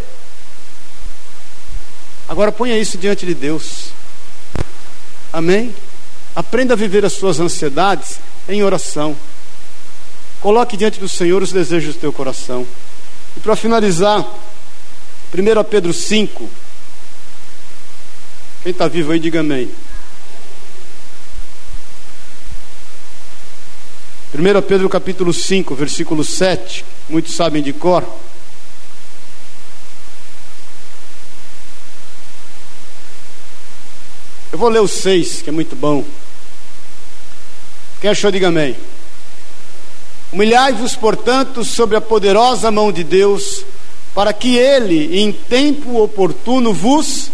Agora 2.27 2.51
ponha 2.51 2.77
isso 2.77 2.97
diante 2.97 3.25
de 3.25 3.35
Deus. 3.35 3.89
Amém? 5.31 5.75
Aprenda 6.35 6.73
a 6.73 6.77
viver 6.77 7.05
as 7.05 7.13
suas 7.13 7.39
ansiedades 7.39 8.19
em 8.49 8.63
oração. 8.63 9.15
Coloque 10.45 10.77
diante 10.77 10.99
do 10.99 11.09
Senhor 11.09 11.41
os 11.41 11.51
desejos 11.51 11.95
do 11.95 11.99
teu 11.99 12.13
coração. 12.13 12.67
E 13.35 13.39
para 13.39 13.55
finalizar, 13.55 14.23
1 15.33 15.63
Pedro 15.67 15.91
5. 15.91 16.47
Quem 18.61 18.71
está 18.71 18.87
vivo 18.87 19.11
aí, 19.11 19.17
diga 19.17 19.39
amém. 19.39 19.67
1 24.35 24.61
Pedro 24.67 24.87
capítulo 24.87 25.33
5, 25.33 25.73
versículo 25.73 26.23
7. 26.23 26.85
Muitos 27.09 27.33
sabem 27.33 27.63
de 27.63 27.73
cor. 27.73 28.07
Eu 34.51 34.59
vou 34.59 34.69
ler 34.69 34.81
o 34.81 34.87
6, 34.87 35.41
que 35.41 35.49
é 35.49 35.51
muito 35.51 35.75
bom. 35.75 36.05
Quem 37.99 38.11
achou, 38.11 38.29
diga 38.29 38.49
amém. 38.49 38.75
Humilhai-vos, 40.31 40.95
portanto, 40.95 41.63
sobre 41.63 41.95
a 41.95 42.01
poderosa 42.01 42.71
mão 42.71 42.91
de 42.91 43.03
Deus, 43.03 43.63
para 44.13 44.33
que 44.33 44.57
Ele, 44.57 45.19
em 45.19 45.31
tempo 45.31 46.01
oportuno, 46.01 46.73
vos 46.73 47.31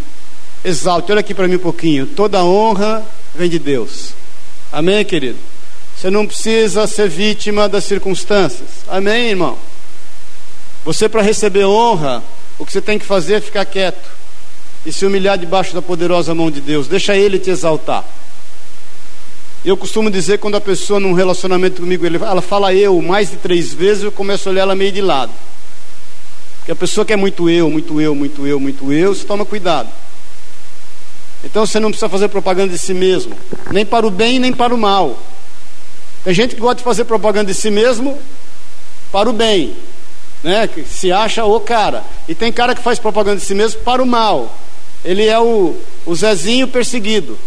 exalte. 0.63 1.11
Olha 1.11 1.21
aqui 1.21 1.33
para 1.33 1.47
mim 1.47 1.55
um 1.55 1.59
pouquinho. 1.59 2.05
Toda 2.05 2.43
honra 2.43 3.03
vem 3.35 3.49
de 3.49 3.59
Deus. 3.59 4.13
Amém, 4.71 5.03
querido? 5.03 5.37
Você 5.95 6.09
não 6.09 6.25
precisa 6.25 6.87
ser 6.87 7.07
vítima 7.07 7.69
das 7.69 7.83
circunstâncias. 7.83 8.69
Amém, 8.87 9.29
irmão? 9.29 9.57
Você, 10.83 11.07
para 11.07 11.21
receber 11.21 11.65
honra, 11.65 12.23
o 12.57 12.65
que 12.65 12.71
você 12.71 12.81
tem 12.81 12.97
que 12.97 13.05
fazer 13.05 13.35
é 13.35 13.41
ficar 13.41 13.65
quieto 13.65 14.09
e 14.85 14.91
se 14.91 15.05
humilhar 15.05 15.37
debaixo 15.37 15.73
da 15.73 15.81
poderosa 15.81 16.33
mão 16.33 16.49
de 16.49 16.59
Deus. 16.59 16.87
Deixa 16.87 17.15
Ele 17.15 17.37
te 17.37 17.51
exaltar. 17.51 18.03
Eu 19.63 19.77
costumo 19.77 20.09
dizer 20.09 20.39
quando 20.39 20.55
a 20.55 20.61
pessoa 20.61 20.99
num 20.99 21.13
relacionamento 21.13 21.81
comigo, 21.81 22.03
ela 22.07 22.41
fala 22.41 22.73
eu 22.73 22.99
mais 22.99 23.29
de 23.29 23.37
três 23.37 23.71
vezes, 23.71 24.03
eu 24.03 24.11
começo 24.11 24.49
a 24.49 24.51
olhar 24.51 24.63
ela 24.63 24.75
meio 24.75 24.91
de 24.91 25.01
lado. 25.01 25.31
Porque 26.57 26.71
a 26.71 26.75
pessoa 26.75 27.05
quer 27.05 27.15
muito 27.15 27.47
eu, 27.47 27.69
muito 27.69 28.01
eu, 28.01 28.15
muito 28.15 28.47
eu, 28.47 28.59
muito 28.59 28.91
eu, 28.91 29.13
você 29.13 29.23
toma 29.23 29.45
cuidado. 29.45 29.87
Então 31.43 31.65
você 31.65 31.79
não 31.79 31.89
precisa 31.89 32.09
fazer 32.09 32.27
propaganda 32.29 32.73
de 32.73 32.79
si 32.79 32.93
mesmo, 32.93 33.35
nem 33.71 33.85
para 33.85 34.05
o 34.05 34.09
bem 34.09 34.39
nem 34.39 34.51
para 34.51 34.73
o 34.73 34.77
mal. 34.77 35.19
Tem 36.23 36.33
gente 36.33 36.55
que 36.55 36.61
gosta 36.61 36.77
de 36.77 36.83
fazer 36.83 37.05
propaganda 37.05 37.51
de 37.51 37.57
si 37.57 37.69
mesmo 37.69 38.17
para 39.11 39.29
o 39.29 39.33
bem, 39.33 39.75
né? 40.43 40.67
Que 40.67 40.83
se 40.85 41.11
acha 41.11 41.45
o 41.45 41.59
cara. 41.59 42.03
E 42.27 42.33
tem 42.33 42.51
cara 42.51 42.73
que 42.73 42.81
faz 42.81 42.97
propaganda 42.97 43.37
de 43.37 43.45
si 43.45 43.53
mesmo 43.53 43.81
para 43.81 44.01
o 44.01 44.07
mal. 44.07 44.55
Ele 45.05 45.25
é 45.27 45.39
o, 45.39 45.75
o 46.05 46.15
Zezinho 46.15 46.67
perseguido 46.67 47.37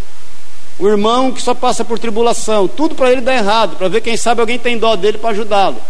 o 0.79 0.89
irmão 0.89 1.33
que 1.33 1.41
só 1.41 1.55
passa 1.55 1.85
por 1.85 1.99
tribulação, 1.99 2.67
tudo 2.67 2.95
para 2.95 3.13
ele 3.13 3.21
dá 3.21 3.35
errado, 3.35 3.77
para 3.77 3.89
ver 3.89 4.01
quem 4.01 4.17
sabe 4.17 4.41
alguém 4.41 4.59
tem 4.59 4.79
dó 4.79 4.97
dele 4.97 5.19
para 5.19 5.31
ajudá-lo. 5.31 5.81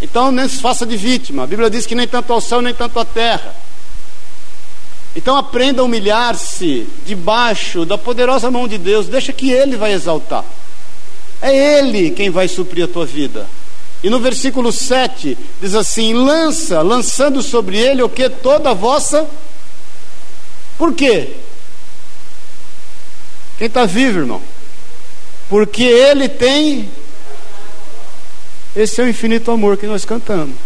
Então 0.00 0.30
nem 0.30 0.48
se 0.48 0.60
faça 0.60 0.84
de 0.84 0.96
vítima. 0.96 1.44
A 1.44 1.46
Bíblia 1.46 1.70
diz 1.70 1.86
que 1.86 1.94
nem 1.94 2.06
tanto 2.06 2.32
ao 2.32 2.40
céu, 2.40 2.60
nem 2.60 2.74
tanto 2.74 2.98
à 2.98 3.04
terra. 3.04 3.54
Então 5.14 5.36
aprenda 5.36 5.82
a 5.82 5.84
humilhar-se 5.84 6.86
debaixo 7.06 7.84
da 7.84 7.96
poderosa 7.96 8.50
mão 8.50 8.66
de 8.66 8.78
Deus, 8.78 9.06
deixa 9.06 9.32
que 9.32 9.50
Ele 9.50 9.76
vai 9.76 9.92
exaltar. 9.92 10.44
É 11.40 11.78
Ele 11.78 12.10
quem 12.10 12.30
vai 12.30 12.48
suprir 12.48 12.84
a 12.84 12.88
tua 12.88 13.06
vida. 13.06 13.46
E 14.02 14.10
no 14.10 14.18
versículo 14.18 14.72
7 14.72 15.38
diz 15.60 15.74
assim: 15.74 16.12
lança, 16.12 16.82
lançando 16.82 17.40
sobre 17.40 17.78
ele 17.78 18.02
o 18.02 18.08
que? 18.08 18.28
Toda 18.28 18.70
a 18.70 18.74
vossa. 18.74 19.28
Por 20.76 20.92
quê? 20.92 21.36
Quem 23.58 23.66
está 23.66 23.86
vivo, 23.86 24.20
irmão? 24.20 24.42
Porque 25.48 25.82
Ele 25.82 26.28
tem. 26.28 26.90
Esse 28.74 29.00
é 29.00 29.04
o 29.04 29.08
infinito 29.08 29.50
amor 29.50 29.76
que 29.76 29.86
nós 29.86 30.04
cantamos. 30.04 30.56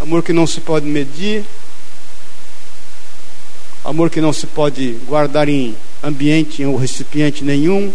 Amor 0.00 0.22
que 0.22 0.32
não 0.32 0.46
se 0.46 0.60
pode 0.60 0.86
medir. 0.86 1.44
Amor 3.84 4.10
que 4.10 4.20
não 4.20 4.32
se 4.32 4.46
pode 4.46 4.98
guardar 5.06 5.48
em 5.48 5.76
ambiente 6.02 6.64
ou 6.64 6.76
recipiente 6.76 7.44
nenhum. 7.44 7.92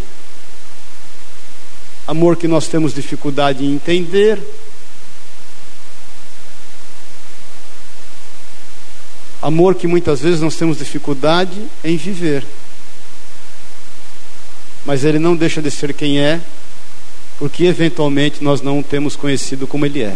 amor 2.08 2.36
que 2.36 2.48
nós 2.48 2.68
temos 2.68 2.94
dificuldade 2.94 3.64
em 3.64 3.74
entender, 3.74 4.42
amor 9.42 9.76
que 9.76 9.88
muitas 9.88 10.22
vezes 10.22 10.42
nós 10.42 10.56
temos 10.56 10.78
dificuldade 10.78 11.66
em 11.84 11.98
viver. 11.98 12.46
Mas 14.86 15.04
ele 15.04 15.20
não 15.20 15.36
deixa 15.36 15.62
de 15.62 15.72
ser 15.72 15.94
quem 15.94 16.20
é, 16.20 16.40
porque 17.40 17.66
eventualmente 17.66 18.44
nós 18.44 18.62
não 18.62 18.80
o 18.80 18.84
temos 18.84 19.16
conhecido 19.16 19.66
como 19.66 19.86
ele 19.86 20.04
é. 20.04 20.16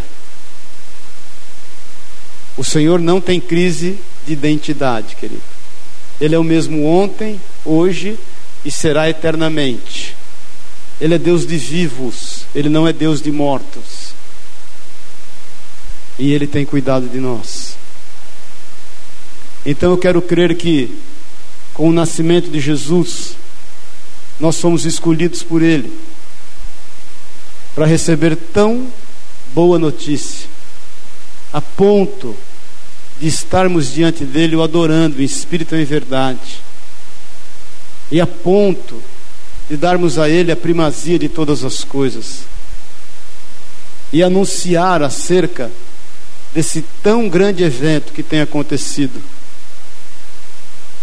O 2.57 2.63
Senhor 2.63 2.99
não 2.99 3.19
tem 3.19 3.39
crise 3.39 3.99
de 4.25 4.33
identidade, 4.33 5.15
querido. 5.15 5.41
Ele 6.21 6.35
é 6.35 6.39
o 6.39 6.43
mesmo 6.43 6.85
ontem, 6.85 7.39
hoje 7.65 8.17
e 8.63 8.71
será 8.71 9.09
eternamente. 9.09 10.15
Ele 10.99 11.15
é 11.15 11.17
Deus 11.17 11.45
de 11.45 11.57
vivos, 11.57 12.45
ele 12.55 12.69
não 12.69 12.87
é 12.87 12.93
Deus 12.93 13.21
de 13.21 13.31
mortos. 13.31 14.13
E 16.17 16.31
ele 16.31 16.47
tem 16.47 16.65
cuidado 16.65 17.07
de 17.07 17.19
nós. 17.19 17.75
Então 19.65 19.91
eu 19.91 19.97
quero 19.97 20.21
crer 20.21 20.55
que, 20.55 20.95
com 21.73 21.89
o 21.89 21.93
nascimento 21.93 22.49
de 22.49 22.59
Jesus, 22.59 23.35
nós 24.39 24.55
somos 24.55 24.85
escolhidos 24.85 25.41
por 25.41 25.61
Ele 25.61 25.91
para 27.73 27.85
receber 27.85 28.37
tão 28.37 28.87
boa 29.53 29.77
notícia, 29.77 30.47
a 31.51 31.59
ponto 31.61 32.35
de 33.19 33.27
estarmos 33.27 33.91
diante 33.91 34.23
dele 34.23 34.55
o 34.55 34.63
adorando 34.63 35.21
em 35.21 35.25
espírito 35.25 35.75
e 35.75 35.81
em 35.81 35.85
verdade, 35.85 36.61
e 38.09 38.21
a 38.21 38.27
ponto 38.27 39.01
de 39.69 39.75
darmos 39.75 40.17
a 40.17 40.29
ele 40.29 40.51
a 40.51 40.55
primazia 40.55 41.19
de 41.19 41.27
todas 41.27 41.65
as 41.65 41.83
coisas, 41.83 42.43
e 44.13 44.23
anunciar 44.23 45.01
acerca 45.01 45.69
desse 46.53 46.81
tão 47.03 47.27
grande 47.27 47.63
evento 47.63 48.13
que 48.13 48.23
tem 48.23 48.39
acontecido 48.39 49.21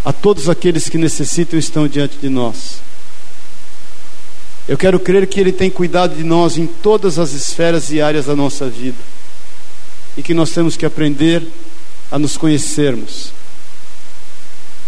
a 0.05 0.13
todos 0.13 0.49
aqueles 0.49 0.89
que 0.89 0.99
necessitam 0.99 1.59
estão 1.59 1.87
diante 1.87 2.17
de 2.19 2.29
nós. 2.29 2.81
Eu 4.69 4.79
quero 4.79 4.99
crer 4.99 5.27
que 5.27 5.41
Ele 5.41 5.53
tem 5.53 5.71
cuidado 5.71 6.15
de 6.15 6.23
nós 6.23 6.57
em 6.57 6.67
todas 6.67 7.19
as 7.19 7.33
esferas 7.33 7.91
e 7.91 8.01
áreas 8.01 8.27
da 8.27 8.37
nossa 8.37 8.69
vida, 8.69 8.99
e 10.17 10.23
que 10.23 10.35
nós 10.35 10.51
temos 10.51 10.77
que 10.77 10.87
aprender 10.87 11.43
a 12.11 12.19
nos 12.19 12.37
conhecermos 12.37 13.33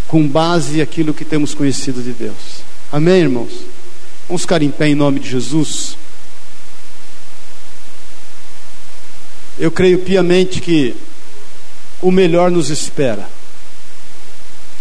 com 0.07 0.27
base 0.27 0.81
aquilo 0.81 1.15
que 1.15 1.25
temos 1.25 1.55
conhecido 1.55 2.03
de 2.03 2.13
Deus. 2.13 2.63
Amém, 2.93 3.23
irmãos? 3.23 3.51
Vamos 4.29 4.43
ficar 4.43 4.63
em 4.63 4.71
pé 4.71 4.89
em 4.89 4.95
nome 4.95 5.19
de 5.19 5.29
Jesus. 5.29 5.97
Eu 9.59 9.71
creio 9.71 10.01
piamente 10.01 10.61
que 10.61 10.95
o 12.01 12.11
melhor 12.11 12.51
nos 12.51 12.71
espera. 12.71 13.29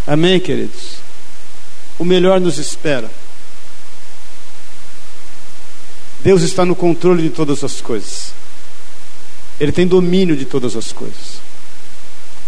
Amém, 0.06 0.39
queridos? 0.39 0.97
O 1.97 2.04
melhor 2.04 2.39
nos 2.39 2.58
espera. 2.58 3.10
Deus 6.22 6.41
está 6.41 6.66
no 6.66 6.76
controle 6.76 7.24
de 7.24 7.30
todas 7.30 7.64
as 7.64 7.80
coisas. 7.82 8.34
Ele 9.60 9.72
tem 9.72 9.88
domínio 9.88 10.36
de 10.36 10.45
todas 10.45 10.76
as 10.76 10.91
coisas. 10.91 11.41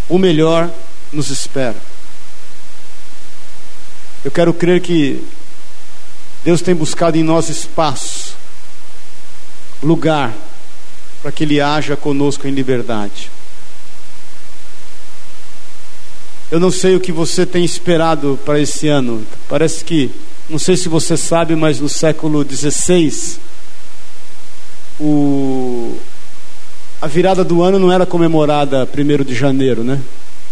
O 0.10 0.18
melhor 0.18 0.72
nos 1.12 1.30
espera. 1.30 1.78
Eu 4.24 4.32
quero 4.32 4.54
crer 4.54 4.82
que 4.82 5.24
Deus 6.44 6.62
tem 6.62 6.76
buscado 6.76 7.18
em 7.18 7.24
nós 7.24 7.50
espaço, 7.50 8.36
lugar, 9.82 10.34
para 11.22 11.32
que 11.32 11.44
Ele 11.44 11.62
haja 11.62 11.96
conosco 11.96 12.48
em 12.48 12.52
liberdade. 12.52 13.32
Eu 16.56 16.60
não 16.62 16.72
sei 16.72 16.96
o 16.96 17.02
que 17.02 17.12
você 17.12 17.46
tem 17.46 17.66
esperado 17.66 18.40
para 18.46 18.58
esse 18.58 18.88
ano. 18.88 19.28
Parece 19.50 19.84
que, 19.84 20.10
não 20.50 20.58
sei 20.58 20.78
se 20.78 20.88
você 20.88 21.18
sabe, 21.18 21.54
mas 21.54 21.82
no 21.82 21.90
século 21.90 22.46
XVI, 22.50 23.36
o, 24.98 25.98
a 27.02 27.08
virada 27.08 27.44
do 27.44 27.62
ano 27.62 27.78
não 27.78 27.92
era 27.92 28.06
comemorada 28.06 28.88
1 28.88 29.24
de 29.26 29.36
janeiro, 29.36 29.84
né? 29.84 30.00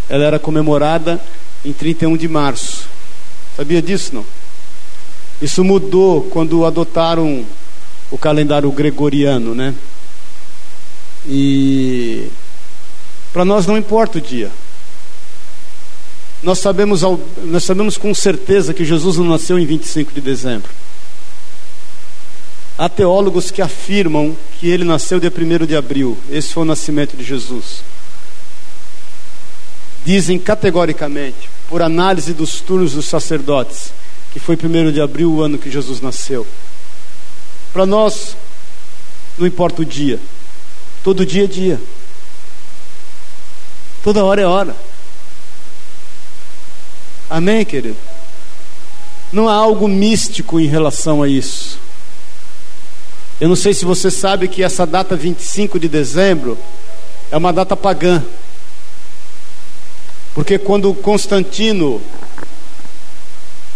Ela 0.10 0.26
era 0.26 0.38
comemorada 0.38 1.22
em 1.64 1.72
31 1.72 2.18
de 2.18 2.28
março. 2.28 2.86
Sabia 3.56 3.82
disso, 3.82 4.14
não? 4.14 4.26
Isso 5.42 5.64
mudou 5.64 6.24
quando 6.24 6.66
adotaram 6.66 7.46
o 8.12 8.18
calendário 8.18 8.70
gregoriano, 8.74 9.56
né? 9.56 9.74
E 11.26 12.28
para 13.32 13.46
nós 13.46 13.66
não 13.66 13.78
importa 13.78 14.18
o 14.18 14.22
dia. 14.22 14.52
Nós 16.44 16.60
sabemos, 16.60 17.02
nós 17.44 17.64
sabemos 17.64 17.98
com 17.98 18.14
certeza 18.14 18.74
que 18.74 18.84
Jesus 18.84 19.18
não 19.18 19.26
nasceu 19.26 19.58
em 19.58 19.66
25 19.66 20.12
de 20.12 20.20
dezembro. 20.20 20.70
Há 22.78 22.90
teólogos 22.90 23.50
que 23.50 23.62
afirmam 23.62 24.36
que 24.60 24.68
ele 24.68 24.84
nasceu 24.84 25.20
dia 25.20 25.32
1 25.32 25.66
de 25.66 25.76
abril. 25.76 26.18
Esse 26.30 26.54
foi 26.54 26.64
o 26.64 26.66
nascimento 26.66 27.16
de 27.16 27.24
Jesus. 27.24 27.82
Dizem 30.06 30.38
categoricamente, 30.38 31.50
por 31.70 31.82
análise 31.82 32.34
dos 32.34 32.60
turnos 32.60 32.92
dos 32.92 33.06
sacerdotes, 33.06 33.94
que 34.34 34.40
foi 34.40 34.58
1 34.58 34.92
de 34.92 35.00
abril 35.00 35.32
o 35.32 35.42
ano 35.42 35.58
que 35.58 35.72
Jesus 35.72 36.02
nasceu. 36.02 36.46
Para 37.72 37.86
nós, 37.86 38.36
não 39.38 39.48
importa 39.48 39.82
o 39.82 39.86
dia, 39.86 40.20
todo 41.04 41.26
dia 41.26 41.46
é 41.46 41.48
dia, 41.48 41.80
toda 44.04 44.26
hora 44.26 44.42
é 44.42 44.46
hora. 44.46 44.76
Amém, 47.34 47.66
querido? 47.66 47.98
Não 49.32 49.50
há 49.50 49.56
algo 49.56 49.88
místico 49.88 50.60
em 50.60 50.68
relação 50.68 51.24
a 51.24 51.28
isso. 51.28 51.80
Eu 53.42 53.50
não 53.50 53.56
sei 53.56 53.74
se 53.74 53.84
você 53.86 54.12
sabe 54.12 54.48
que 54.48 54.62
essa 54.62 54.86
data 54.86 55.16
25 55.16 55.80
de 55.80 55.88
dezembro 55.88 56.56
é 57.32 57.36
uma 57.36 57.52
data 57.52 57.76
pagã. 57.76 58.24
Porque 60.36 60.60
quando 60.60 60.94
Constantino 60.94 62.00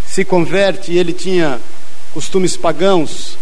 se 0.06 0.24
converte, 0.24 0.94
ele 0.94 1.12
tinha 1.12 1.60
costumes 2.14 2.56
pagãos, 2.56 3.40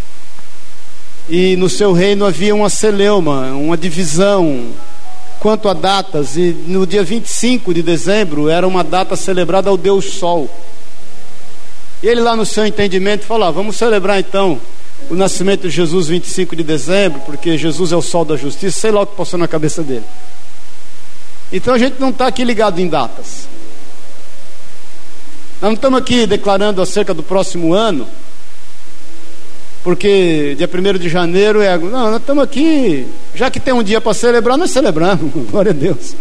e 1.28 1.58
no 1.58 1.70
seu 1.70 1.92
reino 1.92 2.24
havia 2.24 2.56
uma 2.56 2.70
celeuma, 2.70 3.48
uma 3.48 3.76
divisão, 3.76 4.70
quanto 5.40 5.70
a 5.70 5.74
datas, 5.74 6.36
e 6.36 6.52
no 6.68 6.86
dia 6.86 7.04
25 7.04 7.74
de 7.74 7.82
dezembro 7.82 8.50
era 8.50 8.68
uma 8.68 8.84
data 8.84 9.16
celebrada 9.16 9.70
ao 9.70 9.78
Deus 9.78 10.06
Sol. 10.14 10.50
E 12.02 12.08
ele, 12.08 12.22
lá 12.22 12.36
no 12.36 12.46
seu 12.46 12.66
entendimento, 12.66 13.26
falou: 13.26 13.48
ah, 13.48 13.52
vamos 13.52 13.76
celebrar 13.76 14.20
então 14.20 14.60
o 15.10 15.16
nascimento 15.16 15.64
de 15.64 15.70
Jesus 15.70 16.08
25 16.08 16.56
de 16.56 16.64
dezembro, 16.64 17.20
porque 17.22 17.58
Jesus 17.58 17.92
é 17.92 17.96
o 17.96 18.02
sol 18.02 18.26
da 18.26 18.36
justiça, 18.36 18.80
sei 18.80 18.92
lá 18.92 19.02
o 19.02 19.08
que 19.08 19.16
passou 19.16 19.40
na 19.40 19.48
cabeça 19.48 19.84
dele. 19.84 20.06
Então 21.52 21.74
a 21.74 21.78
gente 21.78 22.00
não 22.00 22.10
está 22.10 22.28
aqui 22.28 22.44
ligado 22.44 22.80
em 22.80 22.88
datas. 22.88 23.48
Nós 25.62 25.70
não 25.70 25.74
estamos 25.74 26.00
aqui 26.00 26.26
declarando 26.26 26.82
acerca 26.82 27.14
do 27.14 27.24
próximo 27.24 27.74
ano, 27.74 28.08
porque 29.86 30.56
dia 30.58 30.68
1 30.68 30.98
de 30.98 31.08
janeiro 31.08 31.62
é. 31.62 31.78
Não, 31.78 32.10
nós 32.10 32.20
estamos 32.20 32.44
aqui, 32.44 33.08
já 33.36 33.52
que 33.52 33.60
tem 33.60 33.72
um 33.72 33.84
dia 33.84 34.02
para 34.02 34.16
celebrar, 34.16 34.58
nós 34.58 34.72
celebramos, 34.72 35.32
glória 35.52 35.70
a 35.70 35.76
Deus. 35.76 36.16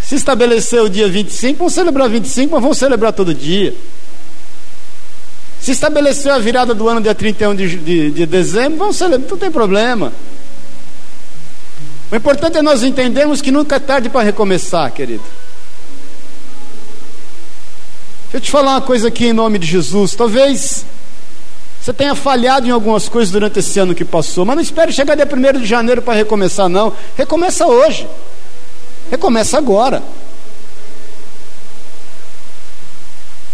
Se 0.00 0.14
estabeleceu 0.14 0.84
o 0.84 0.88
dia 0.88 1.08
25, 1.08 1.58
vamos 1.58 1.72
celebrar 1.72 2.08
25, 2.08 2.52
mas 2.52 2.62
vamos 2.62 2.78
celebrar 2.78 3.12
todo 3.12 3.34
dia. 3.34 3.74
Se 5.60 5.72
estabeleceu 5.72 6.32
a 6.32 6.38
virada 6.38 6.76
do 6.76 6.88
ano 6.88 7.00
dia 7.00 7.12
31 7.12 7.56
de, 7.56 7.76
de, 7.78 8.10
de 8.12 8.24
dezembro, 8.24 8.78
vamos 8.78 8.94
celebrar, 8.94 9.28
não 9.28 9.36
tem 9.36 9.50
problema. 9.50 10.12
O 12.08 12.14
importante 12.14 12.56
é 12.56 12.62
nós 12.62 12.84
entendermos 12.84 13.42
que 13.42 13.50
nunca 13.50 13.76
é 13.76 13.80
tarde 13.80 14.08
para 14.08 14.22
recomeçar, 14.22 14.92
querido. 14.92 15.24
Deixa 18.30 18.36
eu 18.36 18.40
te 18.40 18.50
falar 18.52 18.74
uma 18.74 18.80
coisa 18.80 19.08
aqui 19.08 19.26
em 19.26 19.32
nome 19.32 19.58
de 19.58 19.66
Jesus. 19.66 20.14
Talvez 20.14 20.84
você 21.80 21.94
tenha 21.94 22.14
falhado 22.14 22.66
em 22.66 22.70
algumas 22.70 23.08
coisas 23.08 23.32
durante 23.32 23.58
esse 23.58 23.78
ano 23.78 23.94
que 23.94 24.04
passou, 24.04 24.44
mas 24.44 24.54
não 24.54 24.62
espere 24.62 24.92
chegar 24.92 25.14
dia 25.14 25.26
1 25.26 25.60
de 25.60 25.66
janeiro 25.66 26.02
para 26.02 26.14
recomeçar, 26.14 26.68
não. 26.68 26.92
Recomeça 27.16 27.66
hoje. 27.66 28.06
Recomeça 29.10 29.56
agora. 29.56 30.02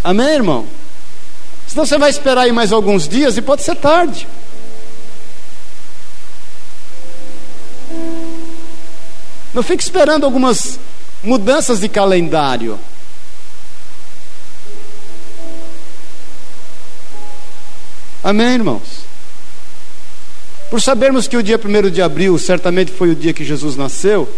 Amém, 0.03 0.35
irmão? 0.35 0.67
Senão 1.69 1.87
você 1.87 1.99
vai 1.99 2.11
esperar 2.11 2.43
aí 2.43 2.53
mais 2.53 2.73
alguns 2.73 3.09
dias 3.09 3.37
e 3.37 3.43
pode 3.43 3.63
ser 3.63 3.77
tarde. 3.77 4.27
Não 9.55 9.63
fique 9.63 9.83
esperando 9.83 10.25
algumas 10.25 10.79
mudanças 11.23 11.81
de 11.81 11.89
calendário. 11.89 12.79
Amém, 18.27 18.55
irmãos? 18.55 19.07
Por 20.69 20.83
sabermos 20.83 21.29
que 21.29 21.37
o 21.37 21.43
dia 21.45 21.61
1 21.65 21.91
de 21.91 22.03
abril 22.03 22.37
certamente 22.41 22.91
foi 22.91 23.11
o 23.11 23.15
dia 23.15 23.33
que 23.33 23.45
Jesus 23.45 23.77
nasceu, 23.77 24.29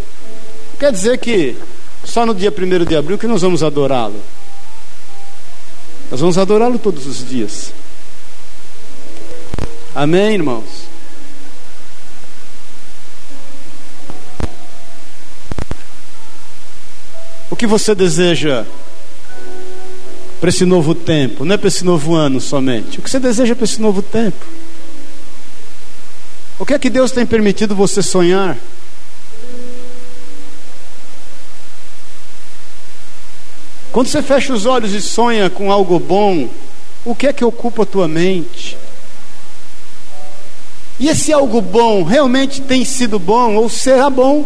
quer 0.77 0.91
dizer 0.91 1.17
que 1.17 1.57
só 2.05 2.23
no 2.23 2.35
dia 2.35 2.53
1 2.55 2.85
de 2.85 2.95
abril 2.95 3.17
que 3.17 3.25
nós 3.25 3.41
vamos 3.41 3.63
adorá-lo. 3.63 4.21
Nós 6.11 6.19
vamos 6.19 6.37
adorá-lo 6.37 6.77
todos 6.77 7.07
os 7.07 7.27
dias. 7.27 7.73
Amém, 9.95 10.35
irmãos? 10.35 10.69
O 17.49 17.55
que 17.55 17.65
você 17.65 17.95
deseja 17.95 18.67
para 20.39 20.49
esse 20.49 20.65
novo 20.65 20.95
tempo? 20.95 21.43
Não 21.43 21.55
é 21.55 21.57
para 21.57 21.67
esse 21.67 21.83
novo 21.83 22.15
ano 22.15 22.39
somente. 22.39 22.99
O 22.99 23.01
que 23.01 23.09
você 23.09 23.19
deseja 23.19 23.55
para 23.55 23.65
esse 23.65 23.81
novo 23.81 24.01
tempo? 24.01 24.45
O 26.57 26.65
que 26.65 26.73
é 26.73 26.79
que 26.79 26.89
Deus 26.89 27.11
tem 27.11 27.25
permitido 27.25 27.75
você 27.75 28.01
sonhar? 28.01 28.57
Quando 33.91 34.07
você 34.07 34.21
fecha 34.21 34.53
os 34.53 34.65
olhos 34.65 34.93
e 34.93 35.01
sonha 35.01 35.49
com 35.49 35.71
algo 35.71 35.99
bom, 35.99 36.47
o 37.03 37.15
que 37.15 37.27
é 37.27 37.33
que 37.33 37.43
ocupa 37.43 37.83
a 37.83 37.85
tua 37.85 38.07
mente? 38.07 38.77
E 40.99 41.07
esse 41.07 41.33
algo 41.33 41.61
bom 41.61 42.03
realmente 42.03 42.61
tem 42.61 42.85
sido 42.85 43.17
bom 43.17 43.55
ou 43.55 43.69
será 43.69 44.09
bom? 44.09 44.45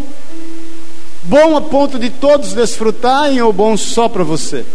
Bom 1.23 1.57
a 1.57 1.61
ponto 1.61 1.97
de 1.97 2.09
todos 2.09 2.53
desfrutarem 2.53 3.41
ou 3.41 3.51
bom 3.51 3.75
só 3.75 4.07
para 4.07 4.23
você? 4.23 4.65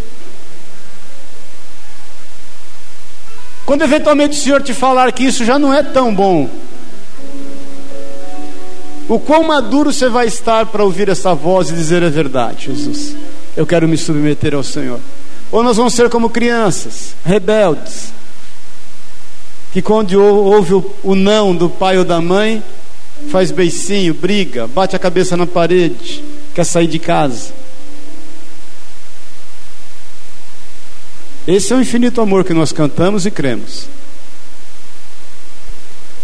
Quando 3.69 3.83
eventualmente 3.83 4.35
o 4.35 4.41
Senhor 4.41 4.63
te 4.63 4.73
falar 4.73 5.13
que 5.13 5.23
isso 5.23 5.45
já 5.45 5.59
não 5.59 5.75
é 5.75 5.83
tão 5.83 6.15
bom, 6.15 6.49
o 9.07 9.19
quão 9.19 9.45
maduro 9.45 9.93
você 9.93 10.09
vai 10.09 10.27
estar 10.27 10.65
para 10.65 10.83
ouvir 10.83 11.11
essa 11.11 11.35
voz 11.35 11.69
e 11.69 11.75
dizer 11.75 12.03
a 12.03 12.09
verdade, 12.09 12.69
Jesus? 12.73 13.15
Eu 13.55 13.67
quero 13.67 13.87
me 13.87 13.99
submeter 13.99 14.55
ao 14.55 14.63
Senhor. 14.63 14.99
Ou 15.53 15.63
nós 15.63 15.77
vamos 15.77 15.93
ser 15.93 16.09
como 16.09 16.31
crianças, 16.31 17.15
rebeldes, 17.23 18.11
que 19.71 19.83
quando 19.83 20.15
ouve 20.15 20.73
o 21.03 21.15
não 21.15 21.55
do 21.55 21.69
pai 21.69 21.99
ou 21.99 22.07
da 22.07 22.23
mãe, 22.23 22.63
faz 23.29 23.51
beicinho, 23.51 24.15
briga, 24.15 24.67
bate 24.67 24.97
a 24.97 24.99
cabeça 24.99 25.37
na 25.37 25.47
parede, 25.47 26.25
quer 26.55 26.65
sair 26.65 26.87
de 26.87 26.99
casa. 26.99 27.53
Esse 31.47 31.73
é 31.73 31.77
o 31.77 31.81
infinito 31.81 32.21
amor 32.21 32.45
que 32.45 32.53
nós 32.53 32.73
cantamos 32.73 33.27
e 33.27 33.31
cremos. 33.31 33.87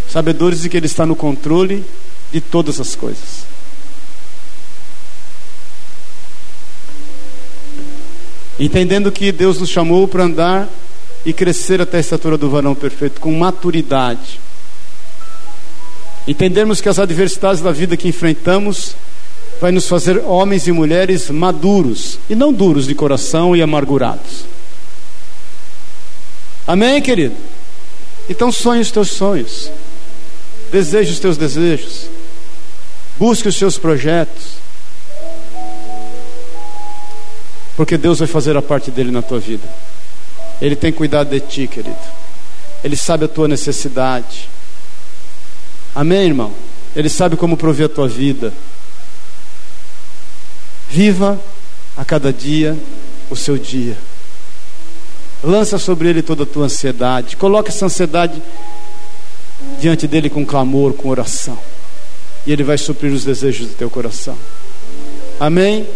Sabedores 0.08 0.62
de 0.62 0.68
que 0.68 0.76
Ele 0.76 0.86
está 0.86 1.06
no 1.06 1.16
controle 1.16 1.84
de 2.32 2.40
todas 2.40 2.80
as 2.80 2.94
coisas. 2.94 3.44
Entendendo 8.58 9.10
que 9.10 9.32
Deus 9.32 9.58
nos 9.58 9.68
chamou 9.68 10.06
para 10.06 10.24
andar 10.24 10.68
e 11.24 11.32
crescer 11.32 11.80
até 11.80 11.96
a 11.96 12.00
estatura 12.00 12.38
do 12.38 12.48
varão 12.48 12.74
perfeito, 12.74 13.20
com 13.20 13.32
maturidade. 13.32 14.38
Entendermos 16.26 16.80
que 16.80 16.88
as 16.88 16.98
adversidades 16.98 17.60
da 17.60 17.72
vida 17.72 17.96
que 17.96 18.08
enfrentamos 18.08 18.94
vai 19.60 19.72
nos 19.72 19.88
fazer 19.88 20.18
homens 20.18 20.66
e 20.66 20.72
mulheres 20.72 21.30
maduros 21.30 22.18
e 22.28 22.34
não 22.34 22.52
duros 22.52 22.86
de 22.86 22.94
coração 22.94 23.56
e 23.56 23.62
amargurados. 23.62 24.44
Amém, 26.66 27.00
querido? 27.02 27.34
Então 28.28 28.50
sonhe 28.50 28.80
os 28.80 28.90
teus 28.90 29.10
sonhos, 29.10 29.70
deseje 30.72 31.12
os 31.12 31.18
teus 31.18 31.36
desejos, 31.36 32.08
busque 33.18 33.48
os 33.48 33.56
seus 33.56 33.76
projetos, 33.76 34.54
porque 37.76 37.98
Deus 37.98 38.18
vai 38.18 38.28
fazer 38.28 38.56
a 38.56 38.62
parte 38.62 38.90
dele 38.90 39.10
na 39.10 39.20
tua 39.20 39.38
vida. 39.38 39.68
Ele 40.60 40.76
tem 40.76 40.92
cuidado 40.92 41.28
de 41.30 41.40
ti, 41.40 41.66
querido. 41.66 41.96
Ele 42.82 42.96
sabe 42.96 43.24
a 43.24 43.28
tua 43.28 43.48
necessidade. 43.48 44.48
Amém, 45.94 46.26
irmão? 46.26 46.52
Ele 46.94 47.08
sabe 47.08 47.36
como 47.36 47.56
prover 47.56 47.86
a 47.86 47.88
tua 47.88 48.08
vida. 48.08 48.52
Viva 50.88 51.40
a 51.96 52.04
cada 52.04 52.32
dia 52.32 52.76
o 53.28 53.36
seu 53.36 53.58
dia. 53.58 53.96
Lança 55.44 55.78
sobre 55.78 56.08
ele 56.08 56.22
toda 56.22 56.44
a 56.44 56.46
tua 56.46 56.64
ansiedade. 56.64 57.36
Coloque 57.36 57.68
essa 57.68 57.84
ansiedade 57.86 58.42
diante 59.78 60.06
dele 60.06 60.30
com 60.30 60.44
clamor, 60.44 60.94
com 60.94 61.08
oração. 61.08 61.58
E 62.46 62.52
ele 62.52 62.62
vai 62.62 62.78
suprir 62.78 63.12
os 63.12 63.24
desejos 63.24 63.68
do 63.68 63.74
teu 63.74 63.90
coração. 63.90 64.36
Amém? 65.38 65.86